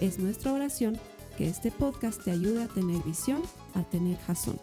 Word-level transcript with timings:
Es 0.00 0.18
nuestra 0.18 0.52
oración 0.52 0.98
que 1.38 1.48
este 1.48 1.70
podcast 1.70 2.22
te 2.22 2.30
ayude 2.30 2.64
a 2.64 2.68
tener 2.68 3.02
visión, 3.02 3.42
a 3.74 3.82
tener 3.82 4.18
jazón. 4.18 4.60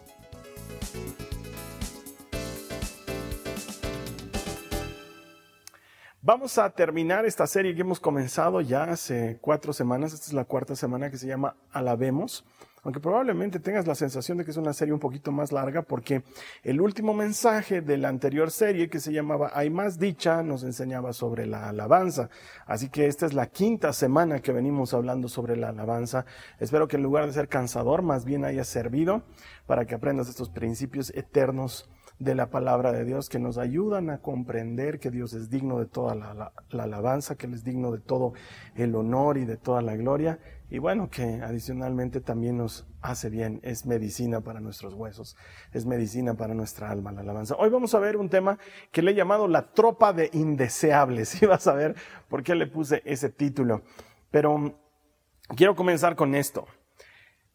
Vamos 6.22 6.56
a 6.56 6.70
terminar 6.70 7.26
esta 7.26 7.48
serie 7.48 7.74
que 7.74 7.80
hemos 7.80 7.98
comenzado 7.98 8.60
ya 8.60 8.84
hace 8.84 9.38
cuatro 9.40 9.72
semanas. 9.72 10.14
Esta 10.14 10.26
es 10.26 10.32
la 10.32 10.44
cuarta 10.44 10.76
semana 10.76 11.10
que 11.10 11.18
se 11.18 11.26
llama 11.26 11.56
Alabemos. 11.72 12.44
Aunque 12.84 13.00
probablemente 13.00 13.60
tengas 13.60 13.86
la 13.86 13.94
sensación 13.94 14.38
de 14.38 14.44
que 14.44 14.50
es 14.50 14.56
una 14.58 14.74
serie 14.74 14.92
un 14.92 15.00
poquito 15.00 15.32
más 15.32 15.52
larga 15.52 15.82
porque 15.82 16.22
el 16.62 16.82
último 16.82 17.14
mensaje 17.14 17.80
de 17.80 17.96
la 17.96 18.08
anterior 18.08 18.50
serie 18.50 18.90
que 18.90 19.00
se 19.00 19.12
llamaba 19.12 19.50
Hay 19.54 19.70
más 19.70 19.98
dicha 19.98 20.42
nos 20.42 20.62
enseñaba 20.62 21.14
sobre 21.14 21.46
la 21.46 21.70
alabanza. 21.70 22.28
Así 22.66 22.90
que 22.90 23.06
esta 23.06 23.24
es 23.24 23.32
la 23.32 23.46
quinta 23.46 23.94
semana 23.94 24.40
que 24.40 24.52
venimos 24.52 24.92
hablando 24.92 25.28
sobre 25.28 25.56
la 25.56 25.70
alabanza. 25.70 26.26
Espero 26.60 26.86
que 26.86 26.96
en 26.96 27.02
lugar 27.02 27.26
de 27.26 27.32
ser 27.32 27.48
cansador, 27.48 28.02
más 28.02 28.26
bien 28.26 28.44
haya 28.44 28.64
servido 28.64 29.22
para 29.66 29.86
que 29.86 29.94
aprendas 29.94 30.28
estos 30.28 30.50
principios 30.50 31.10
eternos 31.14 31.88
de 32.18 32.34
la 32.34 32.48
palabra 32.48 32.92
de 32.92 33.04
Dios 33.04 33.28
que 33.28 33.38
nos 33.38 33.58
ayudan 33.58 34.08
a 34.08 34.18
comprender 34.18 35.00
que 35.00 35.10
Dios 35.10 35.32
es 35.32 35.50
digno 35.50 35.78
de 35.78 35.86
toda 35.86 36.14
la, 36.14 36.52
alabanza, 36.70 37.34
que 37.34 37.46
Él 37.46 37.54
es 37.54 37.64
digno 37.64 37.90
de 37.90 37.98
todo 37.98 38.34
el 38.76 38.94
honor 38.94 39.36
y 39.36 39.44
de 39.44 39.56
toda 39.56 39.82
la 39.82 39.96
gloria. 39.96 40.38
Y 40.70 40.78
bueno, 40.78 41.10
que 41.10 41.40
adicionalmente 41.42 42.20
también 42.20 42.56
nos 42.56 42.86
hace 43.02 43.30
bien, 43.30 43.60
es 43.62 43.84
medicina 43.84 44.40
para 44.40 44.60
nuestros 44.60 44.94
huesos, 44.94 45.36
es 45.72 45.86
medicina 45.86 46.34
para 46.34 46.54
nuestra 46.54 46.90
alma 46.90 47.12
la 47.12 47.20
alabanza. 47.20 47.56
Hoy 47.58 47.68
vamos 47.68 47.94
a 47.94 47.98
ver 47.98 48.16
un 48.16 48.28
tema 48.28 48.58
que 48.90 49.02
le 49.02 49.10
he 49.10 49.14
llamado 49.14 49.48
la 49.48 49.72
tropa 49.72 50.12
de 50.12 50.30
indeseables. 50.32 51.34
Y 51.42 51.46
vas 51.46 51.66
a 51.66 51.74
ver 51.74 51.94
por 52.28 52.42
qué 52.42 52.54
le 52.54 52.66
puse 52.66 53.02
ese 53.04 53.28
título. 53.28 53.82
Pero 54.30 54.78
quiero 55.56 55.74
comenzar 55.74 56.16
con 56.16 56.34
esto. 56.34 56.66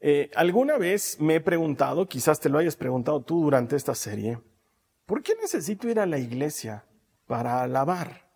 Eh, 0.01 0.29
alguna 0.35 0.77
vez 0.77 1.19
me 1.19 1.35
he 1.35 1.41
preguntado, 1.41 2.07
quizás 2.07 2.39
te 2.39 2.49
lo 2.49 2.57
hayas 2.57 2.75
preguntado 2.75 3.21
tú 3.21 3.41
durante 3.41 3.75
esta 3.75 3.95
serie, 3.95 4.39
¿por 5.09 5.23
qué 5.23 5.33
necesito 5.41 5.89
ir 5.89 5.99
a 5.99 6.05
la 6.05 6.19
iglesia 6.19 6.85
para 7.25 7.63
alabar? 7.63 8.29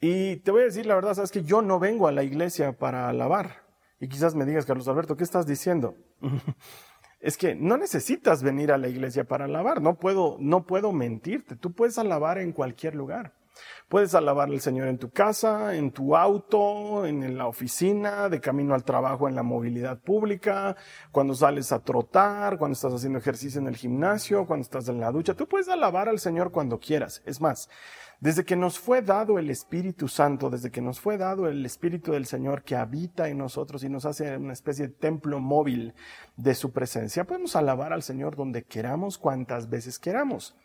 Y 0.00 0.36
te 0.36 0.50
voy 0.50 0.62
a 0.62 0.64
decir 0.64 0.86
la 0.86 0.94
verdad, 0.94 1.12
sabes 1.12 1.30
que 1.30 1.44
yo 1.44 1.60
no 1.60 1.78
vengo 1.78 2.08
a 2.08 2.12
la 2.12 2.22
iglesia 2.22 2.72
para 2.72 3.06
alabar. 3.06 3.66
Y 4.00 4.08
quizás 4.08 4.34
me 4.34 4.46
digas, 4.46 4.64
Carlos 4.64 4.88
Alberto, 4.88 5.14
¿qué 5.14 5.24
estás 5.24 5.46
diciendo? 5.46 5.94
es 7.20 7.36
que 7.36 7.54
no 7.54 7.76
necesitas 7.76 8.42
venir 8.42 8.72
a 8.72 8.78
la 8.78 8.88
iglesia 8.88 9.24
para 9.24 9.44
alabar, 9.44 9.82
no 9.82 9.98
puedo, 9.98 10.38
no 10.40 10.64
puedo 10.64 10.90
mentirte, 10.92 11.54
tú 11.54 11.74
puedes 11.74 11.98
alabar 11.98 12.38
en 12.38 12.52
cualquier 12.52 12.94
lugar. 12.94 13.34
Puedes 13.88 14.14
alabar 14.14 14.48
al 14.48 14.60
Señor 14.60 14.88
en 14.88 14.98
tu 14.98 15.10
casa, 15.10 15.74
en 15.74 15.90
tu 15.92 16.16
auto, 16.16 17.06
en 17.06 17.36
la 17.36 17.46
oficina, 17.46 18.28
de 18.28 18.40
camino 18.40 18.74
al 18.74 18.84
trabajo, 18.84 19.28
en 19.28 19.34
la 19.34 19.42
movilidad 19.42 19.98
pública, 19.98 20.76
cuando 21.10 21.34
sales 21.34 21.72
a 21.72 21.80
trotar, 21.80 22.58
cuando 22.58 22.74
estás 22.74 22.92
haciendo 22.92 23.18
ejercicio 23.18 23.60
en 23.60 23.66
el 23.66 23.76
gimnasio, 23.76 24.46
cuando 24.46 24.62
estás 24.62 24.88
en 24.88 25.00
la 25.00 25.10
ducha. 25.10 25.34
Tú 25.34 25.48
puedes 25.48 25.68
alabar 25.68 26.08
al 26.08 26.18
Señor 26.18 26.50
cuando 26.50 26.78
quieras. 26.78 27.22
Es 27.24 27.40
más, 27.40 27.68
desde 28.20 28.44
que 28.44 28.56
nos 28.56 28.78
fue 28.78 29.00
dado 29.02 29.38
el 29.38 29.48
Espíritu 29.48 30.08
Santo, 30.08 30.50
desde 30.50 30.70
que 30.70 30.80
nos 30.80 30.98
fue 30.98 31.16
dado 31.16 31.48
el 31.48 31.64
Espíritu 31.64 32.12
del 32.12 32.26
Señor 32.26 32.62
que 32.62 32.74
habita 32.74 33.28
en 33.28 33.38
nosotros 33.38 33.84
y 33.84 33.88
nos 33.88 34.04
hace 34.06 34.36
una 34.36 34.52
especie 34.52 34.88
de 34.88 34.94
templo 34.94 35.38
móvil 35.38 35.94
de 36.36 36.54
su 36.54 36.72
presencia, 36.72 37.24
podemos 37.24 37.54
alabar 37.54 37.92
al 37.92 38.02
Señor 38.02 38.34
donde 38.34 38.64
queramos, 38.64 39.18
cuantas 39.18 39.70
veces 39.70 39.98
queramos. 39.98 40.56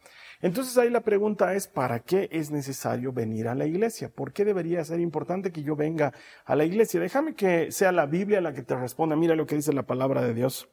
Entonces 0.41 0.77
ahí 0.77 0.89
la 0.89 1.01
pregunta 1.01 1.53
es, 1.53 1.67
¿para 1.67 1.99
qué 1.99 2.27
es 2.31 2.51
necesario 2.51 3.13
venir 3.13 3.47
a 3.47 3.55
la 3.55 3.65
iglesia? 3.65 4.09
¿Por 4.09 4.33
qué 4.33 4.43
debería 4.43 4.83
ser 4.83 4.99
importante 4.99 5.51
que 5.51 5.63
yo 5.63 5.75
venga 5.75 6.11
a 6.43 6.55
la 6.55 6.65
iglesia? 6.65 6.99
Déjame 6.99 7.33
que 7.35 7.71
sea 7.71 7.93
la 7.93 8.07
Biblia 8.07 8.41
la 8.41 8.53
que 8.53 8.63
te 8.63 8.75
responda. 8.75 9.15
Mira 9.15 9.35
lo 9.35 9.45
que 9.45 9.55
dice 9.55 9.71
la 9.71 9.83
palabra 9.83 10.21
de 10.21 10.33
Dios. 10.33 10.67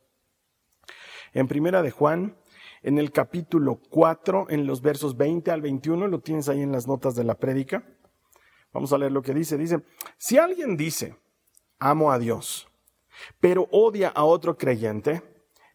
En 1.35 1.47
primera 1.47 1.83
de 1.83 1.93
Juan, 1.93 2.37
en 2.83 2.99
el 2.99 3.13
capítulo 3.13 3.81
4, 3.91 4.47
en 4.51 4.67
los 4.67 4.81
versos 4.81 5.17
20 5.17 5.51
al 5.51 5.61
21, 5.61 6.09
lo 6.09 6.21
tienes 6.21 6.49
ahí 6.49 6.63
en 6.63 6.73
las 6.73 6.87
notas 6.87 7.15
de 7.15 7.25
la 7.25 7.35
prédica. 7.35 7.85
Vamos 8.73 8.93
a 8.93 8.99
leer 8.99 9.13
lo 9.13 9.23
que 9.23 9.35
dice. 9.35 9.59
Dice, 9.59 9.83
si 10.17 10.39
alguien 10.39 10.77
dice, 10.77 11.17
amo 11.79 12.13
a 12.13 12.19
Dios, 12.19 12.69
pero 13.41 13.69
odia 13.71 14.09
a 14.09 14.25
otro 14.25 14.57
creyente, 14.57 15.23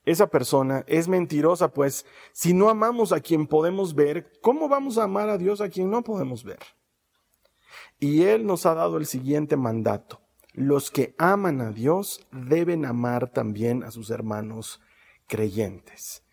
esa 0.05 0.27
persona 0.27 0.83
es 0.87 1.07
mentirosa, 1.07 1.73
pues 1.73 2.05
si 2.31 2.53
no 2.53 2.69
amamos 2.69 3.11
a 3.11 3.21
quien 3.21 3.47
podemos 3.47 3.95
ver, 3.95 4.31
¿cómo 4.41 4.69
vamos 4.69 4.97
a 4.97 5.03
amar 5.03 5.29
a 5.29 5.37
Dios 5.37 5.61
a 5.61 5.69
quien 5.69 5.89
no 5.89 6.03
podemos 6.03 6.43
ver? 6.43 6.59
Y 7.99 8.23
Él 8.23 8.45
nos 8.45 8.65
ha 8.65 8.75
dado 8.75 8.97
el 8.97 9.05
siguiente 9.05 9.57
mandato. 9.57 10.21
Los 10.53 10.91
que 10.91 11.15
aman 11.17 11.59
a 11.59 11.71
Dios 11.71 12.25
deben 12.31 12.85
amar 12.85 13.31
también 13.31 13.83
a 13.83 13.91
sus 13.91 14.09
hermanos 14.09 14.79
creyentes. 15.27 16.24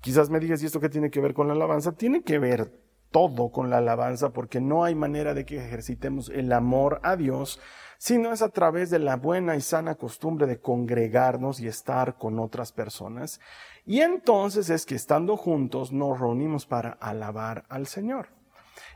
Quizás 0.00 0.30
me 0.30 0.40
digas, 0.40 0.62
¿y 0.62 0.66
esto 0.66 0.80
qué 0.80 0.88
tiene 0.88 1.10
que 1.10 1.20
ver 1.20 1.34
con 1.34 1.48
la 1.48 1.54
alabanza? 1.54 1.92
Tiene 1.92 2.22
que 2.22 2.38
ver 2.38 2.72
todo 3.10 3.50
con 3.50 3.70
la 3.70 3.78
alabanza 3.78 4.30
porque 4.30 4.60
no 4.60 4.84
hay 4.84 4.94
manera 4.94 5.34
de 5.34 5.44
que 5.44 5.64
ejercitemos 5.64 6.28
el 6.28 6.52
amor 6.52 7.00
a 7.02 7.16
Dios 7.16 7.58
sino 7.98 8.32
es 8.32 8.42
a 8.42 8.48
través 8.48 8.90
de 8.90 9.00
la 9.00 9.16
buena 9.16 9.56
y 9.56 9.60
sana 9.60 9.96
costumbre 9.96 10.46
de 10.46 10.60
congregarnos 10.60 11.60
y 11.60 11.66
estar 11.66 12.16
con 12.16 12.38
otras 12.38 12.72
personas. 12.72 13.40
Y 13.84 14.00
entonces 14.00 14.70
es 14.70 14.86
que 14.86 14.94
estando 14.94 15.36
juntos 15.36 15.92
nos 15.92 16.18
reunimos 16.18 16.64
para 16.64 16.92
alabar 16.92 17.64
al 17.68 17.88
Señor. 17.88 18.28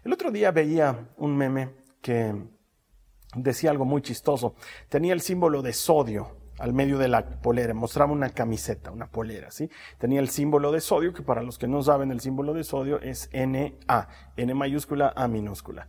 El 0.04 0.12
otro 0.12 0.30
día 0.30 0.52
veía 0.52 1.10
un 1.16 1.36
meme 1.36 1.74
que 2.00 2.32
decía 3.34 3.70
algo 3.70 3.84
muy 3.84 4.02
chistoso. 4.02 4.54
Tenía 4.88 5.12
el 5.12 5.20
símbolo 5.20 5.62
de 5.62 5.72
sodio 5.72 6.41
al 6.58 6.72
medio 6.72 6.98
de 6.98 7.08
la 7.08 7.24
polera, 7.24 7.74
mostraba 7.74 8.12
una 8.12 8.30
camiseta, 8.30 8.90
una 8.90 9.06
polera, 9.06 9.50
¿sí? 9.50 9.70
Tenía 9.98 10.20
el 10.20 10.28
símbolo 10.28 10.72
de 10.72 10.80
sodio, 10.80 11.12
que 11.12 11.22
para 11.22 11.42
los 11.42 11.58
que 11.58 11.66
no 11.66 11.82
saben, 11.82 12.10
el 12.12 12.20
símbolo 12.20 12.54
de 12.54 12.64
sodio 12.64 13.00
es 13.00 13.30
NA, 13.32 14.08
N 14.36 14.54
mayúscula, 14.54 15.12
A 15.16 15.28
minúscula. 15.28 15.88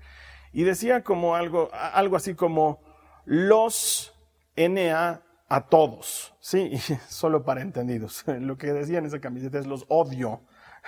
Y 0.52 0.64
decía 0.64 1.04
como 1.04 1.36
algo, 1.36 1.70
algo 1.74 2.16
así 2.16 2.36
como, 2.36 2.82
los 3.26 4.14
NA 4.56 5.22
a 5.50 5.68
todos, 5.68 6.34
¿sí? 6.40 6.78
Solo 7.08 7.44
para 7.44 7.62
entendidos. 7.62 8.24
Lo 8.28 8.58
que 8.58 8.74
decía 8.74 9.00
en 9.00 9.06
esa 9.06 9.20
camiseta 9.20 9.60
es 9.60 9.68
los 9.68 9.86
odio, 9.90 10.42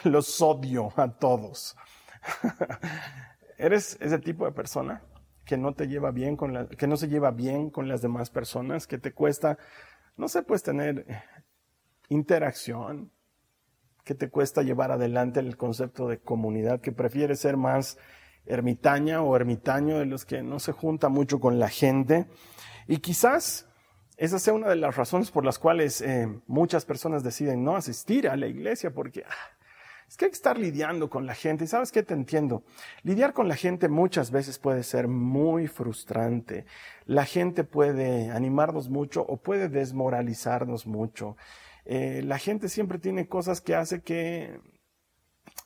los 0.03 0.41
odio 0.41 0.93
a 0.95 1.09
todos. 1.09 1.75
¿Eres 3.57 3.97
ese 4.01 4.19
tipo 4.19 4.45
de 4.45 4.51
persona 4.51 5.01
que 5.45 5.57
no 5.57 5.73
te 5.73 5.87
lleva 5.87 6.11
bien 6.11 6.35
con 6.35 6.67
que 6.67 6.87
no 6.87 6.97
se 6.97 7.07
lleva 7.07 7.31
bien 7.31 7.69
con 7.69 7.87
las 7.87 8.01
demás 8.01 8.29
personas, 8.29 8.87
que 8.87 8.97
te 8.97 9.13
cuesta, 9.13 9.57
no 10.17 10.27
sé, 10.27 10.43
pues 10.43 10.63
tener 10.63 11.05
interacción, 12.09 13.11
que 14.03 14.15
te 14.15 14.29
cuesta 14.29 14.61
llevar 14.61 14.91
adelante 14.91 15.39
el 15.39 15.57
concepto 15.57 16.07
de 16.07 16.19
comunidad, 16.19 16.81
que 16.81 16.91
prefieres 16.91 17.39
ser 17.39 17.57
más 17.57 17.97
ermitaña 18.45 19.21
o 19.21 19.35
ermitaño 19.35 19.97
de 19.97 20.05
los 20.05 20.25
que 20.25 20.43
no 20.43 20.59
se 20.59 20.71
junta 20.71 21.09
mucho 21.09 21.39
con 21.39 21.59
la 21.59 21.69
gente. 21.69 22.27
Y 22.87 22.97
quizás 22.97 23.67
esa 24.17 24.39
sea 24.39 24.53
una 24.53 24.69
de 24.69 24.75
las 24.75 24.95
razones 24.95 25.31
por 25.31 25.43
las 25.43 25.59
cuales 25.59 26.01
eh, 26.01 26.27
muchas 26.47 26.85
personas 26.85 27.23
deciden 27.23 27.63
no 27.63 27.75
asistir 27.75 28.29
a 28.29 28.35
la 28.35 28.47
iglesia, 28.47 28.93
porque 28.93 29.23
ah, 29.27 29.54
es 30.07 30.17
que 30.17 30.25
hay 30.25 30.31
que 30.31 30.35
estar 30.35 30.57
lidiando 30.57 31.09
con 31.09 31.25
la 31.25 31.33
gente. 31.33 31.65
Y 31.65 31.67
sabes 31.67 31.91
qué 31.91 32.03
te 32.03 32.13
entiendo. 32.13 32.63
Lidiar 33.03 33.33
con 33.33 33.47
la 33.47 33.55
gente 33.55 33.89
muchas 33.89 34.31
veces 34.31 34.59
puede 34.59 34.83
ser 34.83 35.07
muy 35.07 35.67
frustrante. 35.67 36.65
La 37.05 37.25
gente 37.25 37.63
puede 37.63 38.31
animarnos 38.31 38.89
mucho 38.89 39.25
o 39.27 39.37
puede 39.37 39.67
desmoralizarnos 39.67 40.85
mucho. 40.85 41.37
Eh, 41.85 42.21
la 42.23 42.37
gente 42.37 42.69
siempre 42.69 42.99
tiene 42.99 43.27
cosas 43.27 43.61
que 43.61 43.75
hace 43.75 44.01
que, 44.01 44.59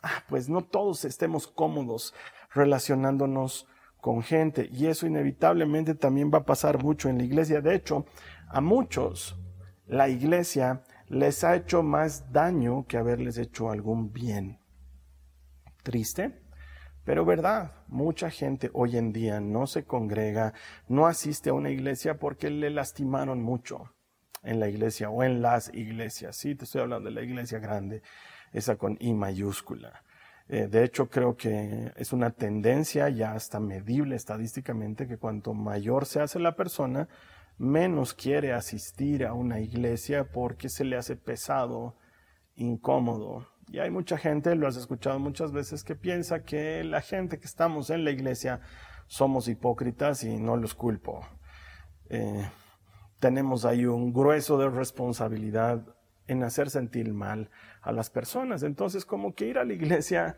ah, 0.03 0.24
pues 0.30 0.50
no 0.50 0.63
todos 0.63 1.06
estemos 1.06 1.47
cómodos 1.47 2.13
relacionándonos 2.53 3.68
con 4.01 4.24
gente. 4.24 4.69
Y 4.71 4.88
eso 4.88 5.06
inevitablemente 5.06 5.95
también 5.95 6.31
va 6.33 6.39
a 6.39 6.45
pasar 6.45 6.81
mucho 6.81 7.09
en 7.09 7.18
la 7.18 7.24
iglesia. 7.24 7.62
De 7.62 7.75
hecho, 7.75 8.06
a 8.47 8.62
muchos 8.62 9.38
la 9.86 10.07
iglesia 10.07 10.83
les 11.09 11.44
ha 11.44 11.56
hecho 11.56 11.83
más 11.83 12.31
daño 12.31 12.85
que 12.88 12.97
haberles 12.97 13.38
hecho 13.38 13.69
algún 13.71 14.13
bien. 14.13 14.59
Triste, 15.83 16.41
pero 17.03 17.25
verdad, 17.25 17.73
mucha 17.88 18.29
gente 18.29 18.69
hoy 18.73 18.97
en 18.97 19.11
día 19.11 19.39
no 19.39 19.65
se 19.65 19.83
congrega, 19.85 20.53
no 20.88 21.07
asiste 21.07 21.50
a 21.50 21.53
una 21.53 21.71
iglesia 21.71 22.19
porque 22.19 22.50
le 22.50 22.69
lastimaron 22.69 23.41
mucho, 23.41 23.91
en 24.44 24.59
la 24.59 24.69
iglesia 24.69 25.09
o 25.09 25.23
en 25.23 25.41
las 25.41 25.73
iglesias. 25.73 26.35
Sí, 26.35 26.56
te 26.56 26.65
estoy 26.65 26.81
hablando 26.81 27.09
de 27.09 27.15
la 27.15 27.23
iglesia 27.23 27.59
grande, 27.59 28.03
esa 28.53 28.75
con 28.75 28.97
I 29.00 29.13
mayúscula. 29.13 30.03
Eh, 30.47 30.67
de 30.67 30.83
hecho, 30.83 31.09
creo 31.09 31.35
que 31.35 31.91
es 31.95 32.12
una 32.12 32.31
tendencia 32.31 33.09
ya 33.09 33.33
hasta 33.33 33.59
medible 33.59 34.15
estadísticamente 34.15 35.07
que 35.07 35.17
cuanto 35.17 35.53
mayor 35.53 36.05
se 36.05 36.21
hace 36.21 36.39
la 36.39 36.55
persona, 36.55 37.07
menos 37.59 38.13
quiere 38.13 38.53
asistir 38.53 39.25
a 39.25 39.33
una 39.33 39.59
iglesia 39.59 40.31
porque 40.31 40.69
se 40.69 40.85
le 40.85 40.95
hace 40.95 41.15
pesado, 41.15 41.97
incómodo. 42.56 43.47
Y 43.67 43.79
hay 43.79 43.91
mucha 43.91 44.17
gente, 44.17 44.56
lo 44.56 44.67
has 44.67 44.77
escuchado 44.77 45.19
muchas 45.19 45.51
veces, 45.51 45.83
que 45.83 45.95
piensa 45.95 46.44
que 46.44 46.83
la 46.83 47.01
gente 47.01 47.38
que 47.38 47.45
estamos 47.45 47.91
en 47.91 48.03
la 48.03 48.11
iglesia 48.11 48.61
somos 49.06 49.47
hipócritas 49.47 50.23
y 50.23 50.38
no 50.38 50.57
los 50.57 50.73
culpo. 50.73 51.27
Eh, 52.09 52.50
tenemos 53.19 53.65
ahí 53.65 53.85
un 53.85 54.13
grueso 54.13 54.57
de 54.57 54.69
responsabilidad 54.69 55.83
en 56.27 56.44
hacer 56.44 56.69
sentir 56.69 57.13
mal 57.13 57.51
a 57.81 57.91
las 57.91 58.09
personas. 58.09 58.63
Entonces, 58.63 59.05
como 59.05 59.35
que 59.35 59.47
ir 59.47 59.57
a 59.57 59.65
la 59.65 59.73
iglesia 59.73 60.38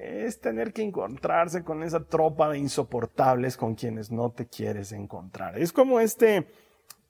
es 0.00 0.40
tener 0.40 0.72
que 0.72 0.82
encontrarse 0.82 1.62
con 1.62 1.82
esa 1.82 2.04
tropa 2.04 2.48
de 2.48 2.58
insoportables 2.58 3.56
con 3.56 3.74
quienes 3.74 4.10
no 4.10 4.30
te 4.30 4.46
quieres 4.46 4.92
encontrar. 4.92 5.58
Es 5.58 5.72
como 5.72 6.00
este, 6.00 6.46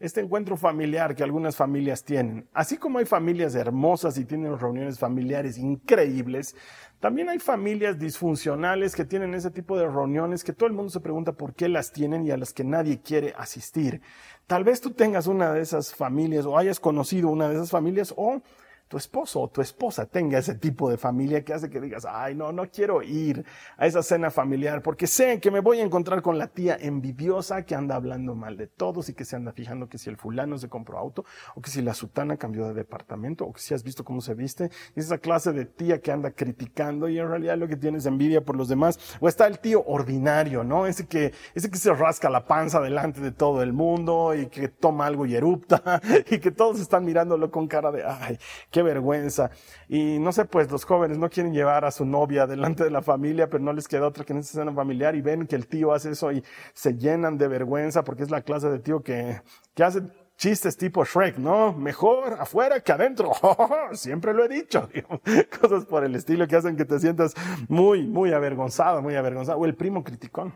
este 0.00 0.20
encuentro 0.20 0.56
familiar 0.56 1.14
que 1.14 1.22
algunas 1.22 1.54
familias 1.54 2.02
tienen. 2.04 2.48
Así 2.52 2.78
como 2.78 2.98
hay 2.98 3.04
familias 3.04 3.54
hermosas 3.54 4.18
y 4.18 4.24
tienen 4.24 4.58
reuniones 4.58 4.98
familiares 4.98 5.56
increíbles, 5.56 6.56
también 6.98 7.28
hay 7.28 7.38
familias 7.38 7.98
disfuncionales 7.98 8.96
que 8.96 9.04
tienen 9.04 9.34
ese 9.34 9.50
tipo 9.50 9.78
de 9.78 9.86
reuniones 9.86 10.42
que 10.42 10.52
todo 10.52 10.66
el 10.66 10.74
mundo 10.74 10.90
se 10.90 11.00
pregunta 11.00 11.32
por 11.32 11.54
qué 11.54 11.68
las 11.68 11.92
tienen 11.92 12.26
y 12.26 12.32
a 12.32 12.36
las 12.36 12.52
que 12.52 12.64
nadie 12.64 13.00
quiere 13.00 13.34
asistir. 13.38 14.02
Tal 14.46 14.64
vez 14.64 14.80
tú 14.80 14.90
tengas 14.90 15.28
una 15.28 15.52
de 15.52 15.60
esas 15.60 15.94
familias 15.94 16.44
o 16.44 16.58
hayas 16.58 16.80
conocido 16.80 17.28
una 17.28 17.48
de 17.48 17.54
esas 17.54 17.70
familias 17.70 18.12
o 18.16 18.42
tu 18.90 18.96
esposo 18.96 19.42
o 19.42 19.48
tu 19.48 19.60
esposa 19.60 20.04
tenga 20.04 20.36
ese 20.36 20.56
tipo 20.56 20.90
de 20.90 20.98
familia 20.98 21.44
que 21.44 21.54
hace 21.54 21.70
que 21.70 21.80
digas, 21.80 22.04
ay, 22.10 22.34
no, 22.34 22.50
no 22.50 22.68
quiero 22.68 23.04
ir 23.04 23.44
a 23.76 23.86
esa 23.86 24.02
cena 24.02 24.32
familiar 24.32 24.82
porque 24.82 25.06
sé 25.06 25.38
que 25.38 25.52
me 25.52 25.60
voy 25.60 25.78
a 25.78 25.84
encontrar 25.84 26.22
con 26.22 26.38
la 26.38 26.48
tía 26.48 26.76
envidiosa 26.76 27.64
que 27.64 27.76
anda 27.76 27.94
hablando 27.94 28.34
mal 28.34 28.56
de 28.56 28.66
todos 28.66 29.08
y 29.08 29.14
que 29.14 29.24
se 29.24 29.36
anda 29.36 29.52
fijando 29.52 29.88
que 29.88 29.96
si 29.96 30.10
el 30.10 30.16
fulano 30.16 30.58
se 30.58 30.68
compró 30.68 30.98
auto 30.98 31.24
o 31.54 31.62
que 31.62 31.70
si 31.70 31.82
la 31.82 31.94
sutana 31.94 32.36
cambió 32.36 32.66
de 32.66 32.74
departamento 32.74 33.44
o 33.44 33.52
que 33.52 33.60
si 33.60 33.74
has 33.74 33.84
visto 33.84 34.04
cómo 34.04 34.20
se 34.20 34.34
viste. 34.34 34.72
Es 34.96 35.04
esa 35.04 35.18
clase 35.18 35.52
de 35.52 35.66
tía 35.66 36.00
que 36.00 36.10
anda 36.10 36.32
criticando 36.32 37.08
y 37.08 37.16
en 37.20 37.28
realidad 37.28 37.58
lo 37.58 37.68
que 37.68 37.76
tienes 37.76 38.06
envidia 38.06 38.44
por 38.44 38.56
los 38.56 38.68
demás. 38.68 38.98
O 39.20 39.28
está 39.28 39.46
el 39.46 39.60
tío 39.60 39.84
ordinario, 39.86 40.64
¿no? 40.64 40.88
Ese 40.88 41.06
que, 41.06 41.32
ese 41.54 41.70
que 41.70 41.78
se 41.78 41.94
rasca 41.94 42.28
la 42.28 42.44
panza 42.44 42.80
delante 42.80 43.20
de 43.20 43.30
todo 43.30 43.62
el 43.62 43.72
mundo 43.72 44.34
y 44.34 44.46
que 44.46 44.66
toma 44.66 45.06
algo 45.06 45.26
y 45.26 45.36
erupta 45.36 46.00
y 46.28 46.40
que 46.40 46.50
todos 46.50 46.80
están 46.80 47.04
mirándolo 47.04 47.52
con 47.52 47.68
cara 47.68 47.92
de, 47.92 48.02
ay, 48.04 48.36
qué 48.72 48.79
vergüenza. 48.82 49.50
Y 49.88 50.18
no 50.18 50.32
sé, 50.32 50.44
pues 50.44 50.70
los 50.70 50.84
jóvenes 50.84 51.18
no 51.18 51.28
quieren 51.30 51.52
llevar 51.52 51.84
a 51.84 51.90
su 51.90 52.04
novia 52.04 52.46
delante 52.46 52.84
de 52.84 52.90
la 52.90 53.02
familia, 53.02 53.48
pero 53.48 53.62
no 53.62 53.72
les 53.72 53.88
queda 53.88 54.06
otra 54.06 54.24
que 54.24 54.32
en 54.32 54.40
esa 54.40 54.58
escena 54.58 54.72
familiar 54.72 55.14
y 55.14 55.20
ven 55.20 55.46
que 55.46 55.56
el 55.56 55.66
tío 55.66 55.92
hace 55.92 56.10
eso 56.10 56.32
y 56.32 56.44
se 56.72 56.96
llenan 56.96 57.38
de 57.38 57.48
vergüenza 57.48 58.04
porque 58.04 58.22
es 58.22 58.30
la 58.30 58.42
clase 58.42 58.68
de 58.68 58.78
tío 58.78 59.02
que, 59.02 59.40
que 59.74 59.84
hace 59.84 60.02
chistes 60.40 60.74
tipo 60.78 61.04
Shrek, 61.04 61.36
¿no? 61.36 61.74
Mejor 61.74 62.38
afuera 62.40 62.80
que 62.80 62.92
adentro. 62.92 63.32
Siempre 63.92 64.32
lo 64.32 64.44
he 64.44 64.48
dicho. 64.48 64.88
Cosas 65.60 65.84
por 65.84 66.02
el 66.02 66.14
estilo 66.14 66.48
que 66.48 66.56
hacen 66.56 66.76
que 66.76 66.86
te 66.86 66.98
sientas 66.98 67.34
muy, 67.68 68.06
muy 68.06 68.32
avergonzado, 68.32 69.02
muy 69.02 69.16
avergonzado. 69.16 69.58
O 69.58 69.66
el 69.66 69.74
primo 69.74 70.02
criticón. 70.02 70.54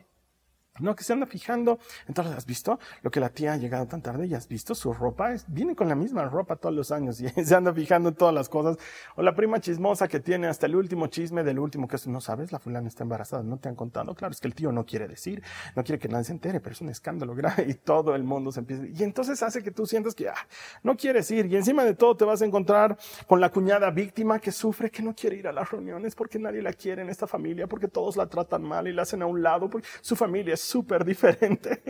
No, 0.81 0.97
que 0.97 1.05
se 1.05 1.13
anda 1.13 1.27
fijando. 1.27 1.79
Entonces, 2.09 2.35
¿has 2.35 2.47
visto 2.47 2.81
lo 3.03 3.11
que 3.13 3.21
la 3.21 3.29
tía 3.29 3.53
ha 3.53 3.57
llegado 3.57 3.87
tan 3.87 4.03
tarde? 4.03 4.27
¿Y 4.27 4.35
has 4.35 4.49
visto 4.49 4.75
su 4.75 4.93
ropa? 4.93 5.31
viene 5.47 5.77
con 5.77 5.89
la 5.89 5.95
misma 5.95 6.25
ropa 6.25 6.57
todos 6.57 6.75
los 6.75 6.91
años 6.91 7.21
y 7.21 7.29
se 7.45 7.55
anda 7.55 7.73
fijando 7.73 8.09
en 8.09 8.17
todas 8.17 8.35
las 8.35 8.49
cosas. 8.49 8.77
O 9.15 9.23
la 9.23 9.37
prima 9.37 9.61
chismosa 9.61 10.09
que 10.09 10.19
tiene 10.19 10.49
hasta 10.49 10.67
el 10.67 10.75
último 10.75 11.07
chisme 11.07 11.45
del 11.45 11.61
último, 11.61 11.87
que 11.87 11.95
es, 11.95 12.09
no 12.09 12.21
sabes, 12.21 12.51
la 12.51 12.59
fulana 12.59 12.89
está 12.89 13.05
embarazada, 13.05 13.45
no 13.45 13.59
te 13.59 13.69
han 13.69 13.77
contado. 13.77 14.17
Claro, 14.17 14.33
es 14.33 14.41
que 14.41 14.49
el 14.49 14.55
tío 14.57 14.73
no 14.73 14.85
quiere 14.85 15.07
decir, 15.07 15.45
no 15.77 15.85
quiere 15.85 16.01
que 16.01 16.09
nadie 16.09 16.25
se 16.25 16.33
entere, 16.33 16.59
pero 16.59 16.73
es 16.73 16.81
un 16.81 16.89
escándalo 16.89 17.37
grave 17.37 17.67
y 17.69 17.75
todo 17.75 18.17
el 18.17 18.25
mundo 18.25 18.51
se 18.51 18.59
empieza. 18.59 18.85
Y 18.85 19.05
entonces 19.05 19.41
hace 19.45 19.63
que 19.63 19.71
tú 19.71 19.87
sientas 19.87 20.17
que 20.17 20.29
ah, 20.29 20.35
no 20.83 20.97
quieres 20.97 21.31
ir. 21.31 21.47
Y 21.47 21.55
encima 21.55 21.85
de 21.85 21.95
todo 21.95 22.17
te 22.17 22.25
vas 22.25 22.43
a 22.43 22.47
encontrar 22.47 22.99
con 23.29 23.41
la 23.41 23.51
cuñada 23.51 23.93
víctima 23.93 24.41
que 24.41 24.51
sufre, 24.51 24.91
que 24.91 25.05
no 25.05 25.15
quiere 25.15 25.37
ir 25.37 25.47
a 25.47 25.53
las 25.53 25.71
reuniones 25.71 26.17
porque 26.17 26.41
nadie 26.41 26.63
la 26.63 26.73
quiere 26.73 27.03
en 27.03 27.11
esta 27.11 27.29
familia, 27.29 27.69
porque 27.69 27.87
todos 27.87 28.17
la 28.17 28.27
tratan 28.27 28.65
mal 28.65 28.89
y 28.89 28.93
la 28.93 29.03
hacen 29.03 29.23
a 29.23 29.27
un 29.27 29.41
lado, 29.41 29.71
porque 29.71 29.87
su 30.01 30.17
familia 30.17 30.55
es 30.55 30.64
súper 30.65 31.05
diferente. 31.05 31.83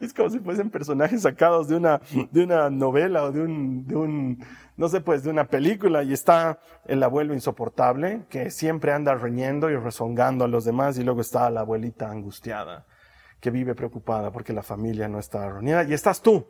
Es 0.00 0.14
como 0.14 0.30
si 0.30 0.38
fuesen 0.38 0.70
personajes 0.70 1.22
sacados 1.22 1.68
de 1.68 1.76
una, 1.76 2.00
de 2.30 2.44
una 2.44 2.70
novela 2.70 3.24
o 3.24 3.32
de 3.32 3.42
un, 3.42 3.86
de 3.86 3.96
un, 3.96 4.44
no 4.76 4.88
sé, 4.88 5.00
pues 5.00 5.22
de 5.22 5.30
una 5.30 5.44
película 5.44 6.02
y 6.02 6.12
está 6.12 6.60
el 6.86 7.02
abuelo 7.02 7.34
insoportable 7.34 8.22
que 8.30 8.50
siempre 8.50 8.92
anda 8.92 9.14
reñendo 9.14 9.70
y 9.70 9.76
rezongando 9.76 10.44
a 10.44 10.48
los 10.48 10.64
demás 10.64 10.98
y 10.98 11.04
luego 11.04 11.20
está 11.20 11.50
la 11.50 11.60
abuelita 11.60 12.10
angustiada 12.10 12.86
que 13.40 13.50
vive 13.50 13.74
preocupada 13.74 14.30
porque 14.30 14.52
la 14.52 14.62
familia 14.62 15.08
no 15.08 15.18
está 15.18 15.50
reunida 15.50 15.84
y 15.84 15.92
estás 15.92 16.22
tú, 16.22 16.46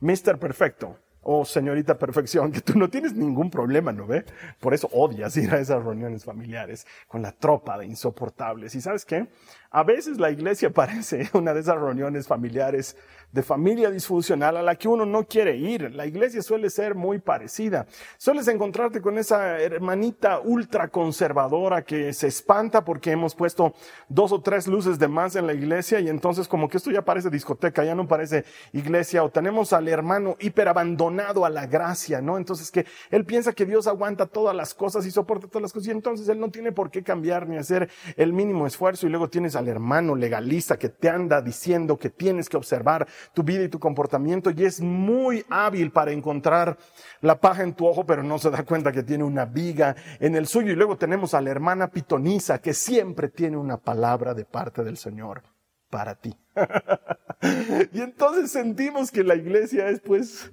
Mr. 0.00 0.38
Perfecto, 0.38 0.98
oh 1.22 1.44
señorita 1.44 1.98
perfección, 1.98 2.50
que 2.52 2.60
tú 2.60 2.78
no 2.78 2.88
tienes 2.88 3.12
ningún 3.12 3.50
problema, 3.50 3.92
¿no 3.92 4.06
ve? 4.06 4.24
Por 4.60 4.72
eso 4.72 4.88
odias 4.92 5.36
ir 5.36 5.52
a 5.52 5.58
esas 5.58 5.84
reuniones 5.84 6.24
familiares 6.24 6.86
con 7.06 7.20
la 7.20 7.32
tropa 7.32 7.76
de 7.78 7.86
insoportables. 7.86 8.74
¿Y 8.74 8.80
sabes 8.80 9.04
qué? 9.04 9.28
A 9.70 9.82
veces 9.82 10.18
la 10.18 10.30
iglesia 10.30 10.70
parece 10.72 11.28
una 11.34 11.52
de 11.52 11.60
esas 11.60 11.76
reuniones 11.76 12.26
familiares 12.26 12.96
de 13.32 13.42
familia 13.42 13.90
disfuncional 13.90 14.56
a 14.56 14.62
la 14.62 14.76
que 14.76 14.88
uno 14.88 15.04
no 15.04 15.26
quiere 15.26 15.54
ir. 15.56 15.94
La 15.94 16.06
iglesia 16.06 16.40
suele 16.40 16.70
ser 16.70 16.94
muy 16.94 17.18
parecida. 17.18 17.86
Sueles 18.16 18.48
encontrarte 18.48 19.02
con 19.02 19.18
esa 19.18 19.58
hermanita 19.58 20.40
ultra 20.40 20.88
conservadora 20.88 21.82
que 21.82 22.14
se 22.14 22.26
espanta 22.26 22.86
porque 22.86 23.10
hemos 23.10 23.34
puesto 23.34 23.74
dos 24.08 24.32
o 24.32 24.40
tres 24.40 24.66
luces 24.66 24.98
de 24.98 25.08
más 25.08 25.36
en 25.36 25.46
la 25.46 25.52
iglesia 25.52 26.00
y 26.00 26.08
entonces 26.08 26.48
como 26.48 26.68
que 26.68 26.78
esto 26.78 26.90
ya 26.90 27.04
parece 27.04 27.28
discoteca, 27.28 27.84
ya 27.84 27.94
no 27.94 28.08
parece 28.08 28.46
iglesia. 28.72 29.22
O 29.22 29.30
tenemos 29.30 29.74
al 29.74 29.88
hermano 29.88 30.36
hiper 30.40 30.68
abandonado 30.68 31.44
a 31.44 31.50
la 31.50 31.66
gracia, 31.66 32.22
¿no? 32.22 32.38
Entonces 32.38 32.70
que 32.70 32.86
él 33.10 33.26
piensa 33.26 33.52
que 33.52 33.66
Dios 33.66 33.86
aguanta 33.86 34.24
todas 34.24 34.56
las 34.56 34.72
cosas 34.72 35.04
y 35.04 35.10
soporta 35.10 35.48
todas 35.48 35.62
las 35.62 35.72
cosas 35.74 35.88
y 35.88 35.90
entonces 35.90 36.26
él 36.30 36.40
no 36.40 36.50
tiene 36.50 36.72
por 36.72 36.90
qué 36.90 37.02
cambiar 37.02 37.46
ni 37.46 37.58
hacer 37.58 37.90
el 38.16 38.32
mínimo 38.32 38.66
esfuerzo 38.66 39.06
y 39.06 39.10
luego 39.10 39.28
tienes 39.28 39.54
al 39.58 39.68
hermano 39.68 40.14
legalista 40.14 40.78
que 40.78 40.88
te 40.88 41.08
anda 41.08 41.42
diciendo 41.42 41.98
que 41.98 42.10
tienes 42.10 42.48
que 42.48 42.56
observar 42.56 43.06
tu 43.34 43.42
vida 43.42 43.64
y 43.64 43.68
tu 43.68 43.78
comportamiento 43.78 44.50
y 44.50 44.64
es 44.64 44.80
muy 44.80 45.44
hábil 45.50 45.90
para 45.90 46.12
encontrar 46.12 46.78
la 47.20 47.40
paja 47.40 47.62
en 47.62 47.74
tu 47.74 47.86
ojo, 47.86 48.06
pero 48.06 48.22
no 48.22 48.38
se 48.38 48.50
da 48.50 48.64
cuenta 48.64 48.92
que 48.92 49.02
tiene 49.02 49.24
una 49.24 49.44
viga 49.44 49.94
en 50.20 50.34
el 50.34 50.46
suyo. 50.46 50.72
Y 50.72 50.76
luego 50.76 50.96
tenemos 50.96 51.34
a 51.34 51.40
la 51.40 51.50
hermana 51.50 51.88
pitonisa 51.88 52.60
que 52.60 52.74
siempre 52.74 53.28
tiene 53.28 53.56
una 53.56 53.76
palabra 53.76 54.34
de 54.34 54.44
parte 54.44 54.82
del 54.84 54.96
Señor 54.96 55.42
para 55.90 56.14
ti. 56.14 56.36
y 57.92 58.00
entonces 58.00 58.50
sentimos 58.50 59.10
que 59.10 59.24
la 59.24 59.34
iglesia 59.34 59.88
es 59.88 60.00
pues 60.00 60.50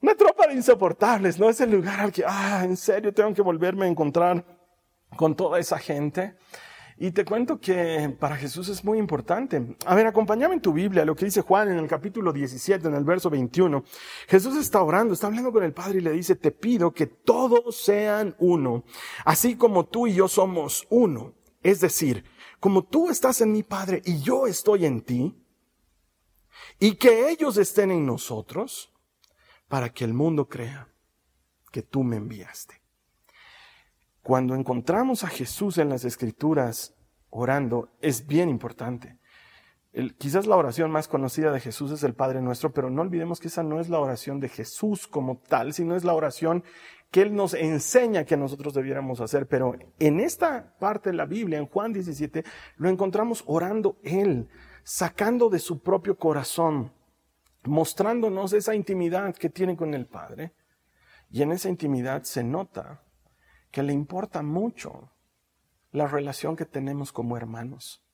una 0.00 0.14
tropa 0.14 0.46
de 0.46 0.54
insoportables, 0.54 1.38
no 1.38 1.48
es 1.48 1.60
el 1.60 1.70
lugar 1.70 2.00
al 2.00 2.12
que, 2.12 2.24
ah, 2.26 2.60
en 2.62 2.76
serio 2.76 3.14
tengo 3.14 3.32
que 3.32 3.40
volverme 3.40 3.86
a 3.86 3.88
encontrar 3.88 4.44
con 5.16 5.34
toda 5.34 5.58
esa 5.58 5.78
gente. 5.78 6.36
Y 6.96 7.10
te 7.10 7.24
cuento 7.24 7.58
que 7.58 8.14
para 8.20 8.36
Jesús 8.36 8.68
es 8.68 8.84
muy 8.84 8.98
importante. 8.98 9.76
A 9.84 9.94
ver, 9.94 10.06
acompáñame 10.06 10.54
en 10.54 10.60
tu 10.60 10.72
Biblia, 10.72 11.04
lo 11.04 11.16
que 11.16 11.24
dice 11.24 11.40
Juan 11.40 11.68
en 11.68 11.78
el 11.78 11.88
capítulo 11.88 12.32
17, 12.32 12.86
en 12.86 12.94
el 12.94 13.04
verso 13.04 13.30
21. 13.30 13.82
Jesús 14.28 14.56
está 14.56 14.82
orando, 14.82 15.14
está 15.14 15.26
hablando 15.26 15.52
con 15.52 15.64
el 15.64 15.72
Padre 15.72 15.98
y 15.98 16.02
le 16.02 16.12
dice, 16.12 16.36
te 16.36 16.52
pido 16.52 16.92
que 16.92 17.06
todos 17.06 17.76
sean 17.76 18.36
uno, 18.38 18.84
así 19.24 19.56
como 19.56 19.86
tú 19.86 20.06
y 20.06 20.14
yo 20.14 20.28
somos 20.28 20.86
uno. 20.88 21.34
Es 21.62 21.80
decir, 21.80 22.24
como 22.60 22.84
tú 22.84 23.10
estás 23.10 23.40
en 23.40 23.50
mi 23.50 23.64
Padre 23.64 24.00
y 24.04 24.20
yo 24.20 24.46
estoy 24.46 24.86
en 24.86 25.00
ti, 25.00 25.34
y 26.78 26.94
que 26.94 27.30
ellos 27.30 27.56
estén 27.56 27.90
en 27.90 28.06
nosotros, 28.06 28.92
para 29.68 29.92
que 29.92 30.04
el 30.04 30.14
mundo 30.14 30.48
crea 30.48 30.88
que 31.72 31.82
tú 31.82 32.04
me 32.04 32.16
enviaste. 32.16 32.83
Cuando 34.24 34.54
encontramos 34.54 35.22
a 35.22 35.28
Jesús 35.28 35.76
en 35.76 35.90
las 35.90 36.06
escrituras 36.06 36.94
orando, 37.28 37.90
es 38.00 38.26
bien 38.26 38.48
importante. 38.48 39.18
quizás 40.16 40.46
la 40.46 40.56
oración 40.56 40.90
más 40.90 41.08
conocida 41.08 41.52
de 41.52 41.60
Jesús 41.60 41.90
es 41.90 42.02
el 42.04 42.14
Padre 42.14 42.40
Nuestro, 42.40 42.72
pero 42.72 42.88
no 42.88 43.02
olvidemos 43.02 43.38
que 43.38 43.48
esa 43.48 43.62
no 43.62 43.80
es 43.80 43.90
la 43.90 44.00
oración 44.00 44.40
de 44.40 44.48
Jesús 44.48 45.06
como 45.06 45.42
tal, 45.46 45.74
sino 45.74 45.94
es 45.94 46.04
la 46.04 46.14
oración 46.14 46.64
que 47.10 47.20
Él 47.20 47.34
nos 47.34 47.52
enseña 47.52 48.24
que 48.24 48.38
nosotros 48.38 48.72
debiéramos 48.72 49.20
hacer. 49.20 49.46
Pero 49.46 49.74
en 49.98 50.20
esta 50.20 50.74
parte 50.78 51.10
de 51.10 51.16
la 51.16 51.26
Biblia, 51.26 51.58
en 51.58 51.66
Juan 51.66 51.92
17, 51.92 52.44
lo 52.78 52.88
encontramos 52.88 53.44
orando 53.46 53.98
Él, 54.02 54.48
sacando 54.84 55.50
de 55.50 55.58
su 55.58 55.82
propio 55.82 56.16
corazón, 56.16 56.94
mostrándonos 57.64 58.54
esa 58.54 58.74
intimidad 58.74 59.34
que 59.34 59.50
tiene 59.50 59.76
con 59.76 59.92
el 59.92 60.06
Padre. 60.06 60.54
Y 61.30 61.42
en 61.42 61.52
esa 61.52 61.68
intimidad 61.68 62.22
se 62.22 62.42
nota 62.42 63.03
que 63.74 63.82
le 63.82 63.92
importa 63.92 64.40
mucho 64.44 65.10
la 65.90 66.06
relación 66.06 66.54
que 66.54 66.64
tenemos 66.64 67.10
como 67.10 67.36
hermanos. 67.36 68.04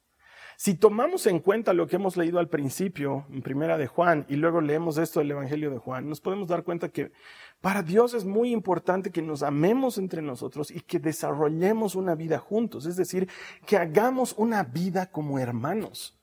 Si 0.57 0.75
tomamos 0.75 1.27
en 1.27 1.39
cuenta 1.39 1.75
lo 1.75 1.87
que 1.87 1.97
hemos 1.97 2.17
leído 2.17 2.39
al 2.39 2.49
principio, 2.49 3.27
en 3.29 3.43
primera 3.43 3.77
de 3.77 3.87
Juan, 3.87 4.25
y 4.31 4.37
luego 4.37 4.63
leemos 4.63 4.97
esto 4.97 5.21
del 5.21 5.33
Evangelio 5.33 5.71
de 5.71 5.77
Juan, 5.77 6.09
nos 6.09 6.23
podemos 6.23 6.49
dar 6.49 6.65
cuenta 6.65 6.89
que 6.89 7.13
para 7.61 7.83
Dios 7.83 8.15
es 8.15 8.25
muy 8.25 8.53
importante 8.53 9.11
que 9.11 9.21
nos 9.21 9.43
amemos 9.43 9.99
entre 9.99 10.23
nosotros 10.23 10.71
y 10.71 10.81
que 10.81 10.99
desarrollemos 10.99 11.95
una 11.95 12.15
vida 12.15 12.39
juntos, 12.39 12.87
es 12.87 12.97
decir, 12.97 13.29
que 13.67 13.77
hagamos 13.77 14.35
una 14.39 14.63
vida 14.63 15.11
como 15.11 15.39
hermanos. 15.39 16.19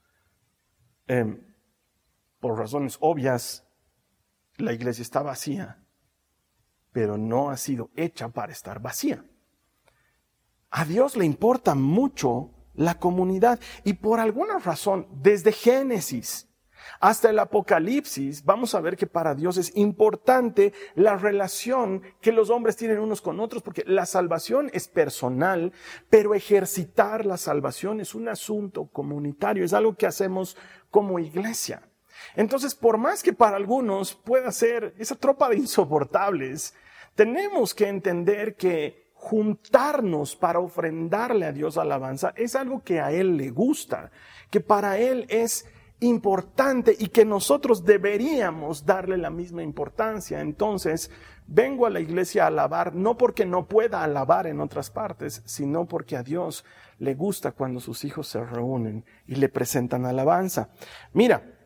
Em, 1.05 1.43
por 2.39 2.57
razones 2.57 2.97
obvias, 3.01 3.67
la 4.57 4.73
iglesia 4.73 5.03
está 5.03 5.21
vacía, 5.21 5.86
pero 6.97 7.15
no 7.15 7.51
ha 7.51 7.57
sido 7.57 7.91
hecha 7.95 8.27
para 8.29 8.51
estar 8.51 8.81
vacía. 8.81 9.23
A 10.71 10.83
Dios 10.83 11.15
le 11.15 11.25
importa 11.25 11.75
mucho 11.75 12.49
la 12.73 12.97
comunidad 12.97 13.59
y 13.83 13.93
por 13.93 14.19
alguna 14.19 14.57
razón, 14.57 15.07
desde 15.11 15.51
Génesis 15.51 16.47
hasta 16.99 17.29
el 17.29 17.37
Apocalipsis, 17.37 18.43
vamos 18.43 18.73
a 18.73 18.81
ver 18.81 18.97
que 18.97 19.05
para 19.05 19.35
Dios 19.35 19.57
es 19.57 19.77
importante 19.77 20.73
la 20.95 21.17
relación 21.17 22.01
que 22.19 22.31
los 22.31 22.49
hombres 22.49 22.77
tienen 22.77 22.97
unos 22.97 23.21
con 23.21 23.39
otros, 23.39 23.61
porque 23.61 23.83
la 23.85 24.07
salvación 24.07 24.71
es 24.73 24.87
personal, 24.87 25.73
pero 26.09 26.33
ejercitar 26.33 27.27
la 27.27 27.37
salvación 27.37 28.01
es 28.01 28.15
un 28.15 28.27
asunto 28.27 28.87
comunitario, 28.87 29.63
es 29.63 29.73
algo 29.73 29.95
que 29.95 30.07
hacemos 30.07 30.57
como 30.89 31.19
iglesia. 31.19 31.87
Entonces, 32.35 32.73
por 32.73 32.97
más 32.97 33.21
que 33.21 33.33
para 33.33 33.57
algunos 33.57 34.15
pueda 34.15 34.51
ser 34.51 34.95
esa 34.97 35.15
tropa 35.15 35.49
de 35.49 35.57
insoportables, 35.57 36.73
tenemos 37.17 37.73
que 37.73 37.87
entender 37.87 38.55
que 38.55 39.09
juntarnos 39.15 40.35
para 40.35 40.59
ofrendarle 40.59 41.47
a 41.47 41.51
Dios 41.51 41.79
alabanza 41.79 42.31
es 42.37 42.55
algo 42.55 42.83
que 42.83 43.01
a 43.01 43.11
Él 43.11 43.35
le 43.37 43.49
gusta, 43.49 44.11
que 44.51 44.61
para 44.61 44.99
Él 44.99 45.25
es 45.27 45.65
importante 45.99 46.95
y 46.97 47.07
que 47.07 47.25
nosotros 47.25 47.83
deberíamos 47.83 48.85
darle 48.85 49.17
la 49.17 49.31
misma 49.31 49.63
importancia. 49.63 50.41
Entonces, 50.41 51.09
vengo 51.47 51.87
a 51.87 51.89
la 51.89 52.01
iglesia 52.01 52.43
a 52.43 52.47
alabar, 52.47 52.93
no 52.93 53.17
porque 53.17 53.47
no 53.47 53.67
pueda 53.67 54.03
alabar 54.03 54.45
en 54.45 54.59
otras 54.59 54.91
partes, 54.91 55.41
sino 55.43 55.87
porque 55.87 56.17
a 56.17 56.23
Dios 56.23 56.65
le 56.99 57.15
gusta 57.15 57.51
cuando 57.51 57.79
sus 57.79 58.05
hijos 58.05 58.27
se 58.27 58.45
reúnen 58.45 59.03
y 59.25 59.35
le 59.35 59.49
presentan 59.49 60.05
alabanza. 60.05 60.69
Mira, 61.13 61.56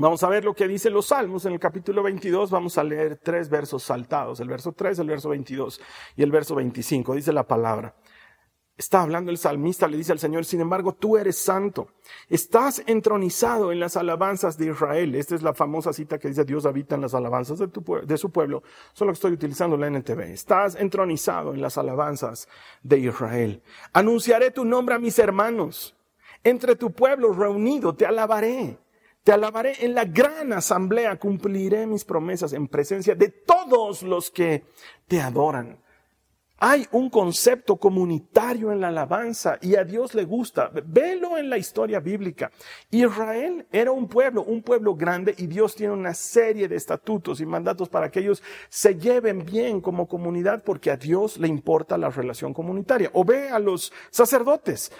Vamos 0.00 0.22
a 0.22 0.28
ver 0.28 0.44
lo 0.44 0.54
que 0.54 0.68
dicen 0.68 0.92
los 0.92 1.06
salmos 1.06 1.44
en 1.44 1.54
el 1.54 1.58
capítulo 1.58 2.04
22. 2.04 2.52
Vamos 2.52 2.78
a 2.78 2.84
leer 2.84 3.16
tres 3.16 3.48
versos 3.48 3.82
saltados, 3.82 4.38
el 4.38 4.48
verso 4.48 4.70
3, 4.70 5.00
el 5.00 5.08
verso 5.08 5.28
22 5.30 5.80
y 6.14 6.22
el 6.22 6.30
verso 6.30 6.54
25. 6.54 7.14
Dice 7.14 7.32
la 7.32 7.42
palabra. 7.42 7.96
Está 8.76 9.02
hablando 9.02 9.32
el 9.32 9.38
salmista, 9.38 9.88
le 9.88 9.96
dice 9.96 10.12
al 10.12 10.20
Señor, 10.20 10.44
sin 10.44 10.60
embargo, 10.60 10.92
tú 10.92 11.16
eres 11.16 11.36
santo. 11.36 11.88
Estás 12.28 12.80
entronizado 12.86 13.72
en 13.72 13.80
las 13.80 13.96
alabanzas 13.96 14.56
de 14.56 14.66
Israel. 14.66 15.16
Esta 15.16 15.34
es 15.34 15.42
la 15.42 15.52
famosa 15.52 15.92
cita 15.92 16.16
que 16.16 16.28
dice, 16.28 16.44
Dios 16.44 16.64
habita 16.64 16.94
en 16.94 17.00
las 17.00 17.14
alabanzas 17.14 17.58
de, 17.58 17.68
de 18.06 18.18
su 18.18 18.30
pueblo. 18.30 18.62
Solo 18.92 19.10
que 19.10 19.14
estoy 19.14 19.32
utilizando 19.32 19.76
la 19.76 19.88
NTV. 19.88 20.20
Estás 20.30 20.76
entronizado 20.76 21.54
en 21.54 21.60
las 21.60 21.76
alabanzas 21.76 22.46
de 22.84 23.00
Israel. 23.00 23.64
Anunciaré 23.92 24.52
tu 24.52 24.64
nombre 24.64 24.94
a 24.94 25.00
mis 25.00 25.18
hermanos. 25.18 25.96
Entre 26.44 26.76
tu 26.76 26.92
pueblo 26.92 27.32
reunido 27.32 27.96
te 27.96 28.06
alabaré. 28.06 28.78
Te 29.24 29.32
alabaré 29.32 29.84
en 29.84 29.94
la 29.94 30.04
gran 30.04 30.52
asamblea, 30.52 31.18
cumpliré 31.18 31.86
mis 31.86 32.04
promesas 32.04 32.52
en 32.52 32.68
presencia 32.68 33.14
de 33.14 33.28
todos 33.28 34.02
los 34.02 34.30
que 34.30 34.64
te 35.06 35.20
adoran. 35.20 35.78
Hay 36.60 36.88
un 36.90 37.08
concepto 37.08 37.76
comunitario 37.76 38.72
en 38.72 38.80
la 38.80 38.88
alabanza 38.88 39.58
y 39.60 39.76
a 39.76 39.84
Dios 39.84 40.14
le 40.16 40.24
gusta. 40.24 40.72
Velo 40.86 41.38
en 41.38 41.48
la 41.48 41.56
historia 41.56 42.00
bíblica. 42.00 42.50
Israel 42.90 43.64
era 43.70 43.92
un 43.92 44.08
pueblo, 44.08 44.42
un 44.42 44.62
pueblo 44.62 44.96
grande 44.96 45.36
y 45.38 45.46
Dios 45.46 45.76
tiene 45.76 45.92
una 45.92 46.14
serie 46.14 46.66
de 46.66 46.74
estatutos 46.74 47.40
y 47.40 47.46
mandatos 47.46 47.88
para 47.88 48.10
que 48.10 48.18
ellos 48.18 48.42
se 48.68 48.96
lleven 48.96 49.44
bien 49.44 49.80
como 49.80 50.08
comunidad 50.08 50.64
porque 50.64 50.90
a 50.90 50.96
Dios 50.96 51.38
le 51.38 51.46
importa 51.46 51.96
la 51.96 52.10
relación 52.10 52.52
comunitaria. 52.52 53.10
O 53.12 53.24
ve 53.24 53.50
a 53.50 53.60
los 53.60 53.92
sacerdotes. 54.10 54.90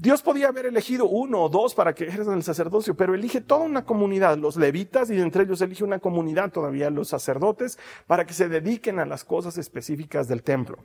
Dios 0.00 0.22
podía 0.22 0.48
haber 0.48 0.64
elegido 0.64 1.06
uno 1.06 1.42
o 1.42 1.50
dos 1.50 1.74
para 1.74 1.94
que 1.94 2.04
ejerzan 2.04 2.38
el 2.38 2.42
sacerdocio, 2.42 2.96
pero 2.96 3.14
elige 3.14 3.42
toda 3.42 3.66
una 3.66 3.84
comunidad, 3.84 4.38
los 4.38 4.56
levitas, 4.56 5.10
y 5.10 5.20
entre 5.20 5.42
ellos 5.42 5.60
elige 5.60 5.84
una 5.84 5.98
comunidad 5.98 6.50
todavía, 6.50 6.88
los 6.88 7.08
sacerdotes, 7.08 7.78
para 8.06 8.24
que 8.24 8.32
se 8.32 8.48
dediquen 8.48 8.98
a 8.98 9.04
las 9.04 9.24
cosas 9.24 9.58
específicas 9.58 10.26
del 10.26 10.42
templo. 10.42 10.78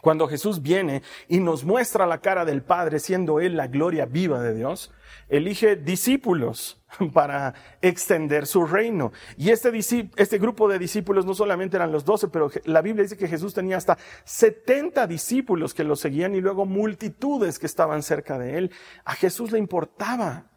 Cuando 0.00 0.28
Jesús 0.28 0.62
viene 0.62 1.02
y 1.28 1.40
nos 1.40 1.64
muestra 1.64 2.06
la 2.06 2.20
cara 2.20 2.44
del 2.44 2.62
Padre, 2.62 2.98
siendo 3.00 3.40
Él 3.40 3.56
la 3.56 3.66
gloria 3.66 4.06
viva 4.06 4.40
de 4.40 4.54
Dios, 4.54 4.92
elige 5.28 5.76
discípulos 5.76 6.80
para 7.12 7.54
extender 7.82 8.46
su 8.46 8.64
reino. 8.64 9.12
Y 9.36 9.50
este, 9.50 9.72
este 10.16 10.38
grupo 10.38 10.68
de 10.68 10.78
discípulos 10.78 11.26
no 11.26 11.34
solamente 11.34 11.76
eran 11.76 11.92
los 11.92 12.04
doce, 12.04 12.28
pero 12.28 12.50
la 12.64 12.82
Biblia 12.82 13.02
dice 13.02 13.16
que 13.16 13.28
Jesús 13.28 13.54
tenía 13.54 13.76
hasta 13.76 13.98
70 14.24 15.06
discípulos 15.06 15.74
que 15.74 15.84
lo 15.84 15.96
seguían 15.96 16.34
y 16.34 16.40
luego 16.40 16.66
multitudes 16.66 17.58
que 17.58 17.66
estaban 17.66 18.02
cerca 18.02 18.38
de 18.38 18.58
Él. 18.58 18.70
A 19.04 19.14
Jesús 19.14 19.52
le 19.52 19.58
importaba. 19.58 20.50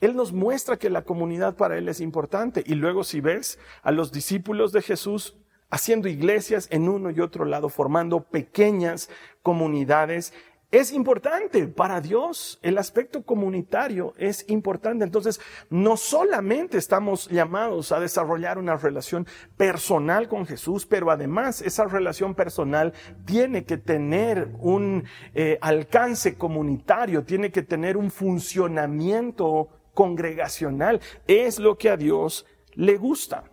Él 0.00 0.14
nos 0.14 0.32
muestra 0.32 0.76
que 0.76 0.90
la 0.90 1.02
comunidad 1.02 1.56
para 1.56 1.78
Él 1.78 1.88
es 1.88 2.00
importante. 2.00 2.62
Y 2.66 2.74
luego 2.74 3.04
si 3.04 3.20
ves 3.20 3.58
a 3.82 3.92
los 3.92 4.12
discípulos 4.12 4.72
de 4.72 4.82
Jesús 4.82 5.36
haciendo 5.70 6.08
iglesias 6.08 6.68
en 6.70 6.88
uno 6.88 7.10
y 7.10 7.20
otro 7.20 7.44
lado, 7.44 7.68
formando 7.68 8.20
pequeñas 8.24 9.10
comunidades. 9.42 10.32
Es 10.72 10.92
importante 10.92 11.68
para 11.68 12.00
Dios, 12.00 12.58
el 12.60 12.76
aspecto 12.76 13.22
comunitario 13.22 14.14
es 14.18 14.44
importante. 14.48 15.04
Entonces, 15.04 15.40
no 15.70 15.96
solamente 15.96 16.76
estamos 16.76 17.28
llamados 17.28 17.92
a 17.92 18.00
desarrollar 18.00 18.58
una 18.58 18.76
relación 18.76 19.28
personal 19.56 20.28
con 20.28 20.44
Jesús, 20.44 20.84
pero 20.84 21.10
además 21.10 21.62
esa 21.62 21.84
relación 21.84 22.34
personal 22.34 22.92
tiene 23.24 23.64
que 23.64 23.76
tener 23.76 24.50
un 24.58 25.04
eh, 25.34 25.56
alcance 25.60 26.34
comunitario, 26.34 27.22
tiene 27.24 27.52
que 27.52 27.62
tener 27.62 27.96
un 27.96 28.10
funcionamiento 28.10 29.68
congregacional. 29.94 31.00
Es 31.28 31.60
lo 31.60 31.78
que 31.78 31.90
a 31.90 31.96
Dios 31.96 32.44
le 32.74 32.96
gusta. 32.96 33.44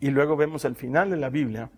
Y 0.00 0.10
luego 0.10 0.36
vemos 0.36 0.64
el 0.64 0.74
final 0.74 1.10
de 1.10 1.18
la 1.18 1.28
Biblia, 1.28 1.70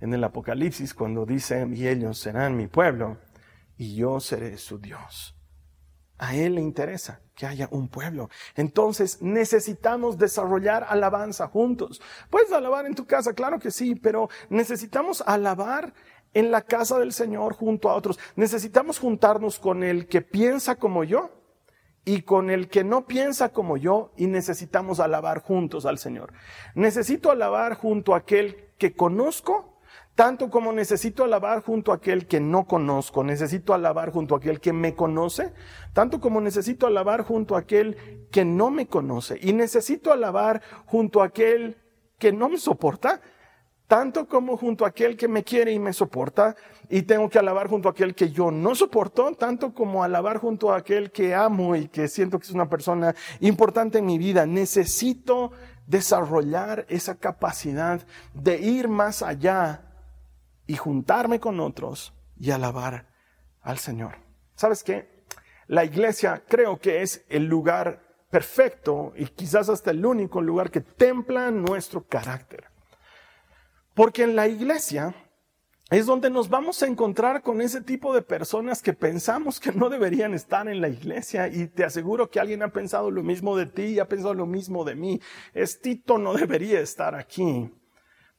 en 0.00 0.12
el 0.12 0.22
Apocalipsis, 0.22 0.92
cuando 0.92 1.24
dice, 1.24 1.66
y 1.72 1.88
ellos 1.88 2.18
serán 2.18 2.56
mi 2.56 2.66
pueblo, 2.66 3.18
y 3.78 3.96
yo 3.96 4.20
seré 4.20 4.58
su 4.58 4.78
Dios. 4.78 5.34
A 6.18 6.34
Él 6.34 6.54
le 6.54 6.60
interesa 6.60 7.20
que 7.34 7.46
haya 7.46 7.68
un 7.70 7.88
pueblo. 7.88 8.30
Entonces 8.54 9.20
necesitamos 9.20 10.18
desarrollar 10.18 10.86
alabanza 10.88 11.46
juntos. 11.48 12.00
Puedes 12.30 12.52
alabar 12.52 12.86
en 12.86 12.94
tu 12.94 13.06
casa, 13.06 13.32
claro 13.32 13.58
que 13.58 13.70
sí, 13.70 13.94
pero 13.94 14.28
necesitamos 14.48 15.22
alabar 15.26 15.92
en 16.32 16.50
la 16.50 16.62
casa 16.62 16.98
del 16.98 17.12
Señor 17.12 17.54
junto 17.54 17.88
a 17.88 17.94
otros. 17.94 18.18
Necesitamos 18.34 18.98
juntarnos 18.98 19.58
con 19.58 19.82
el 19.82 20.06
que 20.06 20.22
piensa 20.22 20.76
como 20.76 21.04
yo 21.04 21.30
y 22.08 22.22
con 22.22 22.50
el 22.50 22.68
que 22.68 22.84
no 22.84 23.06
piensa 23.06 23.48
como 23.48 23.76
yo 23.76 24.12
y 24.16 24.28
necesitamos 24.28 25.00
alabar 25.00 25.40
juntos 25.40 25.86
al 25.86 25.98
Señor. 25.98 26.32
Necesito 26.76 27.32
alabar 27.32 27.74
junto 27.74 28.14
a 28.14 28.18
aquel 28.18 28.68
que 28.78 28.94
conozco, 28.94 29.80
tanto 30.14 30.48
como 30.48 30.72
necesito 30.72 31.24
alabar 31.24 31.62
junto 31.62 31.90
a 31.90 31.96
aquel 31.96 32.28
que 32.28 32.38
no 32.38 32.64
conozco. 32.64 33.24
Necesito 33.24 33.74
alabar 33.74 34.12
junto 34.12 34.36
a 34.36 34.38
aquel 34.38 34.60
que 34.60 34.72
me 34.72 34.94
conoce, 34.94 35.52
tanto 35.92 36.20
como 36.20 36.40
necesito 36.40 36.86
alabar 36.86 37.22
junto 37.22 37.56
a 37.56 37.60
aquel 37.60 38.28
que 38.30 38.44
no 38.44 38.70
me 38.70 38.86
conoce. 38.86 39.40
Y 39.42 39.52
necesito 39.52 40.12
alabar 40.12 40.62
junto 40.86 41.22
a 41.22 41.26
aquel 41.26 41.76
que 42.20 42.32
no 42.32 42.48
me 42.48 42.58
soporta, 42.58 43.20
tanto 43.86 44.26
como 44.26 44.56
junto 44.56 44.84
a 44.84 44.88
aquel 44.88 45.16
que 45.16 45.28
me 45.28 45.44
quiere 45.44 45.72
y 45.72 45.78
me 45.78 45.92
soporta, 45.92 46.56
y 46.88 47.02
tengo 47.02 47.28
que 47.28 47.38
alabar 47.38 47.68
junto 47.68 47.88
a 47.88 47.92
aquel 47.92 48.14
que 48.14 48.30
yo 48.30 48.50
no 48.50 48.74
soporto, 48.74 49.32
tanto 49.32 49.74
como 49.74 50.02
alabar 50.02 50.38
junto 50.38 50.72
a 50.72 50.78
aquel 50.78 51.10
que 51.10 51.34
amo 51.34 51.76
y 51.76 51.88
que 51.88 52.08
siento 52.08 52.38
que 52.38 52.46
es 52.46 52.52
una 52.52 52.68
persona 52.68 53.14
importante 53.40 53.98
en 53.98 54.06
mi 54.06 54.18
vida. 54.18 54.46
Necesito 54.46 55.52
desarrollar 55.86 56.86
esa 56.88 57.16
capacidad 57.16 58.04
de 58.34 58.58
ir 58.58 58.88
más 58.88 59.22
allá 59.22 59.82
y 60.66 60.76
juntarme 60.76 61.40
con 61.40 61.60
otros 61.60 62.12
y 62.38 62.50
alabar 62.50 63.06
al 63.62 63.78
Señor. 63.78 64.16
¿Sabes 64.54 64.82
qué? 64.82 65.24
La 65.68 65.84
iglesia 65.84 66.44
creo 66.46 66.78
que 66.78 67.02
es 67.02 67.24
el 67.28 67.46
lugar 67.46 68.00
perfecto 68.30 69.12
y 69.16 69.26
quizás 69.26 69.68
hasta 69.68 69.90
el 69.90 70.04
único 70.04 70.40
lugar 70.40 70.70
que 70.70 70.80
templa 70.80 71.50
nuestro 71.50 72.04
carácter. 72.04 72.75
Porque 73.96 74.24
en 74.24 74.36
la 74.36 74.46
iglesia 74.46 75.14
es 75.88 76.04
donde 76.04 76.28
nos 76.28 76.50
vamos 76.50 76.82
a 76.82 76.86
encontrar 76.86 77.40
con 77.40 77.62
ese 77.62 77.80
tipo 77.80 78.12
de 78.12 78.20
personas 78.20 78.82
que 78.82 78.92
pensamos 78.92 79.58
que 79.58 79.72
no 79.72 79.88
deberían 79.88 80.34
estar 80.34 80.68
en 80.68 80.82
la 80.82 80.90
iglesia 80.90 81.48
y 81.48 81.66
te 81.66 81.82
aseguro 81.82 82.30
que 82.30 82.38
alguien 82.38 82.62
ha 82.62 82.68
pensado 82.68 83.10
lo 83.10 83.22
mismo 83.22 83.56
de 83.56 83.64
ti 83.64 83.84
y 83.84 83.98
ha 83.98 84.06
pensado 84.06 84.34
lo 84.34 84.44
mismo 84.44 84.84
de 84.84 84.96
mí. 84.96 85.18
Es 85.54 85.80
Tito 85.80 86.18
no 86.18 86.34
debería 86.34 86.78
estar 86.80 87.14
aquí. 87.14 87.72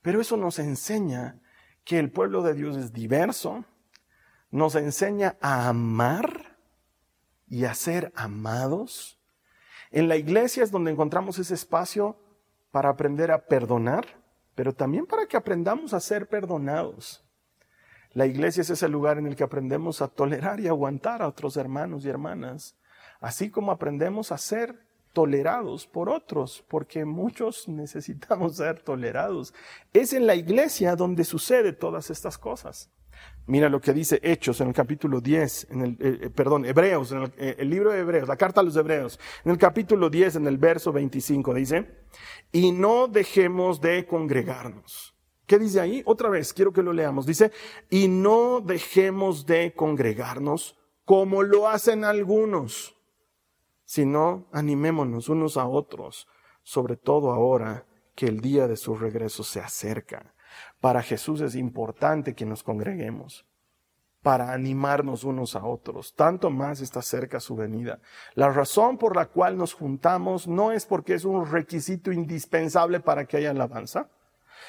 Pero 0.03 0.21
eso 0.21 0.37
nos 0.37 0.59
enseña 0.59 1.41
que 1.83 1.97
el 1.97 2.11
pueblo 2.11 2.43
de 2.43 2.53
Dios 2.53 2.77
es 2.77 2.93
diverso, 2.93 3.65
nos 4.51 4.75
enseña 4.75 5.37
a 5.41 5.69
amar 5.69 6.55
y 7.47 7.65
a 7.65 7.73
ser 7.73 8.13
amados. 8.15 9.19
En 9.89 10.07
la 10.07 10.17
iglesia 10.17 10.63
es 10.63 10.69
donde 10.69 10.91
encontramos 10.91 11.39
ese 11.39 11.55
espacio 11.55 12.15
para 12.69 12.89
aprender 12.89 13.31
a 13.31 13.47
perdonar, 13.47 14.05
pero 14.57 14.73
también 14.73 15.05
para 15.05 15.27
que 15.27 15.37
aprendamos 15.37 15.93
a 15.93 15.99
ser 15.99 16.27
perdonados. 16.27 17.23
La 18.13 18.25
iglesia 18.25 18.61
es 18.61 18.71
ese 18.71 18.89
lugar 18.89 19.19
en 19.19 19.27
el 19.27 19.35
que 19.35 19.43
aprendemos 19.43 20.01
a 20.01 20.07
tolerar 20.07 20.59
y 20.59 20.67
aguantar 20.67 21.21
a 21.21 21.27
otros 21.27 21.57
hermanos 21.57 22.03
y 22.03 22.09
hermanas, 22.09 22.75
así 23.21 23.51
como 23.51 23.71
aprendemos 23.71 24.31
a 24.31 24.39
ser 24.39 24.83
tolerados 25.13 25.85
por 25.85 26.09
otros, 26.09 26.65
porque 26.67 27.05
muchos 27.05 27.67
necesitamos 27.67 28.55
ser 28.55 28.81
tolerados. 28.81 29.53
Es 29.93 30.11
en 30.11 30.25
la 30.25 30.33
iglesia 30.33 30.95
donde 30.95 31.23
sucede 31.23 31.71
todas 31.71 32.09
estas 32.09 32.39
cosas. 32.39 32.89
Mira 33.47 33.69
lo 33.69 33.79
que 33.79 33.93
dice 33.93 34.19
Hechos 34.23 34.59
en 34.59 34.67
el 34.67 34.73
capítulo 34.73 35.21
10, 35.21 35.67
en 35.71 35.81
el, 35.81 35.91
eh, 35.93 36.19
eh, 36.23 36.29
perdón, 36.29 36.65
Hebreos, 36.65 37.13
en 37.13 37.23
el, 37.23 37.33
eh, 37.37 37.55
el, 37.59 37.69
libro 37.69 37.91
de 37.91 37.99
Hebreos, 37.99 38.27
la 38.27 38.35
carta 38.35 38.59
a 38.59 38.63
los 38.63 38.75
Hebreos, 38.75 39.17
en 39.45 39.51
el 39.51 39.57
capítulo 39.57 40.09
10, 40.09 40.35
en 40.35 40.47
el 40.47 40.57
verso 40.57 40.91
25, 40.91 41.53
dice, 41.53 42.03
y 42.51 42.73
no 42.73 43.07
dejemos 43.07 43.79
de 43.79 44.05
congregarnos. 44.05 45.15
¿Qué 45.45 45.57
dice 45.57 45.79
ahí? 45.79 46.03
Otra 46.05 46.29
vez, 46.29 46.53
quiero 46.53 46.73
que 46.73 46.83
lo 46.83 46.91
leamos. 46.91 47.25
Dice, 47.25 47.53
y 47.89 48.09
no 48.09 48.59
dejemos 48.59 49.45
de 49.45 49.73
congregarnos 49.73 50.77
como 51.05 51.41
lo 51.41 51.69
hacen 51.69 52.03
algunos, 52.03 52.97
sino 53.85 54.49
animémonos 54.51 55.29
unos 55.29 55.55
a 55.55 55.65
otros, 55.65 56.27
sobre 56.63 56.97
todo 56.97 57.31
ahora 57.31 57.87
que 58.13 58.25
el 58.25 58.41
día 58.41 58.67
de 58.67 58.75
su 58.75 58.93
regreso 58.93 59.41
se 59.45 59.61
acerca. 59.61 60.33
Para 60.79 61.01
Jesús 61.01 61.41
es 61.41 61.55
importante 61.55 62.33
que 62.33 62.45
nos 62.45 62.63
congreguemos 62.63 63.45
para 64.21 64.51
animarnos 64.51 65.23
unos 65.23 65.55
a 65.55 65.65
otros. 65.65 66.13
Tanto 66.13 66.49
más 66.49 66.81
está 66.81 67.01
cerca 67.01 67.39
su 67.39 67.55
venida. 67.55 67.99
La 68.33 68.49
razón 68.49 68.97
por 68.97 69.15
la 69.15 69.27
cual 69.27 69.57
nos 69.57 69.73
juntamos 69.73 70.47
no 70.47 70.71
es 70.71 70.85
porque 70.85 71.13
es 71.13 71.23
un 71.23 71.49
requisito 71.49 72.11
indispensable 72.11 72.99
para 72.99 73.25
que 73.25 73.37
haya 73.37 73.51
alabanza 73.51 74.09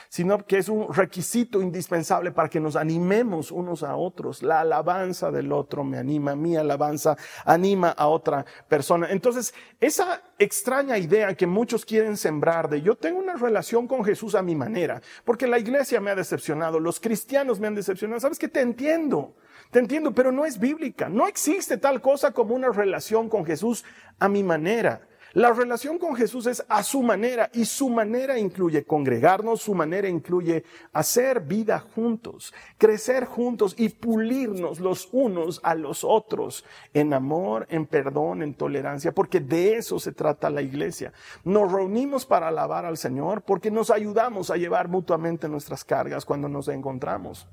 sino 0.09 0.45
que 0.47 0.59
es 0.59 0.69
un 0.69 0.93
requisito 0.93 1.61
indispensable 1.61 2.33
para 2.33 2.49
que 2.49 2.61
nos 2.61 2.77
animemos 2.77 3.51
unos 3.51 3.83
a 3.83 3.97
otros. 3.97 4.43
La 4.43 4.61
alabanza 4.61 5.31
del 5.31 5.53
otro 5.53 5.85
me 5.85 5.99
anima, 5.99 6.35
mi 6.35 6.57
alabanza 6.57 7.17
anima 7.45 7.91
a 7.91 8.09
otra 8.09 8.45
persona. 8.69 9.09
Entonces, 9.11 9.55
esa 9.81 10.23
extraña 10.39 10.99
idea 10.99 11.35
que 11.35 11.47
muchos 11.47 11.85
quieren 11.85 12.17
sembrar 12.17 12.69
de 12.69 12.83
yo 12.83 12.97
tengo 12.97 13.19
una 13.19 13.35
relación 13.35 13.87
con 13.87 14.05
Jesús 14.05 14.35
a 14.35 14.43
mi 14.43 14.55
manera, 14.55 15.01
porque 15.25 15.47
la 15.47 15.59
iglesia 15.59 16.01
me 16.01 16.11
ha 16.11 16.15
decepcionado, 16.15 16.81
los 16.81 17.01
cristianos 17.01 17.61
me 17.61 17.67
han 17.67 17.75
decepcionado, 17.75 18.21
sabes 18.21 18.39
que 18.39 18.49
te 18.49 18.61
entiendo. 18.61 19.35
Te 19.71 19.81
entiendo, 19.81 20.13
pero 20.13 20.33
no 20.33 20.47
es 20.47 20.59
bíblica. 20.59 21.11
No 21.11 21.29
existe 21.29 21.77
tal 21.77 22.01
cosa 22.01 22.33
como 22.33 22.55
una 22.55 22.71
relación 22.71 23.29
con 23.29 23.45
Jesús 23.45 23.85
a 24.19 24.29
mi 24.29 24.43
manera. 24.43 25.08
La 25.35 25.53
relación 25.53 25.99
con 25.99 26.17
Jesús 26.17 26.47
es 26.47 26.65
a 26.69 26.83
su 26.83 27.03
manera 27.03 27.51
y 27.53 27.67
su 27.67 27.91
manera 27.91 28.39
incluye 28.39 28.85
congregarnos, 28.85 29.61
su 29.61 29.75
manera 29.75 30.09
incluye 30.09 30.65
hacer 30.93 31.41
vida 31.43 31.81
juntos, 31.95 32.55
crecer 32.79 33.27
juntos 33.27 33.75
y 33.77 33.91
pulirnos 33.91 34.81
los 34.81 35.09
unos 35.13 35.61
a 35.63 35.75
los 35.75 36.03
otros 36.03 36.65
en 36.95 37.13
amor, 37.13 37.67
en 37.69 37.87
perdón, 37.87 38.43
en 38.43 38.55
tolerancia, 38.55 39.13
porque 39.13 39.41
de 39.41 39.77
eso 39.77 39.99
se 39.99 40.13
trata 40.13 40.49
la 40.49 40.63
iglesia. 40.63 41.13
Nos 41.45 41.71
reunimos 41.71 42.25
para 42.25 42.49
alabar 42.49 42.87
al 42.87 42.97
Señor 42.97 43.43
porque 43.43 43.71
nos 43.71 43.91
ayudamos 43.91 44.51
a 44.51 44.57
llevar 44.57 44.89
mutuamente 44.89 45.47
nuestras 45.47 45.85
cargas 45.85 46.25
cuando 46.25 46.49
nos 46.49 46.69
encontramos. 46.69 47.47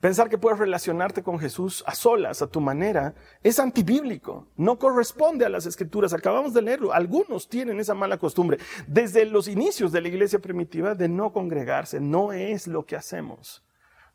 Pensar 0.00 0.28
que 0.28 0.38
puedes 0.38 0.60
relacionarte 0.60 1.24
con 1.24 1.40
Jesús 1.40 1.82
a 1.84 1.94
solas, 1.96 2.40
a 2.40 2.46
tu 2.46 2.60
manera, 2.60 3.14
es 3.42 3.58
antibíblico. 3.58 4.46
No 4.56 4.78
corresponde 4.78 5.44
a 5.44 5.48
las 5.48 5.66
escrituras. 5.66 6.12
Acabamos 6.12 6.54
de 6.54 6.62
leerlo. 6.62 6.92
Algunos 6.92 7.48
tienen 7.48 7.80
esa 7.80 7.94
mala 7.94 8.16
costumbre. 8.16 8.58
Desde 8.86 9.24
los 9.24 9.48
inicios 9.48 9.90
de 9.90 10.00
la 10.00 10.08
iglesia 10.08 10.38
primitiva 10.38 10.94
de 10.94 11.08
no 11.08 11.32
congregarse. 11.32 11.98
No 11.98 12.32
es 12.32 12.68
lo 12.68 12.86
que 12.86 12.94
hacemos. 12.94 13.64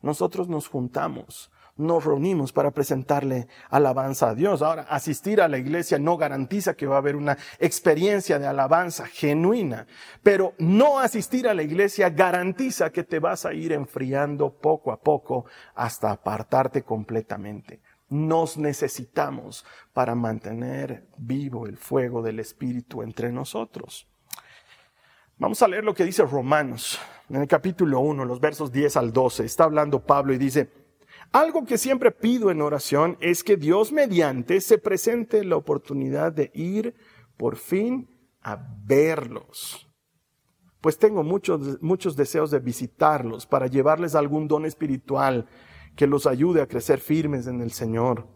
Nosotros 0.00 0.48
nos 0.48 0.68
juntamos 0.68 1.50
nos 1.76 2.04
reunimos 2.04 2.52
para 2.52 2.70
presentarle 2.70 3.48
alabanza 3.68 4.30
a 4.30 4.34
Dios. 4.34 4.62
Ahora, 4.62 4.82
asistir 4.82 5.40
a 5.40 5.48
la 5.48 5.58
iglesia 5.58 5.98
no 5.98 6.16
garantiza 6.16 6.74
que 6.74 6.86
va 6.86 6.96
a 6.96 6.98
haber 6.98 7.16
una 7.16 7.36
experiencia 7.58 8.38
de 8.38 8.46
alabanza 8.46 9.06
genuina, 9.06 9.86
pero 10.22 10.54
no 10.58 11.00
asistir 11.00 11.48
a 11.48 11.54
la 11.54 11.62
iglesia 11.62 12.10
garantiza 12.10 12.90
que 12.90 13.02
te 13.02 13.18
vas 13.18 13.44
a 13.44 13.52
ir 13.52 13.72
enfriando 13.72 14.50
poco 14.50 14.92
a 14.92 15.00
poco 15.00 15.46
hasta 15.74 16.10
apartarte 16.10 16.82
completamente. 16.82 17.80
Nos 18.08 18.56
necesitamos 18.56 19.64
para 19.92 20.14
mantener 20.14 21.06
vivo 21.16 21.66
el 21.66 21.76
fuego 21.76 22.22
del 22.22 22.38
Espíritu 22.38 23.02
entre 23.02 23.32
nosotros. 23.32 24.06
Vamos 25.36 25.60
a 25.62 25.68
leer 25.68 25.82
lo 25.82 25.94
que 25.94 26.04
dice 26.04 26.22
Romanos 26.24 27.00
en 27.28 27.42
el 27.42 27.48
capítulo 27.48 27.98
1, 28.00 28.24
los 28.24 28.38
versos 28.38 28.70
10 28.70 28.96
al 28.98 29.12
12. 29.12 29.44
Está 29.44 29.64
hablando 29.64 29.98
Pablo 29.98 30.32
y 30.32 30.38
dice, 30.38 30.70
algo 31.34 31.64
que 31.64 31.78
siempre 31.78 32.12
pido 32.12 32.52
en 32.52 32.62
oración 32.62 33.18
es 33.20 33.42
que 33.42 33.56
Dios 33.56 33.90
mediante 33.90 34.60
se 34.60 34.78
presente 34.78 35.42
la 35.42 35.56
oportunidad 35.56 36.32
de 36.32 36.52
ir 36.54 36.94
por 37.36 37.56
fin 37.56 38.08
a 38.40 38.56
verlos. 38.86 39.90
Pues 40.80 40.96
tengo 40.96 41.24
muchos, 41.24 41.82
muchos 41.82 42.14
deseos 42.14 42.52
de 42.52 42.60
visitarlos 42.60 43.46
para 43.46 43.66
llevarles 43.66 44.14
algún 44.14 44.46
don 44.46 44.64
espiritual 44.64 45.46
que 45.96 46.06
los 46.06 46.28
ayude 46.28 46.62
a 46.62 46.68
crecer 46.68 47.00
firmes 47.00 47.48
en 47.48 47.60
el 47.60 47.72
Señor. 47.72 48.28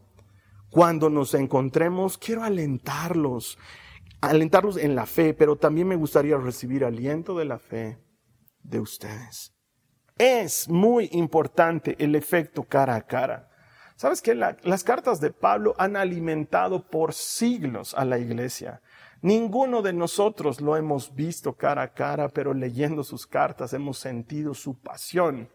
Cuando 0.68 1.08
nos 1.08 1.34
encontremos, 1.34 2.18
quiero 2.18 2.42
alentarlos, 2.42 3.58
alentarlos 4.20 4.76
en 4.76 4.96
la 4.96 5.06
fe, 5.06 5.34
pero 5.34 5.54
también 5.54 5.86
me 5.86 5.94
gustaría 5.94 6.36
recibir 6.36 6.84
aliento 6.84 7.38
de 7.38 7.44
la 7.44 7.60
fe 7.60 8.02
de 8.64 8.80
ustedes. 8.80 9.57
Es 10.18 10.68
muy 10.68 11.08
importante 11.12 11.94
el 12.00 12.16
efecto 12.16 12.64
cara 12.64 12.96
a 12.96 13.02
cara. 13.02 13.48
Sabes 13.94 14.20
que 14.20 14.34
las 14.34 14.82
cartas 14.82 15.20
de 15.20 15.30
Pablo 15.30 15.76
han 15.78 15.96
alimentado 15.96 16.88
por 16.88 17.12
siglos 17.12 17.94
a 17.94 18.04
la 18.04 18.18
iglesia. 18.18 18.80
Ninguno 19.22 19.80
de 19.80 19.92
nosotros 19.92 20.60
lo 20.60 20.76
hemos 20.76 21.14
visto 21.14 21.54
cara 21.54 21.82
a 21.82 21.94
cara, 21.94 22.28
pero 22.28 22.52
leyendo 22.52 23.04
sus 23.04 23.26
cartas 23.26 23.72
hemos 23.72 23.98
sentido 23.98 24.54
su 24.54 24.80
pasión. 24.80 25.50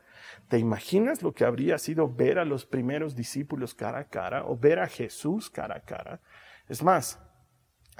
¿Te 0.47 0.59
imaginas 0.59 1.23
lo 1.23 1.33
que 1.33 1.45
habría 1.45 1.77
sido 1.77 2.07
ver 2.07 2.39
a 2.39 2.45
los 2.45 2.65
primeros 2.65 3.15
discípulos 3.15 3.73
cara 3.73 3.99
a 3.99 4.07
cara 4.09 4.45
o 4.45 4.57
ver 4.57 4.79
a 4.79 4.87
Jesús 4.87 5.49
cara 5.49 5.75
a 5.75 5.81
cara? 5.81 6.21
Es 6.69 6.83
más, 6.83 7.19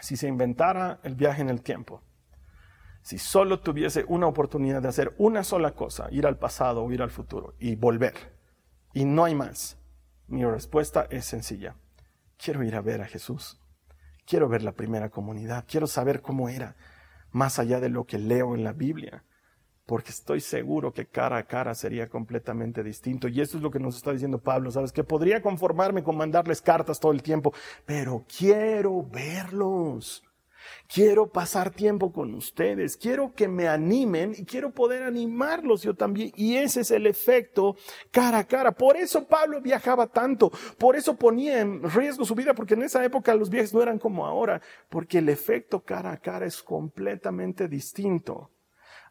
si 0.02 0.16
se 0.16 0.28
inventara 0.28 1.00
el 1.04 1.16
viaje 1.16 1.42
en 1.42 1.50
el 1.50 1.62
tiempo, 1.62 2.02
si 3.04 3.20
solo 3.20 3.60
tuviese 3.60 4.06
una 4.08 4.26
oportunidad 4.26 4.82
de 4.82 4.88
hacer 4.88 5.14
una 5.20 5.44
sola 5.44 5.76
cosa, 5.76 6.08
ir 6.10 6.26
al 6.26 6.40
pasado 6.40 6.84
o 6.84 6.92
ir 6.92 7.04
al 7.04 7.12
futuro 7.12 7.54
y 7.60 7.76
volver, 7.76 8.14
y 8.94 9.06
no 9.06 9.26
hay 9.26 9.36
más, 9.36 9.78
mi 10.28 10.46
respuesta 10.46 11.08
es 11.12 11.26
sencilla. 11.26 11.76
Quiero 12.38 12.64
ir 12.64 12.76
a 12.76 12.82
ver 12.82 13.02
a 13.02 13.06
Jesús. 13.06 13.60
Quiero 14.26 14.48
ver 14.48 14.64
la 14.64 14.72
primera 14.72 15.10
comunidad. 15.10 15.66
Quiero 15.68 15.86
saber 15.86 16.22
cómo 16.22 16.50
era, 16.50 16.76
más 17.32 17.60
allá 17.60 17.80
de 17.80 17.90
lo 17.90 18.06
que 18.06 18.18
leo 18.18 18.56
en 18.56 18.64
la 18.64 18.74
Biblia. 18.74 19.24
Porque 19.86 20.12
estoy 20.12 20.40
seguro 20.40 20.94
que 20.94 21.08
cara 21.08 21.38
a 21.38 21.44
cara 21.44 21.76
sería 21.76 22.08
completamente 22.08 22.84
distinto. 22.84 23.28
Y 23.28 23.42
esto 23.42 23.58
es 23.58 23.64
lo 23.64 23.70
que 23.70 23.80
nos 23.80 23.98
está 23.98 24.12
diciendo 24.12 24.40
Pablo, 24.42 24.72
¿sabes? 24.72 24.94
Que 24.94 25.04
podría 25.04 25.42
conformarme 25.42 26.04
con 26.04 26.16
mandarles 26.16 26.62
cartas 26.62 27.00
todo 27.00 27.12
el 27.12 27.22
tiempo, 27.22 27.54
pero 27.86 28.26
quiero 28.28 29.04
verlos. 29.04 30.24
Quiero 30.88 31.32
pasar 31.32 31.72
tiempo 31.72 32.12
con 32.12 32.34
ustedes, 32.34 32.98
quiero 32.98 33.34
que 33.34 33.48
me 33.48 33.68
animen 33.68 34.34
y 34.38 34.46
quiero 34.46 34.72
poder 34.72 35.04
animarlos 35.04 35.84
yo 35.84 35.96
también. 35.96 36.32
Y 36.36 36.56
ese 36.58 36.82
es 36.82 36.92
el 36.92 37.08
efecto 37.08 37.76
cara 38.12 38.40
a 38.40 38.44
cara. 38.44 38.72
Por 38.72 38.98
eso 38.98 39.26
Pablo 39.26 39.62
viajaba 39.62 40.08
tanto, 40.08 40.52
por 40.78 40.96
eso 40.96 41.16
ponía 41.16 41.62
en 41.62 41.84
riesgo 41.84 42.26
su 42.26 42.36
vida, 42.36 42.54
porque 42.54 42.76
en 42.76 42.84
esa 42.84 43.04
época 43.04 43.34
los 43.36 43.50
viajes 43.50 43.74
no 43.74 43.82
eran 43.82 44.00
como 44.00 44.26
ahora, 44.26 44.62
porque 44.90 45.20
el 45.20 45.30
efecto 45.30 45.84
cara 45.84 46.12
a 46.12 46.18
cara 46.18 46.46
es 46.46 46.62
completamente 46.62 47.68
distinto 47.68 48.52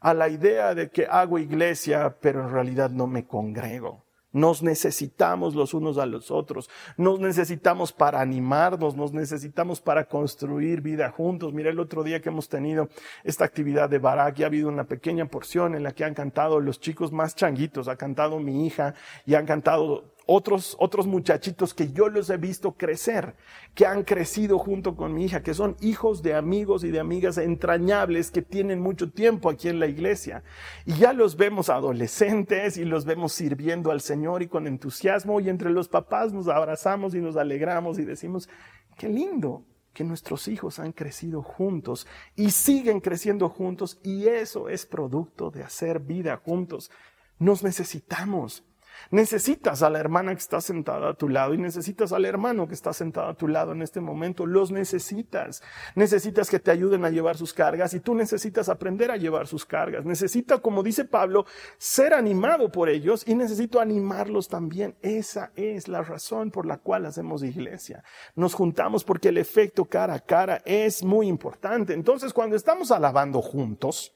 a 0.00 0.14
la 0.14 0.28
idea 0.28 0.74
de 0.74 0.90
que 0.90 1.06
hago 1.06 1.38
iglesia, 1.38 2.16
pero 2.20 2.42
en 2.42 2.52
realidad 2.52 2.90
no 2.90 3.06
me 3.06 3.24
congrego. 3.24 4.01
Nos 4.32 4.62
necesitamos 4.62 5.54
los 5.54 5.74
unos 5.74 5.98
a 5.98 6.06
los 6.06 6.30
otros. 6.30 6.70
Nos 6.96 7.20
necesitamos 7.20 7.92
para 7.92 8.20
animarnos, 8.20 8.96
nos 8.96 9.12
necesitamos 9.12 9.80
para 9.80 10.06
construir 10.06 10.80
vida 10.80 11.10
juntos. 11.10 11.52
Mira 11.52 11.70
el 11.70 11.80
otro 11.80 12.02
día 12.02 12.20
que 12.20 12.30
hemos 12.30 12.48
tenido 12.48 12.88
esta 13.24 13.44
actividad 13.44 13.90
de 13.90 13.98
Barak 13.98 14.38
y 14.38 14.42
ha 14.42 14.46
habido 14.46 14.68
una 14.68 14.84
pequeña 14.84 15.26
porción 15.26 15.74
en 15.74 15.82
la 15.82 15.92
que 15.92 16.04
han 16.04 16.14
cantado 16.14 16.60
los 16.60 16.80
chicos 16.80 17.12
más 17.12 17.36
changuitos. 17.36 17.88
Ha 17.88 17.96
cantado 17.96 18.38
mi 18.38 18.66
hija 18.66 18.94
y 19.26 19.34
han 19.34 19.46
cantado 19.46 20.11
otros, 20.26 20.76
otros 20.78 21.06
muchachitos 21.06 21.74
que 21.74 21.92
yo 21.92 22.08
los 22.08 22.30
he 22.30 22.36
visto 22.36 22.72
crecer, 22.72 23.34
que 23.74 23.86
han 23.86 24.04
crecido 24.04 24.58
junto 24.58 24.96
con 24.96 25.14
mi 25.14 25.24
hija, 25.24 25.42
que 25.42 25.54
son 25.54 25.76
hijos 25.80 26.22
de 26.22 26.34
amigos 26.34 26.84
y 26.84 26.90
de 26.90 27.00
amigas 27.00 27.38
entrañables 27.38 28.30
que 28.30 28.42
tienen 28.42 28.80
mucho 28.80 29.10
tiempo 29.10 29.50
aquí 29.50 29.68
en 29.68 29.80
la 29.80 29.86
iglesia. 29.86 30.42
Y 30.86 30.94
ya 30.94 31.12
los 31.12 31.36
vemos 31.36 31.68
adolescentes 31.68 32.76
y 32.76 32.84
los 32.84 33.04
vemos 33.04 33.32
sirviendo 33.32 33.90
al 33.90 34.00
Señor 34.00 34.42
y 34.42 34.48
con 34.48 34.66
entusiasmo 34.66 35.40
y 35.40 35.48
entre 35.48 35.70
los 35.70 35.88
papás 35.88 36.32
nos 36.32 36.48
abrazamos 36.48 37.14
y 37.14 37.20
nos 37.20 37.36
alegramos 37.36 37.98
y 37.98 38.04
decimos, 38.04 38.48
qué 38.96 39.08
lindo 39.08 39.64
que 39.92 40.04
nuestros 40.04 40.48
hijos 40.48 40.78
han 40.78 40.92
crecido 40.92 41.42
juntos 41.42 42.06
y 42.34 42.50
siguen 42.50 43.00
creciendo 43.00 43.48
juntos 43.48 44.00
y 44.02 44.26
eso 44.26 44.68
es 44.68 44.86
producto 44.86 45.50
de 45.50 45.62
hacer 45.62 46.00
vida 46.00 46.36
juntos. 46.36 46.90
Nos 47.38 47.62
necesitamos. 47.62 48.64
Necesitas 49.10 49.82
a 49.82 49.90
la 49.90 49.98
hermana 49.98 50.32
que 50.32 50.40
está 50.40 50.60
sentada 50.60 51.10
a 51.10 51.14
tu 51.14 51.28
lado 51.28 51.54
y 51.54 51.58
necesitas 51.58 52.12
al 52.12 52.24
hermano 52.24 52.68
que 52.68 52.74
está 52.74 52.92
sentado 52.92 53.28
a 53.28 53.34
tu 53.34 53.48
lado 53.48 53.72
en 53.72 53.82
este 53.82 54.00
momento. 54.00 54.46
Los 54.46 54.70
necesitas. 54.70 55.62
Necesitas 55.94 56.48
que 56.48 56.58
te 56.58 56.70
ayuden 56.70 57.04
a 57.04 57.10
llevar 57.10 57.36
sus 57.36 57.52
cargas 57.52 57.94
y 57.94 58.00
tú 58.00 58.14
necesitas 58.14 58.68
aprender 58.68 59.10
a 59.10 59.16
llevar 59.16 59.46
sus 59.46 59.64
cargas. 59.64 60.04
Necesita, 60.04 60.58
como 60.58 60.82
dice 60.82 61.04
Pablo, 61.04 61.46
ser 61.78 62.14
animado 62.14 62.70
por 62.70 62.88
ellos 62.88 63.24
y 63.26 63.34
necesito 63.34 63.80
animarlos 63.80 64.48
también. 64.48 64.96
Esa 65.02 65.52
es 65.56 65.88
la 65.88 66.02
razón 66.02 66.50
por 66.50 66.66
la 66.66 66.78
cual 66.78 67.06
hacemos 67.06 67.42
iglesia. 67.42 68.02
Nos 68.34 68.54
juntamos 68.54 69.04
porque 69.04 69.28
el 69.28 69.38
efecto 69.38 69.84
cara 69.84 70.14
a 70.14 70.20
cara 70.20 70.62
es 70.64 71.02
muy 71.02 71.28
importante. 71.28 71.94
Entonces, 71.94 72.32
cuando 72.32 72.56
estamos 72.56 72.90
alabando 72.90 73.42
juntos, 73.42 74.14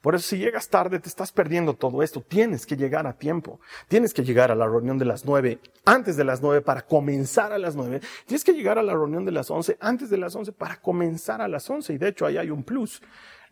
por 0.00 0.14
eso 0.14 0.28
si 0.28 0.38
llegas 0.38 0.68
tarde 0.68 0.98
te 0.98 1.08
estás 1.08 1.30
perdiendo 1.30 1.74
todo 1.74 2.02
esto. 2.02 2.22
Tienes 2.22 2.64
que 2.64 2.76
llegar 2.76 3.06
a 3.06 3.12
tiempo. 3.12 3.60
Tienes 3.86 4.14
que 4.14 4.24
llegar 4.24 4.50
a 4.50 4.54
la 4.54 4.66
reunión 4.66 4.96
de 4.96 5.04
las 5.04 5.26
nueve, 5.26 5.60
antes 5.84 6.16
de 6.16 6.24
las 6.24 6.40
nueve 6.40 6.62
para 6.62 6.82
comenzar 6.82 7.52
a 7.52 7.58
las 7.58 7.76
nueve. 7.76 8.00
Tienes 8.24 8.42
que 8.42 8.52
llegar 8.52 8.78
a 8.78 8.82
la 8.82 8.94
reunión 8.94 9.26
de 9.26 9.32
las 9.32 9.50
once, 9.50 9.76
antes 9.78 10.08
de 10.08 10.16
las 10.16 10.34
once 10.34 10.52
para 10.52 10.80
comenzar 10.80 11.42
a 11.42 11.48
las 11.48 11.68
once. 11.68 11.92
Y 11.92 11.98
de 11.98 12.08
hecho 12.08 12.24
ahí 12.24 12.38
hay 12.38 12.50
un 12.50 12.64
plus. 12.64 13.02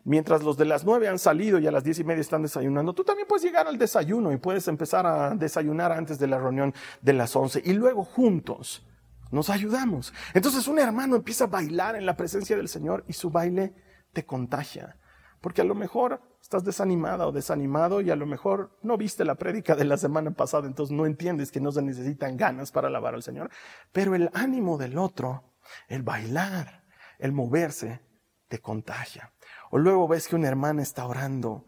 Mientras 0.05 0.41
los 0.41 0.57
de 0.57 0.65
las 0.65 0.85
nueve 0.85 1.07
han 1.07 1.19
salido 1.19 1.59
y 1.59 1.67
a 1.67 1.71
las 1.71 1.83
diez 1.83 1.99
y 1.99 2.03
media 2.03 2.21
están 2.21 2.41
desayunando, 2.41 2.93
tú 2.93 3.03
también 3.03 3.27
puedes 3.27 3.43
llegar 3.43 3.67
al 3.67 3.77
desayuno 3.77 4.31
y 4.31 4.37
puedes 4.37 4.67
empezar 4.67 5.05
a 5.05 5.35
desayunar 5.35 5.91
antes 5.91 6.17
de 6.17 6.27
la 6.27 6.39
reunión 6.39 6.73
de 7.01 7.13
las 7.13 7.35
once. 7.35 7.61
Y 7.63 7.73
luego 7.73 8.03
juntos 8.05 8.87
nos 9.29 9.51
ayudamos. 9.51 10.13
Entonces 10.33 10.67
un 10.67 10.79
hermano 10.79 11.15
empieza 11.15 11.43
a 11.43 11.47
bailar 11.47 11.95
en 11.95 12.07
la 12.07 12.17
presencia 12.17 12.57
del 12.57 12.69
Señor 12.69 13.03
y 13.07 13.13
su 13.13 13.29
baile 13.29 13.75
te 14.13 14.25
contagia. 14.25 14.97
Porque 15.41 15.61
a 15.61 15.65
lo 15.65 15.75
mejor 15.75 16.21
estás 16.49 16.63
desanimada 16.63 17.27
o 17.27 17.31
desanimado 17.31 18.01
y 18.01 18.09
a 18.09 18.15
lo 18.15 18.25
mejor 18.25 18.75
no 18.81 18.97
viste 18.97 19.23
la 19.23 19.35
prédica 19.35 19.75
de 19.75 19.85
la 19.85 19.97
semana 19.97 20.31
pasada, 20.31 20.65
entonces 20.65 20.97
no 20.97 21.05
entiendes 21.05 21.51
que 21.51 21.61
no 21.61 21.71
se 21.71 21.83
necesitan 21.83 22.37
ganas 22.37 22.71
para 22.71 22.87
alabar 22.87 23.13
al 23.13 23.21
Señor. 23.21 23.51
Pero 23.91 24.15
el 24.15 24.31
ánimo 24.33 24.79
del 24.79 24.97
otro, 24.97 25.53
el 25.87 26.01
bailar, 26.01 26.85
el 27.19 27.33
moverse, 27.33 28.01
te 28.47 28.57
contagia. 28.57 29.31
O 29.69 29.77
luego 29.77 30.07
ves 30.07 30.27
que 30.27 30.35
una 30.35 30.47
hermana 30.47 30.81
está 30.81 31.05
orando 31.05 31.67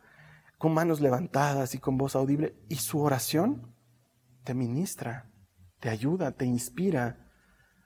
con 0.57 0.73
manos 0.73 0.99
levantadas 0.99 1.75
y 1.75 1.77
con 1.77 1.99
voz 1.99 2.15
audible 2.15 2.55
y 2.67 2.77
su 2.77 3.01
oración 3.01 3.75
te 4.43 4.55
ministra, 4.55 5.29
te 5.79 5.89
ayuda, 5.89 6.31
te 6.31 6.45
inspira 6.45 7.29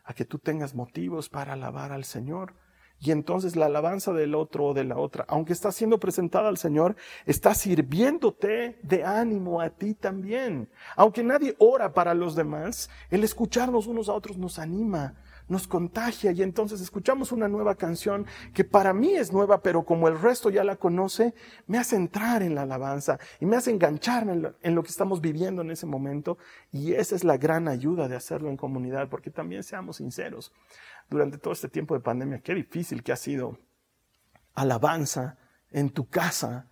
a 0.06 0.14
que 0.14 0.24
tú 0.24 0.40
tengas 0.40 0.74
motivos 0.74 1.28
para 1.28 1.54
alabar 1.54 1.92
al 1.92 2.06
Señor. 2.06 2.56
Y 3.00 3.12
entonces 3.12 3.56
la 3.56 3.66
alabanza 3.66 4.14
del 4.14 4.36
otro 4.36 4.68
o 4.68 4.74
de 4.74 4.84
la 4.84 4.98
otra, 4.98 5.26
aunque 5.28 5.54
está 5.54 5.72
siendo 5.72 6.00
presentada 6.00 6.50
al 6.50 6.58
Señor, 6.58 6.96
está 7.26 7.54
sirviéndote 7.54 8.80
de 8.82 9.04
ánimo 9.04 9.62
a 9.62 9.70
ti 9.70 9.94
también. 9.94 10.70
Aunque 10.96 11.24
nadie 11.24 11.56
ora 11.60 11.94
para 11.94 12.14
los 12.14 12.36
demás, 12.36 12.90
el 13.10 13.24
escucharnos 13.24 13.88
unos 13.88 14.10
a 14.10 14.14
otros 14.14 14.38
nos 14.38 14.60
anima, 14.60 15.16
nos 15.48 15.68
contagia 15.68 16.32
y 16.32 16.42
entonces 16.42 16.82
escuchamos 16.82 17.32
una 17.32 17.48
nueva 17.48 17.76
canción 17.76 18.26
que 18.54 18.64
para 18.64 18.94
mí 18.94 19.14
es 19.14 19.32
nueva, 19.32 19.62
pero 19.62 19.84
como 19.84 20.08
el 20.08 20.20
resto 20.20 20.50
ya 20.50 20.64
la 20.64 20.78
conoce, 20.78 21.34
me 21.68 21.78
hace 21.78 21.96
entrar 21.96 22.42
en 22.42 22.56
la 22.56 22.64
alabanza 22.64 23.20
y 23.40 23.46
me 23.46 23.56
hace 23.56 23.72
engancharme 23.72 24.34
en 24.34 24.42
lo, 24.42 24.56
en 24.64 24.74
lo 24.74 24.82
que 24.82 24.90
estamos 24.90 25.22
viviendo 25.22 25.62
en 25.62 25.72
ese 25.72 25.86
momento. 25.86 26.38
Y 26.72 26.94
esa 26.94 27.16
es 27.16 27.24
la 27.24 27.38
gran 27.38 27.68
ayuda 27.68 28.08
de 28.08 28.16
hacerlo 28.16 28.50
en 28.50 28.58
comunidad, 28.58 29.10
porque 29.10 29.30
también 29.30 29.64
seamos 29.64 29.98
sinceros 29.98 30.52
durante 31.10 31.38
todo 31.38 31.54
este 31.54 31.70
tiempo 31.70 31.94
de 31.94 32.02
pandemia, 32.02 32.40
qué 32.40 32.54
difícil 32.54 33.04
que 33.04 33.12
ha 33.12 33.16
sido 33.16 33.58
alabanza 34.54 35.38
en 35.72 35.90
tu 35.90 36.08
casa, 36.08 36.68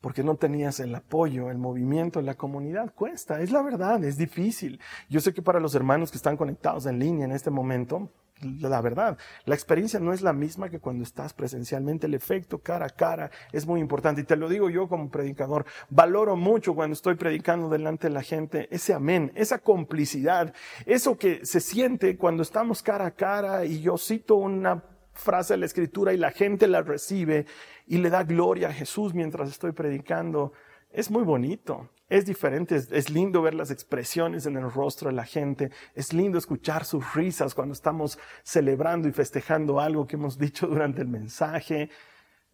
porque 0.00 0.22
no 0.22 0.36
tenías 0.36 0.78
el 0.80 0.94
apoyo, 0.94 1.50
el 1.50 1.58
movimiento, 1.58 2.20
la 2.20 2.34
comunidad. 2.34 2.94
Cuesta, 2.94 3.40
es 3.40 3.50
la 3.50 3.62
verdad, 3.62 4.04
es 4.04 4.16
difícil. 4.16 4.80
Yo 5.08 5.20
sé 5.20 5.32
que 5.34 5.42
para 5.42 5.58
los 5.58 5.74
hermanos 5.74 6.10
que 6.10 6.18
están 6.18 6.36
conectados 6.36 6.86
en 6.86 6.98
línea 6.98 7.24
en 7.24 7.32
este 7.32 7.50
momento, 7.50 8.12
la 8.42 8.80
verdad, 8.82 9.16
la 9.46 9.54
experiencia 9.54 9.98
no 9.98 10.12
es 10.12 10.20
la 10.20 10.32
misma 10.32 10.68
que 10.68 10.78
cuando 10.78 11.04
estás 11.04 11.32
presencialmente. 11.32 12.06
El 12.06 12.14
efecto 12.14 12.58
cara 12.58 12.86
a 12.86 12.90
cara 12.90 13.30
es 13.52 13.66
muy 13.66 13.80
importante. 13.80 14.20
Y 14.20 14.24
te 14.24 14.36
lo 14.36 14.48
digo 14.48 14.68
yo 14.68 14.88
como 14.88 15.10
predicador. 15.10 15.64
Valoro 15.88 16.36
mucho 16.36 16.74
cuando 16.74 16.94
estoy 16.94 17.14
predicando 17.14 17.70
delante 17.70 18.08
de 18.08 18.14
la 18.14 18.22
gente 18.22 18.68
ese 18.70 18.92
amén, 18.92 19.32
esa 19.34 19.58
complicidad, 19.58 20.52
eso 20.84 21.16
que 21.16 21.46
se 21.46 21.60
siente 21.60 22.16
cuando 22.16 22.42
estamos 22.42 22.82
cara 22.82 23.06
a 23.06 23.10
cara 23.12 23.64
y 23.64 23.80
yo 23.80 23.96
cito 23.96 24.36
una 24.36 24.82
frase 25.14 25.54
de 25.54 25.58
la 25.58 25.66
escritura 25.66 26.12
y 26.12 26.18
la 26.18 26.30
gente 26.30 26.66
la 26.66 26.82
recibe 26.82 27.46
y 27.86 27.98
le 27.98 28.10
da 28.10 28.22
gloria 28.24 28.68
a 28.68 28.72
Jesús 28.72 29.14
mientras 29.14 29.48
estoy 29.48 29.72
predicando. 29.72 30.52
Es 30.96 31.10
muy 31.10 31.24
bonito. 31.24 31.90
Es 32.08 32.24
diferente, 32.24 32.74
es, 32.74 33.10
lindo 33.10 33.42
ver 33.42 33.52
las 33.52 33.70
expresiones 33.70 34.46
en 34.46 34.56
el 34.56 34.72
rostro 34.72 35.10
de 35.10 35.14
la 35.14 35.26
gente, 35.26 35.70
es 35.94 36.14
lindo 36.14 36.38
escuchar 36.38 36.86
sus 36.86 37.12
risas 37.14 37.54
cuando 37.54 37.74
estamos 37.74 38.18
celebrando 38.42 39.06
y 39.06 39.12
festejando 39.12 39.78
algo 39.78 40.06
que 40.06 40.16
hemos 40.16 40.38
dicho 40.46 40.66
durante 40.66 41.02
el 41.02 41.08
mensaje. 41.08 41.90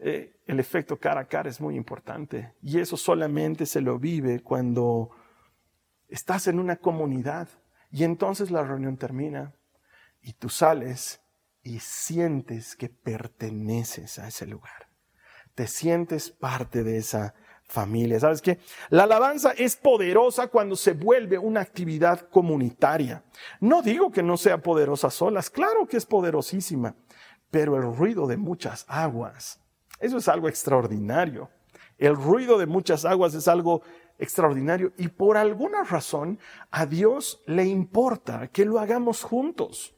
Eh, 0.00 0.40
el 0.46 0.59
efecto 0.59 0.98
cara 0.98 1.20
a 1.20 1.28
cara 1.28 1.48
es 1.48 1.61
muy 1.61 1.76
importante 1.76 2.55
y 2.61 2.81
eso 2.81 2.96
solamente 2.96 3.64
se 3.64 3.81
lo 3.81 4.00
vive 4.00 4.40
cuando 4.40 5.11
estás 6.09 6.48
en 6.48 6.59
una 6.59 6.74
comunidad 6.74 7.48
y 7.92 8.02
entonces 8.02 8.50
la 8.50 8.64
reunión 8.64 8.96
termina 8.96 9.55
y 10.20 10.33
tú 10.33 10.48
sales 10.48 11.20
y 11.62 11.78
sientes 11.78 12.74
que 12.74 12.88
perteneces 12.88 14.18
a 14.18 14.26
ese 14.26 14.48
lugar. 14.48 14.88
Te 15.55 15.68
sientes 15.68 16.31
parte 16.31 16.83
de 16.83 16.96
esa 16.96 17.35
familia. 17.73 18.21
¿Sabes 18.21 18.43
qué? 18.43 18.59
La 18.91 19.05
alabanza 19.05 19.53
es 19.53 19.77
poderosa 19.77 20.49
cuando 20.49 20.77
se 20.77 20.93
vuelve 20.93 21.39
una 21.39 21.61
actividad 21.61 22.29
comunitaria. 22.29 23.25
No 23.61 23.83
digo 23.83 24.13
que 24.13 24.23
no 24.23 24.37
sea 24.37 24.59
poderosa 24.59 25.11
solas, 25.11 25.49
claro 25.49 25.87
que 25.87 25.97
es 25.97 26.07
poderosísima, 26.07 26.95
pero 27.51 27.77
el 27.77 27.97
ruido 27.97 28.27
de 28.27 28.37
muchas 28.37 28.85
aguas, 28.89 29.59
eso 29.99 30.19
es 30.19 30.29
algo 30.29 30.49
extraordinario. 30.49 31.51
El 31.99 32.15
ruido 32.17 32.59
de 32.59 32.67
muchas 32.67 33.05
aguas 33.05 33.35
es 33.35 33.49
algo 33.49 33.83
extraordinario 34.19 34.93
y 34.99 35.09
por 35.09 35.37
alguna 35.37 35.83
razón 35.83 36.39
a 36.71 36.85
Dios 36.85 37.43
le 37.47 37.65
importa 37.65 38.49
que 38.49 38.65
lo 38.65 38.79
hagamos 38.79 39.23
juntos. 39.23 39.95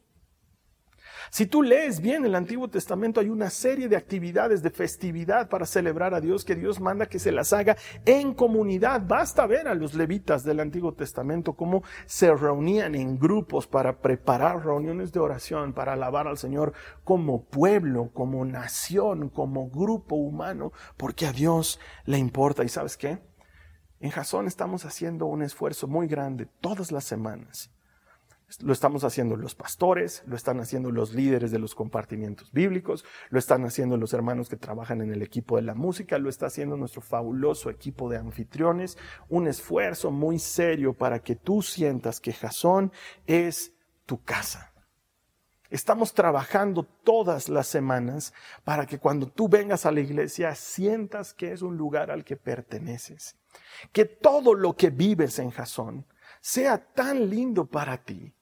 Si 1.31 1.47
tú 1.47 1.63
lees 1.63 2.01
bien 2.01 2.25
el 2.25 2.35
Antiguo 2.35 2.69
Testamento, 2.69 3.21
hay 3.21 3.29
una 3.29 3.51
serie 3.51 3.89
de 3.89 3.97
actividades 3.97 4.63
de 4.63 4.71
festividad 4.71 5.49
para 5.49 5.67
celebrar 5.67 6.15
a 6.15 6.21
Dios 6.21 6.45
que 6.45 6.55
Dios 6.55 6.81
manda 6.81 7.07
que 7.07 7.19
se 7.19 7.33
las 7.33 7.53
haga 7.53 7.77
en 8.05 8.35
comunidad. 8.35 9.03
Basta 9.07 9.47
ver 9.47 9.69
a 9.69 9.75
los 9.75 9.95
levitas 9.95 10.45
del 10.45 10.61
Antiguo 10.61 10.95
Testamento 10.95 11.55
cómo 11.55 11.83
se 12.07 12.33
reunían 12.35 12.95
en 12.95 13.19
grupos 13.19 13.67
para 13.67 14.01
preparar 14.01 14.65
reuniones 14.65 15.13
de 15.13 15.21
oración, 15.21 15.73
para 15.73 15.95
alabar 15.95 16.27
al 16.27 16.39
Señor 16.39 16.73
como 17.05 17.45
pueblo, 17.45 18.11
como 18.13 18.45
nación, 18.45 19.29
como 19.29 19.69
grupo 19.69 20.17
humano, 20.17 20.73
porque 20.97 21.27
a 21.27 21.33
Dios 21.33 21.81
le 22.05 22.19
importa. 22.19 22.65
¿Y 22.65 22.69
sabes 22.69 22.97
qué? 22.97 23.19
En 24.01 24.11
Jasón 24.11 24.47
estamos 24.47 24.85
haciendo 24.85 25.27
un 25.27 25.43
esfuerzo 25.43 25.89
muy 25.89 26.07
grande 26.07 26.47
todas 26.61 26.93
las 26.93 27.05
semanas 27.05 27.74
lo 28.63 28.73
estamos 28.73 29.05
haciendo 29.05 29.37
los 29.37 29.55
pastores, 29.55 30.23
lo 30.27 30.37
están 30.37 30.61
haciendo 30.61 30.91
los 30.91 31.15
líderes 31.15 31.51
de 31.51 31.59
los 31.59 31.75
compartimientos 31.75 32.53
bíblicos, 32.53 33.05
lo 33.31 33.39
están 33.39 33.65
haciendo 33.65 33.97
los 33.97 34.13
hermanos 34.13 34.49
que 34.49 34.57
trabajan 34.57 35.01
en 35.01 35.13
el 35.13 35.23
equipo 35.23 35.57
de 35.57 35.63
la 35.63 35.75
música, 35.75 36.19
lo 36.19 36.29
está 36.29 36.47
haciendo 36.47 36.77
nuestro 36.77 37.01
fabuloso 37.01 37.71
equipo 37.71 38.09
de 38.09 38.19
anfitriones. 38.19 38.99
Un 39.29 39.49
esfuerzo 39.49 40.11
muy 40.11 40.39
serio 40.39 40.95
para 40.95 41.21
que 41.21 41.37
tú 41.37 41.63
sientas 41.63 42.21
que 42.21 42.33
Jasón 42.33 42.93
es 43.27 43.73
tu 44.07 44.23
casa. 44.23 44.73
Estamos 45.71 46.15
trabajando 46.15 46.85
todas 46.85 47.49
las 47.49 47.67
semanas 47.67 48.33
para 48.63 48.87
que 48.87 48.99
cuando 48.99 49.27
tú 49.27 49.49
vengas 49.49 49.87
a 49.87 49.91
la 49.91 50.01
iglesia 50.01 50.55
sientas 50.55 51.35
que 51.35 51.53
es 51.53 51.63
un 51.63 51.77
lugar 51.77 52.11
al 52.11 52.25
que 52.25 52.37
perteneces. 52.37 53.37
Que 53.93 54.05
todo 54.05 54.55
lo 54.55 54.77
que 54.77 54.91
vives 54.91 55.39
en 55.39 55.51
Jasón 55.51 56.07
sea 56.41 56.93
tan 56.93 57.31
lindo 57.31 57.67
para 57.67 58.05
ti 58.05 58.35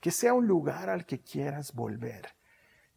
que 0.00 0.10
sea 0.10 0.34
un 0.34 0.46
lugar 0.46 0.88
al 0.90 1.06
que 1.06 1.20
quieras 1.20 1.72
volver. 1.74 2.28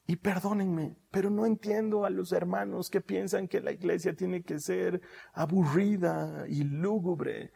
Y 0.06 0.18
perdónenme, 0.18 0.98
pero 1.12 1.30
no 1.30 1.46
entiendo 1.46 2.06
a 2.06 2.10
los 2.10 2.34
hermanos 2.34 2.89
que 2.89 3.00
piensan 3.00 3.48
que 3.48 3.62
la 3.62 3.72
iglesia 3.72 4.16
tiene 4.16 4.44
que 4.44 4.60
ser 4.60 5.02
aburrida 5.34 6.46
y 6.48 6.63
lúgubre. 6.63 7.54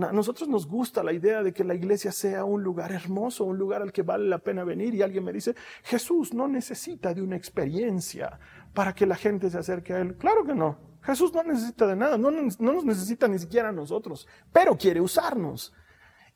A 0.00 0.10
nosotros 0.10 0.48
nos 0.48 0.66
gusta 0.66 1.04
la 1.04 1.12
idea 1.12 1.44
de 1.44 1.52
que 1.52 1.62
la 1.62 1.74
iglesia 1.74 2.10
sea 2.10 2.44
un 2.44 2.64
lugar 2.64 2.90
hermoso, 2.90 3.44
un 3.44 3.58
lugar 3.58 3.80
al 3.80 3.92
que 3.92 4.02
vale 4.02 4.28
la 4.28 4.38
pena 4.38 4.64
venir. 4.64 4.92
Y 4.92 5.02
alguien 5.02 5.22
me 5.22 5.32
dice, 5.32 5.54
Jesús 5.84 6.34
no 6.34 6.48
necesita 6.48 7.14
de 7.14 7.22
una 7.22 7.36
experiencia 7.36 8.40
para 8.72 8.92
que 8.92 9.06
la 9.06 9.14
gente 9.14 9.48
se 9.48 9.58
acerque 9.58 9.92
a 9.92 10.00
Él. 10.00 10.16
Claro 10.16 10.44
que 10.44 10.54
no. 10.54 10.76
Jesús 11.02 11.32
no 11.32 11.44
necesita 11.44 11.86
de 11.86 11.94
nada, 11.94 12.18
no, 12.18 12.30
no 12.30 12.72
nos 12.72 12.84
necesita 12.84 13.28
ni 13.28 13.38
siquiera 13.38 13.68
a 13.68 13.72
nosotros, 13.72 14.26
pero 14.52 14.76
quiere 14.76 15.00
usarnos. 15.00 15.72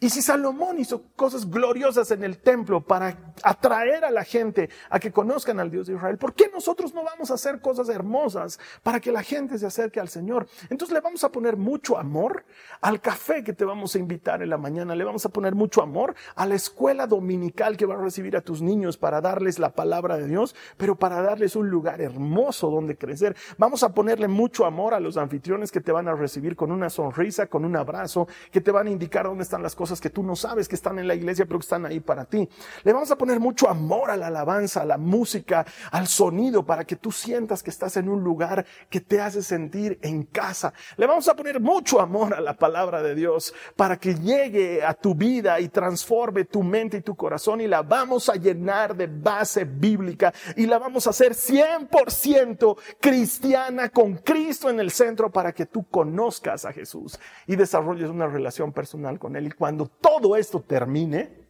Y 0.01 0.11
si 0.11 0.23
Salomón 0.23 0.79
hizo 0.79 1.03
cosas 1.17 1.51
gloriosas 1.51 2.13
en 2.13 2.23
el 2.23 2.39
templo 2.39 2.81
para 2.81 3.33
atraer 3.43 4.05
a 4.05 4.13
la 4.13 4.23
gente 4.23 4.71
a 4.91 5.01
que 5.01 5.11
conozcan 5.11 5.59
al 5.59 5.73
Dios 5.73 5.89
de 5.89 5.95
Israel, 5.95 6.19
¿por 6.19 6.35
qué 6.35 6.49
nosotros 6.55 6.95
no 6.95 7.03
vamos 7.03 7.33
a 7.33 7.35
hacer 7.35 7.61
cosas 7.61 7.89
hermosas 7.89 8.61
para 8.85 9.01
que 9.01 9.11
la 9.11 9.25
gente 9.25 9.59
se 9.59 9.67
acerque 9.67 9.99
al 9.99 10.09
Señor? 10.09 10.47
Entonces 10.71 10.95
le 10.95 11.01
vamos 11.01 11.25
a 11.25 11.33
poner 11.33 11.57
mucho 11.57 11.99
amor 11.99 12.45
al 12.81 13.01
café 13.01 13.43
que 13.43 13.53
te 13.53 13.65
vamos 13.65 13.97
a 13.97 13.99
invitar 13.99 14.41
en 14.41 14.51
la 14.51 14.57
mañana, 14.57 14.95
le 14.95 15.03
vamos 15.03 15.27
a 15.27 15.31
poner 15.31 15.57
mucho 15.57 15.83
amor 15.83 16.15
a 16.37 16.47
la 16.47 16.55
escuela 16.55 17.09
dominical 17.09 17.77
que 17.77 17.85
va 17.85 17.95
a 17.95 18.01
recibir 18.01 18.37
a 18.37 18.41
tus 18.41 18.63
niños 18.63 18.99
para 18.99 19.21
darles 19.21 19.59
la 19.59 19.71
palabra 19.71 20.17
de 20.17 20.29
Dios, 20.29 20.55
pero 20.77 20.95
para 20.95 21.23
darles 21.23 21.57
un 21.57 21.71
lugar 21.71 22.01
hermoso 22.01 22.71
donde 22.71 22.97
crecer. 22.97 23.35
Vamos 23.57 23.83
a 23.83 23.93
ponerle 23.93 24.29
mucho 24.29 24.65
amor 24.65 24.95
a 24.95 25.01
los 25.01 25.17
anfitriones 25.17 25.73
que 25.73 25.81
te 25.81 25.91
van 25.91 26.07
a 26.07 26.15
recibir 26.15 26.55
con 26.55 26.71
una 26.71 26.89
sonrisa, 26.89 27.49
con 27.49 27.65
un 27.65 27.75
abrazo, 27.75 28.29
que 28.53 28.61
te 28.61 28.71
van 28.71 28.87
a 28.87 28.91
indicar 28.91 29.27
dónde 29.27 29.43
están 29.43 29.61
las 29.61 29.75
cosas 29.75 29.88
que 30.01 30.11
tú 30.11 30.23
no 30.23 30.37
sabes 30.37 30.69
que 30.69 30.75
están 30.75 30.99
en 30.99 31.09
la 31.09 31.15
iglesia, 31.15 31.47
pero 31.47 31.59
que 31.59 31.65
están 31.65 31.87
ahí 31.87 32.01
para 32.01 32.25
ti. 32.25 32.49
Le 32.85 32.93
vamos 32.93 33.11
a 33.11 33.17
poner 33.17 33.41
mucho 33.41 33.69
amor 33.69 34.11
a 34.11 34.17
la 34.17 34.29
alabanza, 34.29 34.83
a 34.83 34.85
la 34.85 34.99
música, 34.99 35.67
al 35.91 36.07
sonido, 36.07 36.65
para 36.65 36.85
que 36.85 36.97
tú 36.97 37.11
sientas 37.11 37.63
que 37.63 37.71
estás 37.71 37.97
en 37.97 38.09
un 38.09 38.23
lugar 38.23 38.65
que 38.91 39.01
te 39.01 39.21
hace 39.21 39.43
sentir 39.43 39.99
en 40.03 40.25
casa. 40.25 40.73
Le 40.97 41.07
vamos 41.07 41.29
a 41.29 41.35
poner 41.35 41.61
mucho 41.61 42.01
amor 42.01 42.35
a 42.35 42.41
la 42.41 42.57
palabra 42.57 43.03
de 43.03 43.15
Dios 43.15 43.55
para 43.77 43.97
que 43.99 44.15
llegue 44.15 44.85
a 44.85 44.95
tu 44.95 45.15
vida 45.15 45.61
y 45.61 45.69
transforme 45.69 46.45
tu 46.45 46.63
mente 46.63 46.99
y 46.99 47.03
tu 47.03 47.17
corazón 47.17 47.61
y 47.61 47.67
la 47.67 47.83
vamos 47.83 48.29
a 48.29 48.35
llenar 48.35 48.97
de 48.97 49.07
base 49.07 49.65
bíblica 49.65 50.33
y 50.57 50.67
la 50.67 50.79
vamos 50.79 51.07
a 51.07 51.11
hacer 51.11 51.33
100% 51.33 52.77
cristiana 53.01 53.89
con 53.89 54.17
Cristo 54.17 54.71
en 54.71 54.81
el 54.81 54.91
centro 54.91 55.31
para 55.31 55.53
que 55.53 55.67
tú 55.67 55.87
conozcas 55.89 56.65
a 56.65 56.73
Jesús 56.73 57.19
y 57.47 57.57
desarrolles 57.57 58.11
una 58.11 58.27
relación 58.27 58.73
personal 58.73 59.19
con 59.19 59.37
Él. 59.37 59.47
Y 59.47 59.51
cuando 59.51 59.78
cuando 59.79 59.95
todo 60.01 60.35
esto 60.35 60.61
termine, 60.61 61.47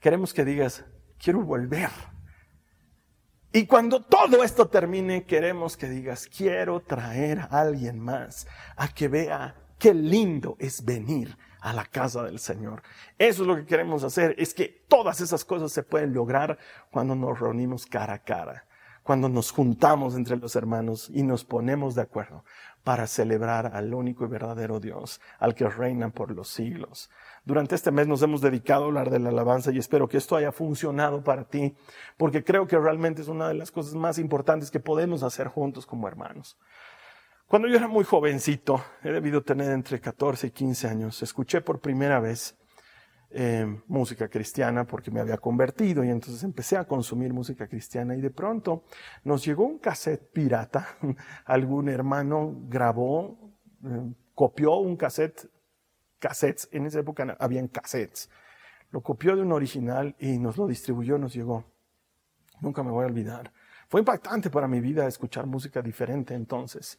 queremos 0.00 0.34
que 0.34 0.44
digas, 0.44 0.84
quiero 1.22 1.40
volver. 1.42 1.88
Y 3.52 3.64
cuando 3.66 4.02
todo 4.02 4.42
esto 4.42 4.66
termine, 4.66 5.24
queremos 5.24 5.76
que 5.76 5.88
digas, 5.88 6.26
quiero 6.26 6.80
traer 6.80 7.38
a 7.38 7.60
alguien 7.60 8.00
más 8.00 8.48
a 8.76 8.88
que 8.88 9.06
vea 9.06 9.54
qué 9.78 9.94
lindo 9.94 10.56
es 10.58 10.84
venir 10.84 11.38
a 11.60 11.72
la 11.72 11.84
casa 11.84 12.24
del 12.24 12.40
Señor. 12.40 12.82
Eso 13.18 13.42
es 13.42 13.48
lo 13.48 13.54
que 13.54 13.66
queremos 13.66 14.02
hacer, 14.02 14.34
es 14.36 14.52
que 14.52 14.84
todas 14.88 15.20
esas 15.20 15.44
cosas 15.44 15.70
se 15.70 15.84
pueden 15.84 16.12
lograr 16.12 16.58
cuando 16.90 17.14
nos 17.14 17.38
reunimos 17.38 17.86
cara 17.86 18.14
a 18.14 18.24
cara, 18.24 18.66
cuando 19.04 19.28
nos 19.28 19.52
juntamos 19.52 20.16
entre 20.16 20.38
los 20.38 20.56
hermanos 20.56 21.08
y 21.14 21.22
nos 21.22 21.44
ponemos 21.44 21.94
de 21.94 22.02
acuerdo 22.02 22.44
para 22.86 23.08
celebrar 23.08 23.72
al 23.74 23.92
único 23.92 24.24
y 24.24 24.28
verdadero 24.28 24.78
Dios, 24.78 25.20
al 25.40 25.56
que 25.56 25.68
reina 25.68 26.10
por 26.10 26.30
los 26.30 26.46
siglos. 26.46 27.10
Durante 27.44 27.74
este 27.74 27.90
mes 27.90 28.06
nos 28.06 28.22
hemos 28.22 28.40
dedicado 28.40 28.84
a 28.84 28.86
hablar 28.86 29.10
de 29.10 29.18
la 29.18 29.30
alabanza 29.30 29.72
y 29.72 29.78
espero 29.78 30.08
que 30.08 30.18
esto 30.18 30.36
haya 30.36 30.52
funcionado 30.52 31.24
para 31.24 31.42
ti, 31.42 31.74
porque 32.16 32.44
creo 32.44 32.68
que 32.68 32.78
realmente 32.78 33.22
es 33.22 33.26
una 33.26 33.48
de 33.48 33.54
las 33.54 33.72
cosas 33.72 33.94
más 33.94 34.18
importantes 34.18 34.70
que 34.70 34.78
podemos 34.78 35.24
hacer 35.24 35.48
juntos 35.48 35.84
como 35.84 36.06
hermanos. 36.06 36.56
Cuando 37.48 37.66
yo 37.66 37.74
era 37.74 37.88
muy 37.88 38.04
jovencito, 38.04 38.80
he 39.02 39.10
debido 39.10 39.42
tener 39.42 39.72
entre 39.72 40.00
14 40.00 40.46
y 40.46 40.50
15 40.52 40.86
años, 40.86 41.20
escuché 41.24 41.62
por 41.62 41.80
primera 41.80 42.20
vez 42.20 42.56
eh, 43.38 43.66
música 43.88 44.28
cristiana 44.28 44.86
porque 44.86 45.10
me 45.10 45.20
había 45.20 45.36
convertido 45.36 46.02
y 46.02 46.08
entonces 46.08 46.42
empecé 46.42 46.78
a 46.78 46.84
consumir 46.84 47.34
música 47.34 47.68
cristiana 47.68 48.16
y 48.16 48.22
de 48.22 48.30
pronto 48.30 48.84
nos 49.24 49.44
llegó 49.44 49.66
un 49.66 49.78
cassette 49.78 50.32
pirata. 50.32 50.96
Algún 51.44 51.90
hermano 51.90 52.54
grabó, 52.66 53.52
eh, 53.84 54.14
copió 54.34 54.76
un 54.76 54.96
cassette, 54.96 55.50
cassettes, 56.18 56.70
en 56.72 56.86
esa 56.86 57.00
época 57.00 57.36
habían 57.38 57.68
cassettes. 57.68 58.30
Lo 58.90 59.02
copió 59.02 59.36
de 59.36 59.42
un 59.42 59.52
original 59.52 60.16
y 60.18 60.38
nos 60.38 60.56
lo 60.56 60.66
distribuyó, 60.66 61.18
nos 61.18 61.34
llegó. 61.34 61.62
Nunca 62.62 62.82
me 62.82 62.90
voy 62.90 63.04
a 63.04 63.08
olvidar. 63.08 63.52
Fue 63.88 64.00
impactante 64.00 64.48
para 64.48 64.66
mi 64.66 64.80
vida 64.80 65.06
escuchar 65.06 65.44
música 65.44 65.82
diferente 65.82 66.32
entonces. 66.32 66.98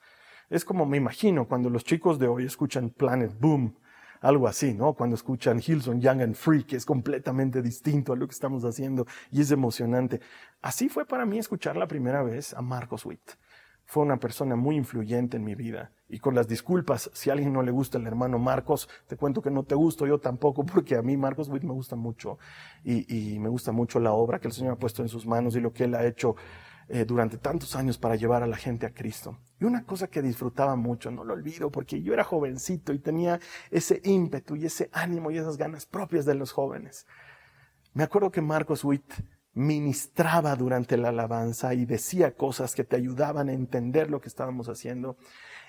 Es 0.52 0.64
como 0.64 0.86
me 0.86 0.98
imagino 0.98 1.48
cuando 1.48 1.72
los 1.72 1.84
chicos 1.84 2.20
de 2.20 2.28
hoy 2.28 2.46
escuchan 2.46 2.92
Planet 2.92 3.32
Boom 3.40 3.76
algo 4.22 4.48
así, 4.48 4.74
¿no? 4.74 4.94
Cuando 4.94 5.16
escuchan 5.16 5.62
Hilson 5.66 6.02
Young 6.02 6.22
and 6.22 6.36
Free, 6.36 6.64
que 6.64 6.76
es 6.76 6.86
completamente 6.86 7.62
distinto 7.62 8.14
a 8.14 8.16
lo 8.16 8.28
que 8.28 8.34
estamos 8.34 8.64
haciendo 8.64 9.06
y 9.32 9.42
es 9.42 9.52
emocionante. 9.52 10.22
Así 10.62 10.90
fue 10.90 11.06
para 11.06 11.26
mí 11.26 11.38
escuchar 11.38 11.78
la 11.78 11.88
primera 11.88 12.24
vez 12.24 12.54
a 12.54 12.62
Marcos 12.62 13.06
Witt. 13.06 13.32
Fue 13.86 14.04
una 14.04 14.18
persona 14.18 14.56
muy 14.56 14.76
influyente 14.76 15.38
en 15.38 15.46
mi 15.46 15.56
vida. 15.56 15.92
Y 16.10 16.20
con 16.20 16.36
las 16.36 16.48
disculpas, 16.48 17.10
si 17.14 17.30
a 17.30 17.34
alguien 17.34 17.54
no 17.54 17.62
le 17.62 17.72
gusta 17.72 17.98
el 17.98 18.06
hermano 18.06 18.38
Marcos, 18.38 18.90
te 19.08 19.16
cuento 19.16 19.42
que 19.42 19.52
no 19.52 19.64
te 19.64 19.76
gusto 19.76 20.06
yo 20.06 20.20
tampoco, 20.20 20.66
porque 20.66 20.96
a 20.96 21.02
mí 21.02 21.16
Marcos 21.16 21.48
Witt 21.48 21.64
me 21.64 21.74
gusta 21.74 21.96
mucho. 21.96 22.38
Y, 22.84 23.34
y 23.34 23.40
me 23.40 23.50
gusta 23.50 23.72
mucho 23.72 24.00
la 24.00 24.12
obra 24.12 24.40
que 24.40 24.48
el 24.48 24.54
Señor 24.54 24.74
ha 24.74 24.78
puesto 24.78 25.02
en 25.02 25.10
sus 25.10 25.26
manos 25.26 25.56
y 25.56 25.62
lo 25.62 25.72
que 25.72 25.86
Él 25.86 25.96
ha 25.96 26.06
hecho 26.06 26.36
eh, 26.90 27.04
durante 27.06 27.38
tantos 27.38 27.76
años 27.76 27.98
para 27.98 28.16
llevar 28.16 28.44
a 28.44 28.48
la 28.48 28.56
gente 28.56 28.86
a 28.86 28.94
Cristo. 28.94 29.38
Y 29.60 29.66
una 29.66 29.84
cosa 29.84 30.08
que 30.08 30.22
disfrutaba 30.22 30.76
mucho, 30.76 31.12
no 31.12 31.24
lo 31.24 31.34
olvido, 31.34 31.70
porque 31.70 32.02
yo 32.02 32.14
era 32.14 32.24
jovencito 32.24 32.94
y 32.94 33.00
tenía 33.00 33.40
ese 33.72 34.02
ímpetu 34.06 34.56
y 34.56 34.66
ese 34.66 34.90
ánimo 34.94 35.30
y 35.30 35.38
esas 35.38 35.58
ganas 35.58 35.86
propias 35.86 36.26
de 36.26 36.36
los 36.36 36.52
jóvenes. 36.52 37.06
Me 37.94 38.04
acuerdo 38.04 38.32
que 38.32 38.42
Marcos 38.42 38.84
Witt 38.86 39.12
ministraba 39.54 40.56
durante 40.56 40.98
la 40.98 41.10
alabanza 41.10 41.74
y 41.74 41.86
decía 41.86 42.36
cosas 42.36 42.76
que 42.76 42.84
te 42.84 42.96
ayudaban 42.96 43.50
a 43.50 43.54
entender 43.54 44.10
lo 44.10 44.22
que 44.22 44.30
estábamos 44.30 44.70
haciendo. 44.70 45.18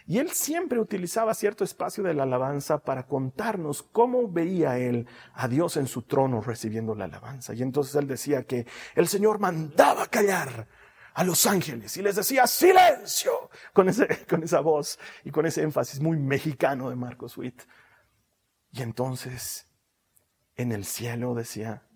Y 0.07 0.19
él 0.19 0.31
siempre 0.31 0.79
utilizaba 0.79 1.35
cierto 1.35 1.65
espacio 1.65 2.05
de 2.05 2.15
la 2.15 2.23
alabanza 2.23 2.79
para 2.79 3.07
contarnos 3.07 3.83
cómo 3.83 4.29
veía 4.29 4.79
él 4.79 5.07
a 5.33 5.49
Dios 5.49 5.77
en 5.77 5.87
su 5.87 6.03
trono 6.03 6.41
recibiendo 6.43 6.95
la 6.95 7.07
alabanza. 7.07 7.55
Y 7.55 7.63
entonces 7.63 7.95
él 7.95 8.07
decía 8.07 8.45
que 8.45 8.67
el 8.95 9.09
Señor 9.09 9.39
mandaba 9.39 10.07
callar 10.07 10.69
a 11.19 11.25
los 11.25 11.47
ángeles 11.47 11.97
y 11.97 12.03
les 12.03 12.15
decía 12.15 12.47
silencio 12.47 13.51
con, 13.73 13.89
ese, 13.89 14.25
con 14.27 14.45
esa 14.45 14.61
voz 14.61 15.01
y 15.25 15.33
con 15.33 15.47
ese 15.47 15.63
énfasis 15.63 15.99
muy 15.99 16.17
mexicano 16.17 16.91
de 16.91 16.95
Marcos 16.95 17.37
Witt. 17.37 17.63
Y 18.71 18.83
entonces 18.83 19.67
en 20.55 20.71
el 20.71 20.85
cielo 20.85 21.35
decía, 21.35 21.89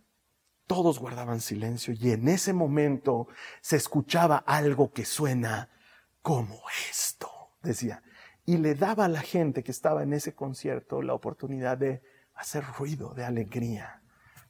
todos 0.67 0.99
guardaban 0.99 1.41
silencio 1.41 1.95
y 1.97 2.11
en 2.11 2.27
ese 2.27 2.53
momento 2.53 3.29
se 3.61 3.77
escuchaba 3.77 4.39
algo 4.39 4.93
que 4.93 5.05
suena 5.05 5.71
como 6.21 6.61
esto, 6.91 7.31
decía. 7.63 8.03
Y 8.45 8.57
le 8.57 8.75
daba 8.75 9.05
a 9.05 9.09
la 9.09 9.21
gente 9.21 9.63
que 9.63 9.71
estaba 9.71 10.03
en 10.03 10.15
ese 10.15 10.35
concierto 10.35 11.01
la 11.01 11.15
oportunidad 11.15 11.79
de 11.79 12.03
hacer 12.35 12.65
ruido 12.77 13.15
de 13.15 13.25
alegría 13.25 14.02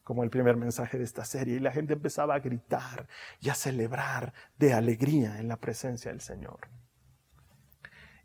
como 0.04 0.24
el 0.24 0.30
primer 0.30 0.56
mensaje 0.56 0.98
de 0.98 1.04
esta 1.04 1.24
serie, 1.24 1.56
y 1.56 1.60
la 1.60 1.72
gente 1.72 1.92
empezaba 1.92 2.34
a 2.34 2.40
gritar 2.40 3.06
y 3.40 3.48
a 3.48 3.54
celebrar 3.54 4.32
de 4.58 4.74
alegría 4.74 5.38
en 5.38 5.48
la 5.48 5.56
presencia 5.56 6.10
del 6.10 6.20
Señor. 6.20 6.68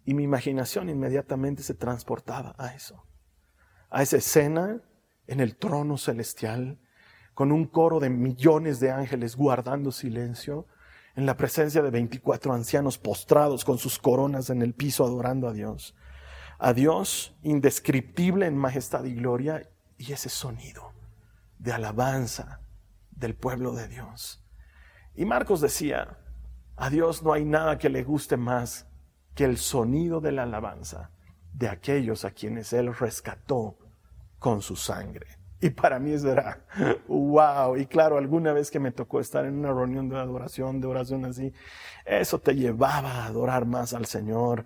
Y 0.05 0.13
mi 0.13 0.23
imaginación 0.23 0.89
inmediatamente 0.89 1.63
se 1.63 1.73
transportaba 1.73 2.55
a 2.57 2.73
eso, 2.73 3.05
a 3.89 4.01
esa 4.01 4.17
escena 4.17 4.81
en 5.27 5.39
el 5.39 5.55
trono 5.57 5.97
celestial, 5.97 6.79
con 7.33 7.51
un 7.51 7.65
coro 7.65 7.99
de 7.99 8.09
millones 8.09 8.79
de 8.79 8.91
ángeles 8.91 9.35
guardando 9.35 9.91
silencio, 9.91 10.65
en 11.15 11.25
la 11.25 11.35
presencia 11.35 11.81
de 11.81 11.89
24 11.89 12.53
ancianos 12.53 12.97
postrados 12.97 13.65
con 13.65 13.79
sus 13.79 13.97
coronas 13.99 14.49
en 14.49 14.61
el 14.61 14.73
piso 14.73 15.03
adorando 15.03 15.47
a 15.47 15.53
Dios. 15.53 15.95
A 16.59 16.73
Dios 16.73 17.35
indescriptible 17.41 18.45
en 18.45 18.55
majestad 18.55 19.03
y 19.03 19.15
gloria 19.15 19.67
y 19.97 20.13
ese 20.13 20.29
sonido 20.29 20.96
de 21.57 21.73
alabanza 21.73 22.61
del 23.11 23.35
pueblo 23.35 23.73
de 23.73 23.87
Dios. 23.87 24.43
Y 25.15 25.25
Marcos 25.25 25.61
decía, 25.61 26.17
a 26.75 26.89
Dios 26.89 27.23
no 27.23 27.33
hay 27.33 27.45
nada 27.45 27.77
que 27.77 27.89
le 27.89 28.03
guste 28.03 28.37
más 28.37 28.87
que 29.33 29.45
el 29.45 29.57
sonido 29.57 30.21
de 30.21 30.31
la 30.31 30.43
alabanza 30.43 31.11
de 31.53 31.69
aquellos 31.69 32.23
a 32.23 32.31
quienes 32.31 32.71
Él 32.73 32.93
rescató 32.93 33.77
con 34.37 34.61
su 34.61 34.75
sangre. 34.75 35.37
Y 35.59 35.71
para 35.71 35.97
mí 35.97 36.11
eso 36.11 36.31
era, 36.31 36.65
wow. 37.07 37.77
Y 37.77 37.87
claro, 37.87 38.17
alguna 38.17 38.53
vez 38.53 38.69
que 38.69 38.79
me 38.79 38.91
tocó 38.91 39.19
estar 39.19 39.45
en 39.45 39.55
una 39.55 39.69
reunión 39.69 40.07
de 40.07 40.17
adoración, 40.17 40.79
de 40.79 40.87
oración 40.87 41.25
así, 41.25 41.51
eso 42.05 42.39
te 42.39 42.53
llevaba 42.53 43.11
a 43.11 43.25
adorar 43.25 43.65
más 43.65 43.93
al 43.93 44.05
Señor. 44.05 44.65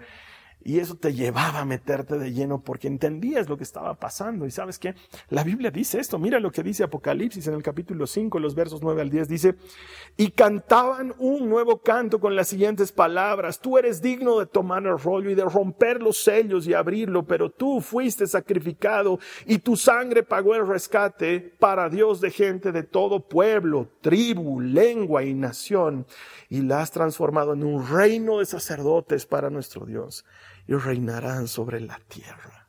Y 0.63 0.79
eso 0.79 0.95
te 0.95 1.13
llevaba 1.13 1.59
a 1.59 1.65
meterte 1.65 2.19
de 2.19 2.33
lleno 2.33 2.61
porque 2.61 2.87
entendías 2.87 3.49
lo 3.49 3.57
que 3.57 3.63
estaba 3.63 3.95
pasando. 3.95 4.45
Y 4.45 4.51
sabes 4.51 4.77
que 4.77 4.93
la 5.29 5.43
Biblia 5.43 5.71
dice 5.71 5.99
esto. 5.99 6.19
Mira 6.19 6.39
lo 6.39 6.51
que 6.51 6.61
dice 6.61 6.83
Apocalipsis 6.83 7.47
en 7.47 7.55
el 7.55 7.63
capítulo 7.63 8.05
5, 8.05 8.39
los 8.39 8.53
versos 8.53 8.81
9 8.83 9.01
al 9.01 9.09
10. 9.09 9.27
Dice, 9.27 9.55
y 10.17 10.29
cantaban 10.31 11.15
un 11.17 11.49
nuevo 11.49 11.79
canto 11.79 12.19
con 12.19 12.35
las 12.35 12.47
siguientes 12.47 12.91
palabras. 12.91 13.59
Tú 13.59 13.77
eres 13.77 14.01
digno 14.01 14.39
de 14.39 14.45
tomar 14.45 14.85
el 14.85 14.99
rollo 14.99 15.31
y 15.31 15.35
de 15.35 15.45
romper 15.45 16.01
los 16.01 16.23
sellos 16.23 16.67
y 16.67 16.75
abrirlo, 16.75 17.23
pero 17.23 17.49
tú 17.49 17.81
fuiste 17.81 18.27
sacrificado 18.27 19.19
y 19.45 19.59
tu 19.59 19.75
sangre 19.75 20.21
pagó 20.21 20.53
el 20.53 20.67
rescate 20.67 21.39
para 21.39 21.89
Dios 21.89 22.21
de 22.21 22.29
gente 22.29 22.71
de 22.71 22.83
todo 22.83 23.27
pueblo, 23.27 23.89
tribu, 24.01 24.61
lengua 24.61 25.23
y 25.23 25.33
nación. 25.33 26.05
Y 26.49 26.61
la 26.61 26.81
has 26.81 26.91
transformado 26.91 27.53
en 27.53 27.63
un 27.63 27.87
reino 27.87 28.39
de 28.39 28.45
sacerdotes 28.45 29.25
para 29.25 29.49
nuestro 29.49 29.85
Dios 29.85 30.23
y 30.67 30.73
reinarán 30.73 31.47
sobre 31.47 31.79
la 31.81 31.99
tierra. 32.07 32.67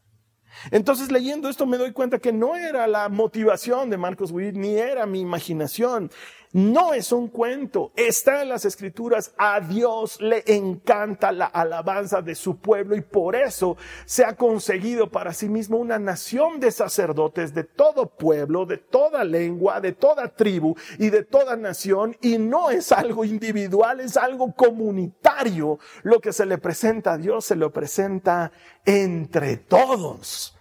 Entonces 0.71 1.11
leyendo 1.11 1.49
esto 1.49 1.67
me 1.67 1.79
doy 1.79 1.93
cuenta 1.93 2.19
que 2.19 2.33
no 2.33 2.57
era 2.57 2.87
la 2.87 3.09
motivación 3.09 3.91
de 3.91 3.99
Marcos 3.99 4.31
Witt, 4.31 4.55
ni 4.55 4.77
era 4.77 5.07
mi 5.07 5.21
imaginación. 5.21 6.11
No 6.55 6.93
es 6.93 7.13
un 7.13 7.29
cuento, 7.29 7.93
está 7.97 8.43
en 8.43 8.51
las 8.51 8.67
escrituras. 8.67 9.33
A 9.39 9.59
Dios 9.61 10.21
le 10.21 10.45
encanta 10.47 11.33
la 11.33 11.47
alabanza 11.47 12.21
de 12.21 12.35
su 12.35 12.59
pueblo 12.59 12.95
y 12.95 13.01
por 13.01 13.35
eso 13.35 13.79
se 14.05 14.23
ha 14.23 14.37
conseguido 14.37 15.11
para 15.11 15.33
sí 15.33 15.49
mismo 15.49 15.79
una 15.79 15.99
nación 15.99 16.61
de 16.61 16.71
sacerdotes 16.71 17.55
de 17.55 17.65
todo 17.65 18.05
pueblo, 18.05 18.67
de 18.67 18.77
toda 18.77 19.25
lengua, 19.25 19.81
de 19.81 19.93
toda 19.93 20.29
tribu 20.29 20.77
y 20.99 21.09
de 21.09 21.25
toda 21.25 21.57
nación. 21.57 22.19
Y 22.21 22.37
no 22.37 22.71
es 22.71 22.93
algo 22.93 23.25
individual, 23.25 24.01
es 24.01 24.19
algo 24.19 24.53
comunitario. 24.55 25.79
Lo 26.03 26.21
que 26.21 26.35
se 26.35 26.45
le 26.45 26.59
presenta 26.59 27.15
a 27.15 27.19
Dios 27.19 27.47
se 27.47 27.57
lo 27.57 27.73
presenta 27.73 28.53
entre 28.85 29.57
todos. 29.57 30.55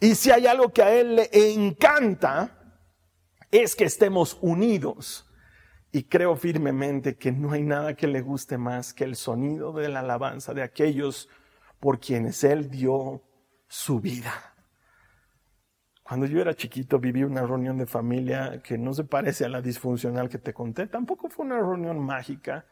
Y 0.00 0.14
si 0.14 0.30
hay 0.30 0.46
algo 0.46 0.72
que 0.72 0.82
a 0.82 0.92
Él 0.94 1.16
le 1.16 1.28
encanta, 1.52 2.56
es 3.50 3.76
que 3.76 3.84
estemos 3.84 4.38
unidos 4.40 5.25
y 5.96 6.04
creo 6.04 6.36
firmemente 6.36 7.16
que 7.16 7.32
no 7.32 7.52
hay 7.52 7.62
nada 7.62 7.94
que 7.94 8.06
le 8.06 8.20
guste 8.20 8.58
más 8.58 8.92
que 8.92 9.04
el 9.04 9.16
sonido 9.16 9.72
de 9.72 9.88
la 9.88 10.00
alabanza 10.00 10.52
de 10.52 10.62
aquellos 10.62 11.30
por 11.80 12.00
quienes 12.00 12.44
Él 12.44 12.68
dio 12.68 13.22
su 13.66 13.98
vida. 13.98 14.30
Cuando 16.02 16.26
yo 16.26 16.38
era 16.38 16.52
chiquito 16.52 16.98
viví 16.98 17.24
una 17.24 17.46
reunión 17.46 17.78
de 17.78 17.86
familia 17.86 18.60
que 18.62 18.76
no 18.76 18.92
se 18.92 19.04
parece 19.04 19.46
a 19.46 19.48
la 19.48 19.62
disfuncional 19.62 20.28
que 20.28 20.36
te 20.36 20.52
conté. 20.52 20.86
Tampoco 20.86 21.30
fue 21.30 21.46
una 21.46 21.56
reunión 21.56 21.98
mágica. 21.98 22.66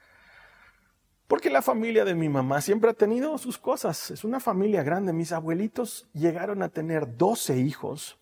Porque 1.26 1.48
la 1.48 1.62
familia 1.62 2.04
de 2.04 2.14
mi 2.14 2.28
mamá 2.28 2.60
siempre 2.60 2.90
ha 2.90 2.94
tenido 2.94 3.38
sus 3.38 3.56
cosas. 3.56 4.10
Es 4.10 4.24
una 4.24 4.38
familia 4.38 4.82
grande. 4.82 5.14
Mis 5.14 5.32
abuelitos 5.32 6.10
llegaron 6.12 6.62
a 6.62 6.68
tener 6.68 7.16
12 7.16 7.56
hijos 7.56 8.18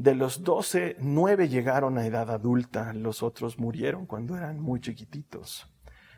de 0.00 0.14
los 0.14 0.42
doce, 0.42 0.96
nueve 0.98 1.50
llegaron 1.50 1.98
a 1.98 2.06
edad 2.06 2.30
adulta, 2.30 2.94
los 2.94 3.22
otros 3.22 3.58
murieron 3.58 4.06
cuando 4.06 4.34
eran 4.34 4.58
muy 4.58 4.80
chiquititos. 4.80 5.70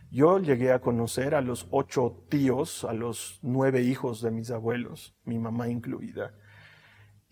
Yo 0.09 0.39
llegué 0.39 0.71
a 0.71 0.81
conocer 0.81 1.35
a 1.35 1.41
los 1.41 1.67
ocho 1.73 2.25
tíos, 2.29 2.85
a 2.85 2.93
los 2.93 3.41
nueve 3.43 3.83
hijos 3.83 4.23
de 4.23 4.31
mis 4.31 4.53
abuelos, 4.53 5.17
mi 5.25 5.37
mamá 5.37 5.69
incluida. 5.69 6.33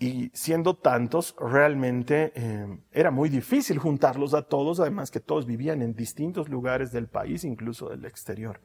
Y 0.00 0.30
siendo 0.34 0.74
tantos, 0.74 1.36
realmente 1.38 2.32
eh, 2.34 2.80
era 2.90 3.12
muy 3.12 3.28
difícil 3.28 3.78
juntarlos 3.78 4.34
a 4.34 4.42
todos, 4.42 4.80
además 4.80 5.12
que 5.12 5.20
todos 5.20 5.46
vivían 5.46 5.82
en 5.82 5.94
distintos 5.94 6.48
lugares 6.48 6.90
del 6.90 7.06
país, 7.06 7.44
incluso 7.44 7.90
del 7.90 8.06
exterior. 8.06 8.60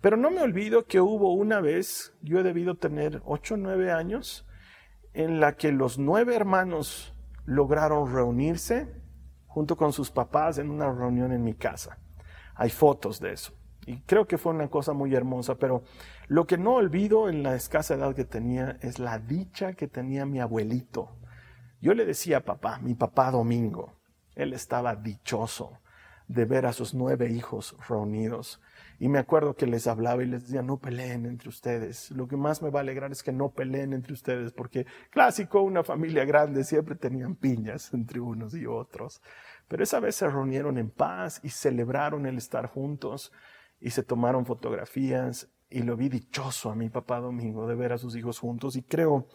Pero 0.00 0.16
no 0.16 0.30
me 0.30 0.42
olvido 0.42 0.84
que 0.84 1.00
hubo 1.00 1.32
una 1.32 1.60
vez, 1.60 2.14
yo 2.22 2.38
he 2.38 2.44
debido 2.44 2.76
tener 2.76 3.20
ocho 3.24 3.54
o 3.54 3.56
nueve 3.56 3.90
años, 3.90 4.46
en 5.12 5.40
la 5.40 5.56
que 5.56 5.72
los 5.72 5.98
nueve 5.98 6.36
hermanos 6.36 7.15
lograron 7.46 8.12
reunirse 8.12 8.92
junto 9.46 9.76
con 9.76 9.92
sus 9.92 10.10
papás 10.10 10.58
en 10.58 10.70
una 10.70 10.92
reunión 10.92 11.32
en 11.32 11.42
mi 11.42 11.54
casa. 11.54 11.98
Hay 12.54 12.70
fotos 12.70 13.20
de 13.20 13.32
eso. 13.32 13.54
Y 13.86 14.00
creo 14.02 14.26
que 14.26 14.36
fue 14.36 14.52
una 14.52 14.68
cosa 14.68 14.92
muy 14.92 15.14
hermosa, 15.14 15.54
pero 15.54 15.84
lo 16.26 16.46
que 16.46 16.58
no 16.58 16.74
olvido 16.74 17.28
en 17.28 17.42
la 17.42 17.54
escasa 17.54 17.94
edad 17.94 18.14
que 18.14 18.24
tenía 18.24 18.78
es 18.82 18.98
la 18.98 19.18
dicha 19.18 19.74
que 19.74 19.86
tenía 19.86 20.26
mi 20.26 20.40
abuelito. 20.40 21.16
Yo 21.80 21.94
le 21.94 22.04
decía 22.04 22.38
a 22.38 22.44
papá, 22.44 22.78
mi 22.80 22.94
papá 22.94 23.30
Domingo, 23.30 23.92
él 24.34 24.52
estaba 24.52 24.96
dichoso 24.96 25.78
de 26.26 26.44
ver 26.44 26.66
a 26.66 26.72
sus 26.72 26.94
nueve 26.94 27.30
hijos 27.30 27.76
reunidos. 27.88 28.60
Y 28.98 29.08
me 29.08 29.18
acuerdo 29.18 29.54
que 29.54 29.66
les 29.66 29.86
hablaba 29.86 30.22
y 30.22 30.26
les 30.26 30.44
decía, 30.44 30.62
no 30.62 30.78
peleen 30.78 31.26
entre 31.26 31.48
ustedes. 31.48 32.10
Lo 32.12 32.26
que 32.26 32.36
más 32.36 32.62
me 32.62 32.70
va 32.70 32.80
a 32.80 32.82
alegrar 32.82 33.12
es 33.12 33.22
que 33.22 33.32
no 33.32 33.50
peleen 33.50 33.92
entre 33.92 34.14
ustedes, 34.14 34.52
porque 34.52 34.86
clásico, 35.10 35.60
una 35.60 35.84
familia 35.84 36.24
grande 36.24 36.64
siempre 36.64 36.94
tenían 36.94 37.34
piñas 37.34 37.92
entre 37.94 38.20
unos 38.20 38.54
y 38.54 38.66
otros. 38.66 39.20
Pero 39.68 39.82
esa 39.82 40.00
vez 40.00 40.16
se 40.16 40.28
reunieron 40.28 40.78
en 40.78 40.90
paz 40.90 41.40
y 41.42 41.50
celebraron 41.50 42.26
el 42.26 42.38
estar 42.38 42.66
juntos 42.66 43.32
y 43.80 43.90
se 43.90 44.02
tomaron 44.02 44.46
fotografías 44.46 45.50
y 45.68 45.82
lo 45.82 45.96
vi 45.96 46.08
dichoso 46.08 46.70
a 46.70 46.76
mi 46.76 46.88
papá 46.88 47.18
Domingo 47.18 47.66
de 47.66 47.74
ver 47.74 47.92
a 47.92 47.98
sus 47.98 48.14
hijos 48.16 48.38
juntos 48.38 48.76
y 48.76 48.82
creo, 48.82 49.26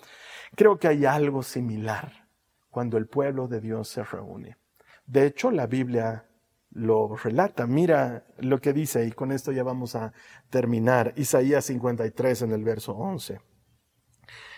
creo 0.56 0.80
que 0.80 0.88
hay 0.88 1.06
algo 1.06 1.44
similar 1.44 2.28
cuando 2.70 2.98
el 2.98 3.08
pueblo 3.08 3.48
de 3.48 3.60
Dios 3.60 3.90
se 3.90 4.04
reúne. 4.04 4.58
De 5.06 5.26
hecho, 5.26 5.52
la 5.52 5.68
Biblia 5.68 6.26
lo 6.72 7.16
relata. 7.16 7.68
Mira 7.68 8.26
lo 8.40 8.60
que 8.60 8.74
dice 8.74 9.06
y 9.06 9.12
con 9.12 9.32
esto 9.32 9.52
ya 9.52 9.64
vamos 9.64 9.96
a 9.96 10.14
terminar. 10.50 11.14
Isaías 11.18 11.66
53 11.66 12.44
en 12.44 12.52
el 12.52 12.64
verso 12.64 12.94
11. 12.94 13.40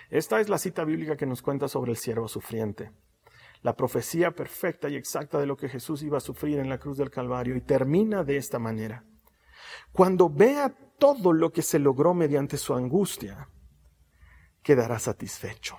Esta 0.09 0.39
es 0.39 0.49
la 0.49 0.57
cita 0.57 0.83
bíblica 0.83 1.17
que 1.17 1.25
nos 1.25 1.41
cuenta 1.41 1.67
sobre 1.67 1.91
el 1.91 1.97
siervo 1.97 2.27
sufriente. 2.27 2.91
La 3.61 3.75
profecía 3.75 4.31
perfecta 4.31 4.89
y 4.89 4.95
exacta 4.95 5.39
de 5.39 5.47
lo 5.47 5.55
que 5.55 5.69
Jesús 5.69 6.03
iba 6.03 6.17
a 6.17 6.21
sufrir 6.21 6.59
en 6.59 6.69
la 6.69 6.77
cruz 6.77 6.97
del 6.97 7.09
Calvario 7.09 7.55
y 7.55 7.61
termina 7.61 8.23
de 8.23 8.37
esta 8.37 8.59
manera. 8.59 9.05
Cuando 9.91 10.29
vea 10.29 10.75
todo 10.99 11.33
lo 11.33 11.51
que 11.51 11.61
se 11.61 11.79
logró 11.79 12.13
mediante 12.13 12.57
su 12.57 12.73
angustia, 12.73 13.49
quedará 14.61 14.99
satisfecho. 14.99 15.77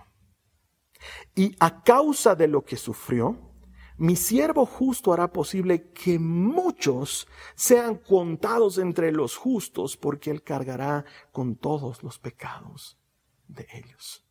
Y 1.34 1.54
a 1.60 1.82
causa 1.82 2.34
de 2.34 2.48
lo 2.48 2.64
que 2.64 2.76
sufrió, 2.76 3.53
mi 3.96 4.16
siervo 4.16 4.66
justo 4.66 5.12
hará 5.12 5.28
posible 5.28 5.92
que 5.92 6.18
muchos 6.18 7.28
sean 7.54 7.96
contados 7.96 8.78
entre 8.78 9.12
los 9.12 9.36
justos, 9.36 9.96
porque 9.96 10.30
él 10.30 10.42
cargará 10.42 11.04
con 11.30 11.54
todos 11.54 12.02
los 12.02 12.18
pecados 12.18 12.98
de 13.46 13.68
ellos. 13.72 14.26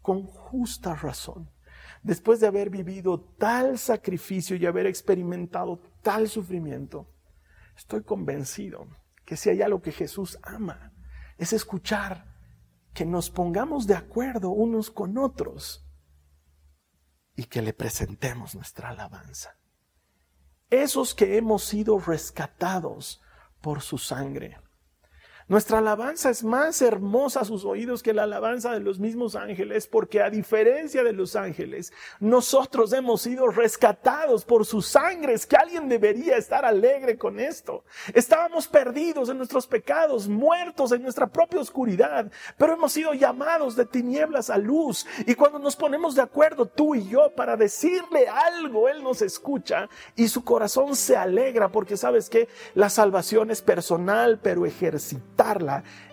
Con 0.00 0.22
justa 0.22 0.94
razón, 0.94 1.50
después 2.02 2.40
de 2.40 2.46
haber 2.46 2.70
vivido 2.70 3.20
tal 3.20 3.78
sacrificio 3.78 4.56
y 4.56 4.64
haber 4.64 4.86
experimentado 4.86 5.80
tal 6.02 6.28
sufrimiento, 6.28 7.10
estoy 7.76 8.04
convencido 8.04 8.86
que 9.26 9.36
si 9.36 9.50
hay 9.50 9.60
algo 9.60 9.82
que 9.82 9.92
Jesús 9.92 10.38
ama, 10.42 10.94
es 11.36 11.52
escuchar 11.52 12.32
que 12.94 13.04
nos 13.04 13.28
pongamos 13.28 13.86
de 13.86 13.96
acuerdo 13.96 14.50
unos 14.50 14.90
con 14.90 15.18
otros 15.18 15.83
y 17.36 17.44
que 17.44 17.62
le 17.62 17.72
presentemos 17.72 18.54
nuestra 18.54 18.90
alabanza. 18.90 19.56
Esos 20.70 21.14
que 21.14 21.36
hemos 21.36 21.64
sido 21.64 21.98
rescatados 21.98 23.20
por 23.60 23.80
su 23.82 23.98
sangre 23.98 24.58
nuestra 25.46 25.76
alabanza 25.76 26.30
es 26.30 26.42
más 26.42 26.80
hermosa 26.80 27.40
a 27.40 27.44
sus 27.44 27.66
oídos 27.66 28.02
que 28.02 28.14
la 28.14 28.22
alabanza 28.22 28.72
de 28.72 28.80
los 28.80 28.98
mismos 28.98 29.36
ángeles, 29.36 29.86
porque 29.86 30.22
a 30.22 30.30
diferencia 30.30 31.04
de 31.04 31.12
los 31.12 31.36
ángeles, 31.36 31.92
nosotros 32.18 32.94
hemos 32.94 33.20
sido 33.20 33.48
rescatados 33.48 34.46
por 34.46 34.64
sus 34.64 34.86
sangres, 34.86 35.44
que 35.44 35.56
alguien 35.56 35.86
debería 35.86 36.38
estar 36.38 36.64
alegre 36.64 37.18
con 37.18 37.38
esto. 37.38 37.84
Estábamos 38.14 38.66
perdidos 38.68 39.28
en 39.28 39.36
nuestros 39.36 39.66
pecados, 39.66 40.28
muertos 40.28 40.92
en 40.92 41.02
nuestra 41.02 41.26
propia 41.26 41.60
oscuridad, 41.60 42.32
pero 42.56 42.72
hemos 42.72 42.92
sido 42.92 43.12
llamados 43.12 43.76
de 43.76 43.84
tinieblas 43.84 44.48
a 44.48 44.56
luz. 44.56 45.06
Y 45.26 45.34
cuando 45.34 45.58
nos 45.58 45.76
ponemos 45.76 46.14
de 46.14 46.22
acuerdo 46.22 46.64
tú 46.64 46.94
y 46.94 47.06
yo 47.06 47.34
para 47.34 47.58
decirle 47.58 48.28
algo, 48.28 48.88
Él 48.88 49.02
nos 49.02 49.20
escucha 49.20 49.90
y 50.16 50.28
su 50.28 50.42
corazón 50.42 50.96
se 50.96 51.18
alegra, 51.18 51.68
porque 51.68 51.98
sabes 51.98 52.30
que 52.30 52.48
la 52.74 52.88
salvación 52.88 53.50
es 53.50 53.60
personal, 53.60 54.40
pero 54.42 54.64
ejercitada 54.64 55.33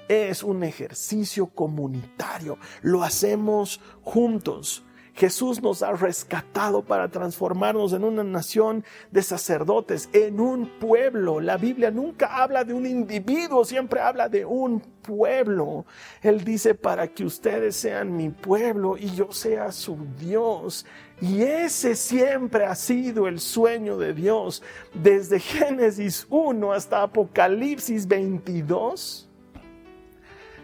es 0.07 0.43
un 0.43 0.63
ejercicio 0.63 1.47
comunitario. 1.47 2.57
Lo 2.81 3.03
hacemos 3.03 3.79
juntos. 4.01 4.83
Jesús 5.13 5.61
nos 5.61 5.83
ha 5.83 5.91
rescatado 5.91 6.83
para 6.83 7.09
transformarnos 7.09 7.93
en 7.93 8.05
una 8.05 8.23
nación 8.23 8.85
de 9.11 9.21
sacerdotes, 9.21 10.09
en 10.13 10.39
un 10.39 10.67
pueblo. 10.79 11.41
La 11.41 11.57
Biblia 11.57 11.91
nunca 11.91 12.41
habla 12.41 12.63
de 12.63 12.73
un 12.73 12.85
individuo, 12.85 13.65
siempre 13.65 13.99
habla 13.99 14.29
de 14.29 14.45
un 14.45 14.79
pueblo. 14.79 15.85
Él 16.21 16.43
dice, 16.43 16.75
para 16.75 17.07
que 17.07 17.25
ustedes 17.25 17.75
sean 17.75 18.15
mi 18.15 18.29
pueblo 18.29 18.97
y 18.97 19.11
yo 19.13 19.31
sea 19.31 19.71
su 19.71 19.97
Dios. 20.17 20.85
Y 21.21 21.43
ese 21.43 21.95
siempre 21.95 22.65
ha 22.65 22.73
sido 22.73 23.27
el 23.27 23.39
sueño 23.39 23.95
de 23.97 24.15
Dios, 24.15 24.63
desde 24.91 25.39
Génesis 25.39 26.25
1 26.31 26.73
hasta 26.73 27.03
Apocalipsis 27.03 28.07
22 28.07 29.29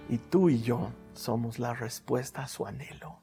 Y 0.09 0.17
tú 0.17 0.49
y 0.49 0.59
yo 0.59 0.89
somos 1.13 1.59
la 1.59 1.75
respuesta 1.75 2.41
a 2.41 2.47
su 2.47 2.65
anhelo. 2.65 3.19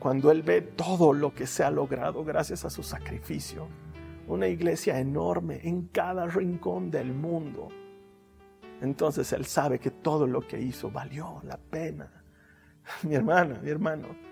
Cuando 0.00 0.32
Él 0.32 0.42
ve 0.42 0.60
todo 0.60 1.12
lo 1.12 1.32
que 1.34 1.46
se 1.46 1.62
ha 1.62 1.70
logrado 1.70 2.24
gracias 2.24 2.64
a 2.64 2.70
su 2.70 2.82
sacrificio, 2.82 3.68
una 4.26 4.48
iglesia 4.48 4.98
enorme 4.98 5.60
en 5.62 5.86
cada 5.86 6.26
rincón 6.26 6.90
del 6.90 7.12
mundo, 7.12 7.68
entonces 8.80 9.32
Él 9.32 9.44
sabe 9.46 9.78
que 9.78 9.92
todo 9.92 10.26
lo 10.26 10.40
que 10.40 10.60
hizo 10.60 10.90
valió 10.90 11.40
la 11.44 11.58
pena. 11.58 12.10
Mi 13.02 13.14
hermana, 13.14 13.60
mi 13.62 13.70
hermano, 13.70 14.27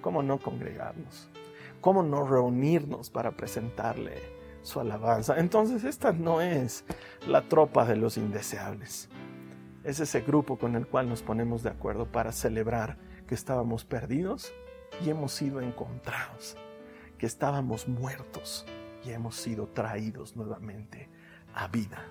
¿cómo 0.00 0.22
no 0.22 0.38
congregarnos? 0.38 1.28
¿Cómo 1.80 2.02
no 2.02 2.26
reunirnos 2.26 3.10
para 3.10 3.32
presentarle 3.32 4.14
su 4.62 4.80
alabanza? 4.80 5.38
Entonces 5.38 5.84
esta 5.84 6.12
no 6.12 6.40
es 6.40 6.84
la 7.26 7.42
tropa 7.42 7.84
de 7.84 7.96
los 7.96 8.16
indeseables. 8.16 9.08
Es 9.82 10.00
ese 10.00 10.20
grupo 10.20 10.58
con 10.58 10.76
el 10.76 10.86
cual 10.86 11.08
nos 11.08 11.22
ponemos 11.22 11.62
de 11.62 11.70
acuerdo 11.70 12.06
para 12.06 12.32
celebrar 12.32 12.98
que 13.26 13.34
estábamos 13.34 13.84
perdidos 13.84 14.52
y 15.04 15.10
hemos 15.10 15.32
sido 15.32 15.60
encontrados, 15.60 16.56
que 17.16 17.26
estábamos 17.26 17.88
muertos 17.88 18.66
y 19.04 19.10
hemos 19.12 19.36
sido 19.36 19.68
traídos 19.68 20.36
nuevamente 20.36 21.08
a 21.54 21.68
vida. 21.68 22.04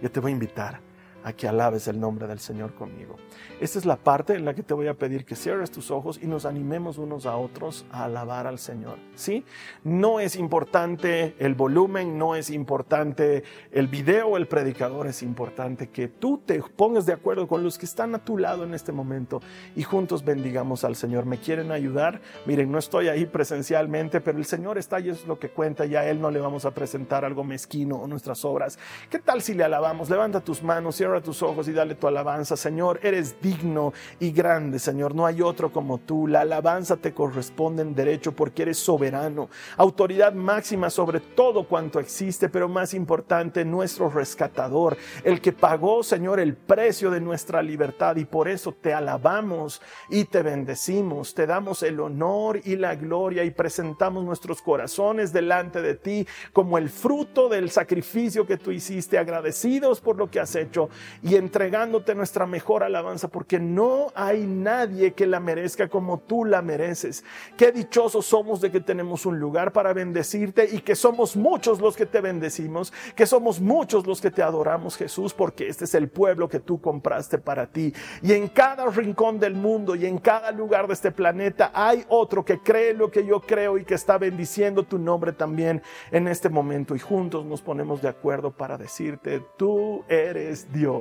Yo 0.00 0.10
te 0.10 0.20
voy 0.20 0.30
a 0.30 0.34
invitar 0.34 0.80
a 1.24 1.32
que 1.32 1.48
alabes 1.48 1.88
el 1.88 2.00
nombre 2.00 2.26
del 2.26 2.38
Señor 2.38 2.74
conmigo. 2.74 3.16
Esta 3.60 3.78
es 3.78 3.86
la 3.86 3.96
parte 3.96 4.34
en 4.34 4.44
la 4.44 4.54
que 4.54 4.62
te 4.62 4.74
voy 4.74 4.88
a 4.88 4.94
pedir 4.94 5.24
que 5.24 5.36
cierres 5.36 5.70
tus 5.70 5.90
ojos 5.90 6.18
y 6.22 6.26
nos 6.26 6.44
animemos 6.44 6.98
unos 6.98 7.26
a 7.26 7.36
otros 7.36 7.86
a 7.90 8.04
alabar 8.04 8.46
al 8.46 8.58
Señor. 8.58 8.98
¿Sí? 9.14 9.44
No 9.84 10.20
es 10.20 10.36
importante 10.36 11.34
el 11.38 11.54
volumen, 11.54 12.18
no 12.18 12.34
es 12.34 12.50
importante 12.50 13.44
el 13.70 13.86
video 13.86 14.36
el 14.36 14.48
predicador, 14.48 15.06
es 15.06 15.22
importante 15.22 15.88
que 15.88 16.08
tú 16.08 16.38
te 16.44 16.60
pongas 16.60 17.06
de 17.06 17.12
acuerdo 17.12 17.46
con 17.46 17.62
los 17.62 17.78
que 17.78 17.86
están 17.86 18.14
a 18.14 18.24
tu 18.24 18.38
lado 18.38 18.64
en 18.64 18.74
este 18.74 18.92
momento 18.92 19.40
y 19.76 19.82
juntos 19.82 20.24
bendigamos 20.24 20.84
al 20.84 20.96
Señor. 20.96 21.26
¿Me 21.26 21.38
quieren 21.38 21.70
ayudar? 21.70 22.20
Miren, 22.46 22.70
no 22.70 22.78
estoy 22.78 23.08
ahí 23.08 23.26
presencialmente, 23.26 24.20
pero 24.20 24.38
el 24.38 24.44
Señor 24.44 24.78
está 24.78 25.00
y 25.00 25.10
es 25.10 25.26
lo 25.26 25.38
que 25.38 25.50
cuenta. 25.50 25.86
Ya 25.86 26.00
a 26.00 26.08
Él 26.08 26.20
no 26.20 26.30
le 26.30 26.40
vamos 26.40 26.64
a 26.64 26.72
presentar 26.72 27.24
algo 27.24 27.44
mezquino 27.44 27.96
o 27.96 28.06
nuestras 28.06 28.44
obras. 28.44 28.78
¿Qué 29.10 29.18
tal 29.18 29.42
si 29.42 29.54
le 29.54 29.64
alabamos? 29.64 30.10
Levanta 30.10 30.40
tus 30.40 30.62
manos, 30.62 30.96
cierra 30.96 31.11
tus 31.20 31.42
ojos 31.42 31.68
y 31.68 31.72
dale 31.72 31.94
tu 31.94 32.06
alabanza. 32.06 32.56
Señor, 32.56 33.00
eres 33.02 33.40
digno 33.40 33.92
y 34.20 34.32
grande, 34.32 34.78
Señor. 34.78 35.14
No 35.14 35.26
hay 35.26 35.42
otro 35.42 35.72
como 35.72 35.98
tú. 35.98 36.26
La 36.26 36.40
alabanza 36.40 36.96
te 36.96 37.12
corresponde 37.12 37.82
en 37.82 37.94
derecho 37.94 38.32
porque 38.32 38.62
eres 38.62 38.78
soberano. 38.78 39.48
Autoridad 39.76 40.32
máxima 40.32 40.90
sobre 40.90 41.20
todo 41.20 41.64
cuanto 41.64 42.00
existe, 42.00 42.48
pero 42.48 42.68
más 42.68 42.94
importante, 42.94 43.64
nuestro 43.64 44.08
rescatador. 44.08 44.96
El 45.24 45.40
que 45.40 45.52
pagó, 45.52 46.02
Señor, 46.02 46.40
el 46.40 46.54
precio 46.54 47.10
de 47.10 47.20
nuestra 47.20 47.62
libertad 47.62 48.16
y 48.16 48.24
por 48.24 48.48
eso 48.48 48.72
te 48.72 48.94
alabamos 48.94 49.82
y 50.08 50.24
te 50.24 50.42
bendecimos. 50.42 51.34
Te 51.34 51.46
damos 51.46 51.82
el 51.82 52.00
honor 52.00 52.60
y 52.64 52.76
la 52.76 52.94
gloria 52.94 53.44
y 53.44 53.50
presentamos 53.50 54.24
nuestros 54.24 54.62
corazones 54.62 55.32
delante 55.32 55.82
de 55.82 55.94
ti 55.94 56.26
como 56.52 56.78
el 56.78 56.88
fruto 56.88 57.48
del 57.48 57.70
sacrificio 57.70 58.46
que 58.46 58.56
tú 58.56 58.70
hiciste, 58.70 59.18
agradecidos 59.18 60.00
por 60.00 60.16
lo 60.16 60.30
que 60.30 60.40
has 60.40 60.54
hecho 60.54 60.88
y 61.22 61.36
entregándote 61.36 62.14
nuestra 62.14 62.46
mejor 62.46 62.82
alabanza, 62.82 63.28
porque 63.28 63.58
no 63.58 64.08
hay 64.14 64.46
nadie 64.46 65.12
que 65.12 65.26
la 65.26 65.40
merezca 65.40 65.88
como 65.88 66.18
tú 66.18 66.44
la 66.44 66.62
mereces. 66.62 67.24
Qué 67.56 67.72
dichosos 67.72 68.26
somos 68.26 68.60
de 68.60 68.70
que 68.70 68.80
tenemos 68.80 69.26
un 69.26 69.38
lugar 69.38 69.72
para 69.72 69.92
bendecirte 69.92 70.68
y 70.70 70.80
que 70.80 70.94
somos 70.94 71.36
muchos 71.36 71.80
los 71.80 71.96
que 71.96 72.06
te 72.06 72.20
bendecimos, 72.20 72.92
que 73.14 73.26
somos 73.26 73.60
muchos 73.60 74.06
los 74.06 74.20
que 74.20 74.30
te 74.30 74.42
adoramos, 74.42 74.96
Jesús, 74.96 75.34
porque 75.34 75.68
este 75.68 75.84
es 75.84 75.94
el 75.94 76.08
pueblo 76.08 76.48
que 76.48 76.60
tú 76.60 76.80
compraste 76.80 77.38
para 77.38 77.66
ti. 77.66 77.92
Y 78.22 78.32
en 78.32 78.48
cada 78.48 78.86
rincón 78.86 79.38
del 79.38 79.54
mundo 79.54 79.94
y 79.94 80.06
en 80.06 80.18
cada 80.18 80.50
lugar 80.50 80.86
de 80.86 80.94
este 80.94 81.12
planeta 81.12 81.70
hay 81.74 82.04
otro 82.08 82.44
que 82.44 82.58
cree 82.58 82.94
lo 82.94 83.10
que 83.10 83.24
yo 83.24 83.40
creo 83.40 83.78
y 83.78 83.84
que 83.84 83.94
está 83.94 84.18
bendiciendo 84.18 84.82
tu 84.82 84.98
nombre 84.98 85.32
también 85.32 85.82
en 86.10 86.28
este 86.28 86.48
momento. 86.48 86.94
Y 86.94 86.98
juntos 86.98 87.44
nos 87.44 87.62
ponemos 87.62 88.02
de 88.02 88.08
acuerdo 88.08 88.50
para 88.50 88.76
decirte, 88.76 89.42
tú 89.56 90.04
eres 90.08 90.72
Dios 90.72 90.91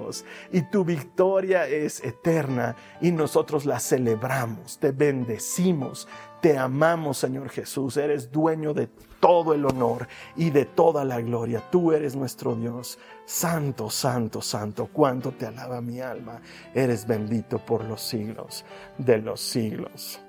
y 0.52 0.62
tu 0.64 0.84
victoria 0.84 1.68
es 1.68 2.04
eterna 2.04 2.76
y 3.02 3.12
nosotros 3.12 3.66
la 3.66 3.80
celebramos, 3.80 4.78
te 4.80 4.92
bendecimos, 4.92 6.08
te 6.42 6.58
amamos 6.58 7.18
Señor 7.18 7.50
Jesús, 7.50 7.98
eres 7.98 8.32
dueño 8.32 8.74
de 8.74 8.88
todo 9.20 9.54
el 9.54 9.66
honor 9.66 10.08
y 10.36 10.50
de 10.50 10.66
toda 10.66 11.06
la 11.06 11.22
gloria, 11.22 11.64
tú 11.72 11.92
eres 11.92 12.16
nuestro 12.16 12.56
Dios. 12.56 12.98
Santo, 13.26 13.90
santo, 13.90 14.42
santo, 14.42 14.90
cuánto 14.92 15.32
te 15.32 15.46
alaba 15.46 15.80
mi 15.80 16.02
alma, 16.02 16.42
eres 16.74 17.08
bendito 17.08 17.60
por 17.60 17.86
los 17.86 18.02
siglos 18.02 18.66
de 18.98 19.20
los 19.20 19.40
siglos. 19.40 20.20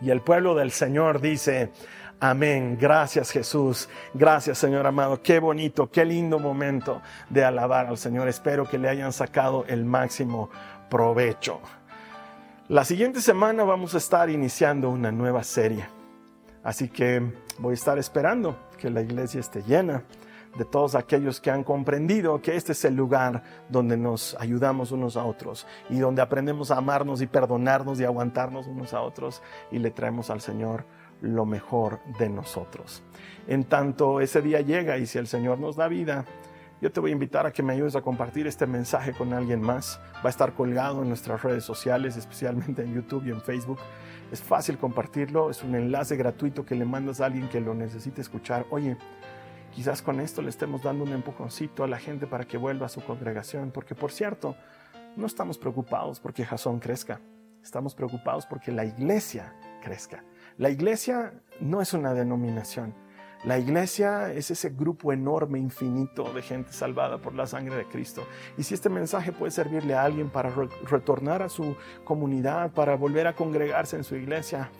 Y 0.00 0.10
el 0.10 0.20
pueblo 0.22 0.54
del 0.54 0.72
Señor 0.72 1.20
dice, 1.20 1.70
Amén. 2.18 2.78
Gracias 2.80 3.30
Jesús. 3.30 3.88
Gracias 4.14 4.58
Señor 4.58 4.86
amado. 4.86 5.20
Qué 5.22 5.38
bonito, 5.38 5.90
qué 5.90 6.04
lindo 6.04 6.38
momento 6.38 7.02
de 7.28 7.44
alabar 7.44 7.86
al 7.86 7.98
Señor. 7.98 8.28
Espero 8.28 8.64
que 8.64 8.78
le 8.78 8.88
hayan 8.88 9.12
sacado 9.12 9.64
el 9.68 9.84
máximo 9.84 10.48
provecho. 10.88 11.60
La 12.68 12.84
siguiente 12.84 13.20
semana 13.20 13.64
vamos 13.64 13.94
a 13.94 13.98
estar 13.98 14.30
iniciando 14.30 14.88
una 14.90 15.12
nueva 15.12 15.44
serie. 15.44 15.86
Así 16.64 16.88
que 16.88 17.22
voy 17.58 17.72
a 17.72 17.74
estar 17.74 17.98
esperando 17.98 18.56
que 18.78 18.90
la 18.90 19.02
iglesia 19.02 19.40
esté 19.40 19.62
llena 19.62 20.02
de 20.56 20.64
todos 20.64 20.94
aquellos 20.94 21.40
que 21.40 21.50
han 21.50 21.62
comprendido 21.62 22.40
que 22.40 22.56
este 22.56 22.72
es 22.72 22.84
el 22.84 22.96
lugar 22.96 23.42
donde 23.68 23.96
nos 23.96 24.34
ayudamos 24.40 24.90
unos 24.90 25.16
a 25.16 25.24
otros 25.24 25.66
y 25.90 25.98
donde 25.98 26.22
aprendemos 26.22 26.70
a 26.70 26.78
amarnos 26.78 27.20
y 27.20 27.26
perdonarnos 27.26 28.00
y 28.00 28.04
aguantarnos 28.04 28.66
unos 28.66 28.94
a 28.94 29.02
otros 29.02 29.42
y 29.70 29.78
le 29.78 29.90
traemos 29.90 30.30
al 30.30 30.40
Señor 30.40 30.84
lo 31.20 31.46
mejor 31.46 32.00
de 32.18 32.28
nosotros. 32.28 33.02
En 33.46 33.64
tanto 33.64 34.20
ese 34.20 34.42
día 34.42 34.60
llega 34.60 34.98
y 34.98 35.06
si 35.06 35.18
el 35.18 35.26
Señor 35.26 35.58
nos 35.58 35.76
da 35.76 35.88
vida, 35.88 36.24
yo 36.80 36.92
te 36.92 37.00
voy 37.00 37.10
a 37.10 37.12
invitar 37.14 37.46
a 37.46 37.52
que 37.52 37.62
me 37.62 37.72
ayudes 37.72 37.96
a 37.96 38.02
compartir 38.02 38.46
este 38.46 38.66
mensaje 38.66 39.12
con 39.12 39.32
alguien 39.32 39.62
más. 39.62 39.98
Va 40.16 40.26
a 40.26 40.28
estar 40.28 40.52
colgado 40.52 41.02
en 41.02 41.08
nuestras 41.08 41.42
redes 41.42 41.64
sociales, 41.64 42.16
especialmente 42.16 42.82
en 42.82 42.94
YouTube 42.94 43.26
y 43.26 43.30
en 43.30 43.40
Facebook. 43.40 43.78
Es 44.30 44.42
fácil 44.42 44.76
compartirlo, 44.76 45.48
es 45.50 45.62
un 45.62 45.74
enlace 45.74 46.16
gratuito 46.16 46.66
que 46.66 46.74
le 46.74 46.84
mandas 46.84 47.20
a 47.20 47.26
alguien 47.26 47.48
que 47.48 47.60
lo 47.60 47.74
necesite 47.74 48.20
escuchar. 48.20 48.66
Oye, 48.70 48.98
quizás 49.72 50.02
con 50.02 50.20
esto 50.20 50.42
le 50.42 50.50
estemos 50.50 50.82
dando 50.82 51.04
un 51.04 51.12
empujoncito 51.12 51.82
a 51.82 51.86
la 51.86 51.98
gente 51.98 52.26
para 52.26 52.44
que 52.44 52.58
vuelva 52.58 52.86
a 52.86 52.90
su 52.90 53.02
congregación, 53.02 53.70
porque 53.70 53.94
por 53.94 54.12
cierto, 54.12 54.54
no 55.16 55.26
estamos 55.26 55.56
preocupados 55.56 56.20
porque 56.20 56.44
Jasón 56.44 56.78
crezca, 56.78 57.20
estamos 57.62 57.94
preocupados 57.94 58.44
porque 58.44 58.70
la 58.70 58.84
iglesia 58.84 59.54
crezca. 59.82 60.22
La 60.58 60.70
iglesia 60.70 61.34
no 61.60 61.82
es 61.82 61.92
una 61.92 62.14
denominación. 62.14 62.94
La 63.46 63.60
iglesia 63.60 64.32
es 64.32 64.50
ese 64.50 64.70
grupo 64.70 65.12
enorme, 65.12 65.60
infinito 65.60 66.32
de 66.32 66.42
gente 66.42 66.72
salvada 66.72 67.18
por 67.18 67.32
la 67.32 67.46
sangre 67.46 67.76
de 67.76 67.84
Cristo. 67.84 68.26
Y 68.58 68.64
si 68.64 68.74
este 68.74 68.88
mensaje 68.88 69.30
puede 69.30 69.52
servirle 69.52 69.94
a 69.94 70.02
alguien 70.02 70.30
para 70.30 70.50
retornar 70.90 71.42
a 71.42 71.48
su 71.48 71.76
comunidad, 72.02 72.72
para 72.72 72.96
volver 72.96 73.28
a 73.28 73.36
congregarse 73.36 73.94
en 73.94 74.02
su 74.02 74.16
iglesia, 74.16 74.72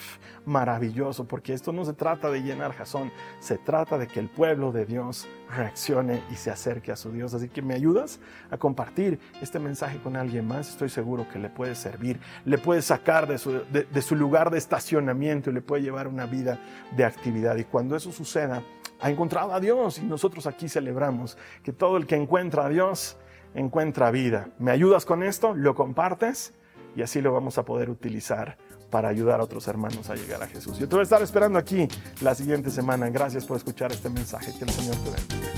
maravilloso, 0.47 1.29
porque 1.29 1.53
esto 1.53 1.73
no 1.73 1.85
se 1.85 1.93
trata 1.93 2.29
de 2.29 2.43
llenar 2.43 2.73
jazón, 2.73 3.13
se 3.39 3.57
trata 3.57 3.99
de 3.99 4.09
que 4.09 4.19
el 4.19 4.29
pueblo 4.29 4.73
de 4.73 4.85
Dios 4.85 5.29
reaccione 5.55 6.23
y 6.31 6.35
se 6.35 6.51
acerque 6.51 6.93
a 6.93 6.97
su 6.97 7.13
Dios. 7.13 7.35
Así 7.35 7.49
que 7.49 7.63
me 7.63 7.75
ayudas 7.75 8.21
a 8.51 8.57
compartir 8.57 9.21
este 9.41 9.59
mensaje 9.59 9.99
con 9.99 10.17
alguien 10.17 10.47
más. 10.47 10.71
Estoy 10.71 10.89
seguro 10.89 11.29
que 11.29 11.39
le 11.39 11.51
puede 11.51 11.75
servir, 11.75 12.19
le 12.45 12.59
puede 12.59 12.83
sacar 12.83 13.27
de 13.27 13.39
su, 13.39 14.17
lugar 14.17 14.51
de 14.51 14.59
estacionamiento 14.59 15.51
y 15.51 15.55
le 15.55 15.63
puede 15.63 15.83
llevar 15.83 16.09
una 16.09 16.27
vida 16.27 16.59
de 16.97 17.05
actividad. 17.05 17.57
Y 17.57 17.65
cuando 17.65 17.97
eso 17.97 18.13
suceda, 18.13 18.56
ha 19.01 19.11
encontrado 19.11 19.53
a 19.53 19.61
Dios 19.61 19.99
y 19.99 20.03
nosotros 20.03 20.47
aquí 20.47 20.69
celebramos 20.69 21.37
que 21.63 21.73
todo 21.73 21.97
el 21.97 22.07
que 22.07 22.17
encuentra 22.17 22.67
a 22.67 22.69
Dios 22.69 23.17
encuentra 23.55 24.11
vida. 24.11 24.51
¿Me 24.59 24.71
ayudas 24.71 25.05
con 25.05 25.23
esto? 25.23 25.55
¿Lo 25.55 25.75
compartes? 25.75 26.53
Y 26.95 27.03
así 27.03 27.21
lo 27.21 27.33
vamos 27.33 27.59
a 27.59 27.65
poder 27.65 27.91
utilizar 27.91 28.57
para 28.91 29.09
ayudar 29.09 29.41
a 29.41 29.45
otros 29.45 29.69
hermanos 29.69 30.09
a 30.09 30.15
llegar 30.15 30.43
a 30.43 30.47
Jesús. 30.47 30.79
Yo 30.79 30.89
te 30.89 30.95
voy 30.95 31.01
a 31.01 31.03
estar 31.03 31.23
esperando 31.23 31.59
aquí 31.59 31.89
la 32.23 32.35
siguiente 32.35 32.71
semana. 32.71 33.11
Gracias 33.11 33.45
por 33.45 33.57
escuchar 33.57 33.93
este 33.93 34.09
mensaje. 34.09 34.53
Que 34.59 34.65
el 34.65 34.71
Señor 34.71 34.97
te 34.97 35.11
bendiga. 35.11 35.53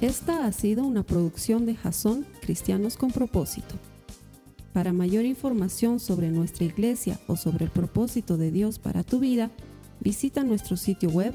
Esta 0.00 0.46
ha 0.46 0.52
sido 0.52 0.84
una 0.84 1.02
producción 1.02 1.66
de 1.66 1.74
Jason 1.74 2.26
Cristianos 2.42 2.96
con 2.96 3.10
Propósito. 3.10 3.76
Para 4.72 4.92
mayor 4.92 5.24
información 5.24 5.98
sobre 5.98 6.28
nuestra 6.28 6.64
iglesia 6.64 7.18
o 7.26 7.36
sobre 7.36 7.64
el 7.64 7.70
propósito 7.70 8.36
de 8.36 8.52
Dios 8.52 8.78
para 8.78 9.02
tu 9.02 9.18
vida, 9.18 9.50
visita 10.00 10.44
nuestro 10.44 10.76
sitio 10.76 11.08
web 11.08 11.34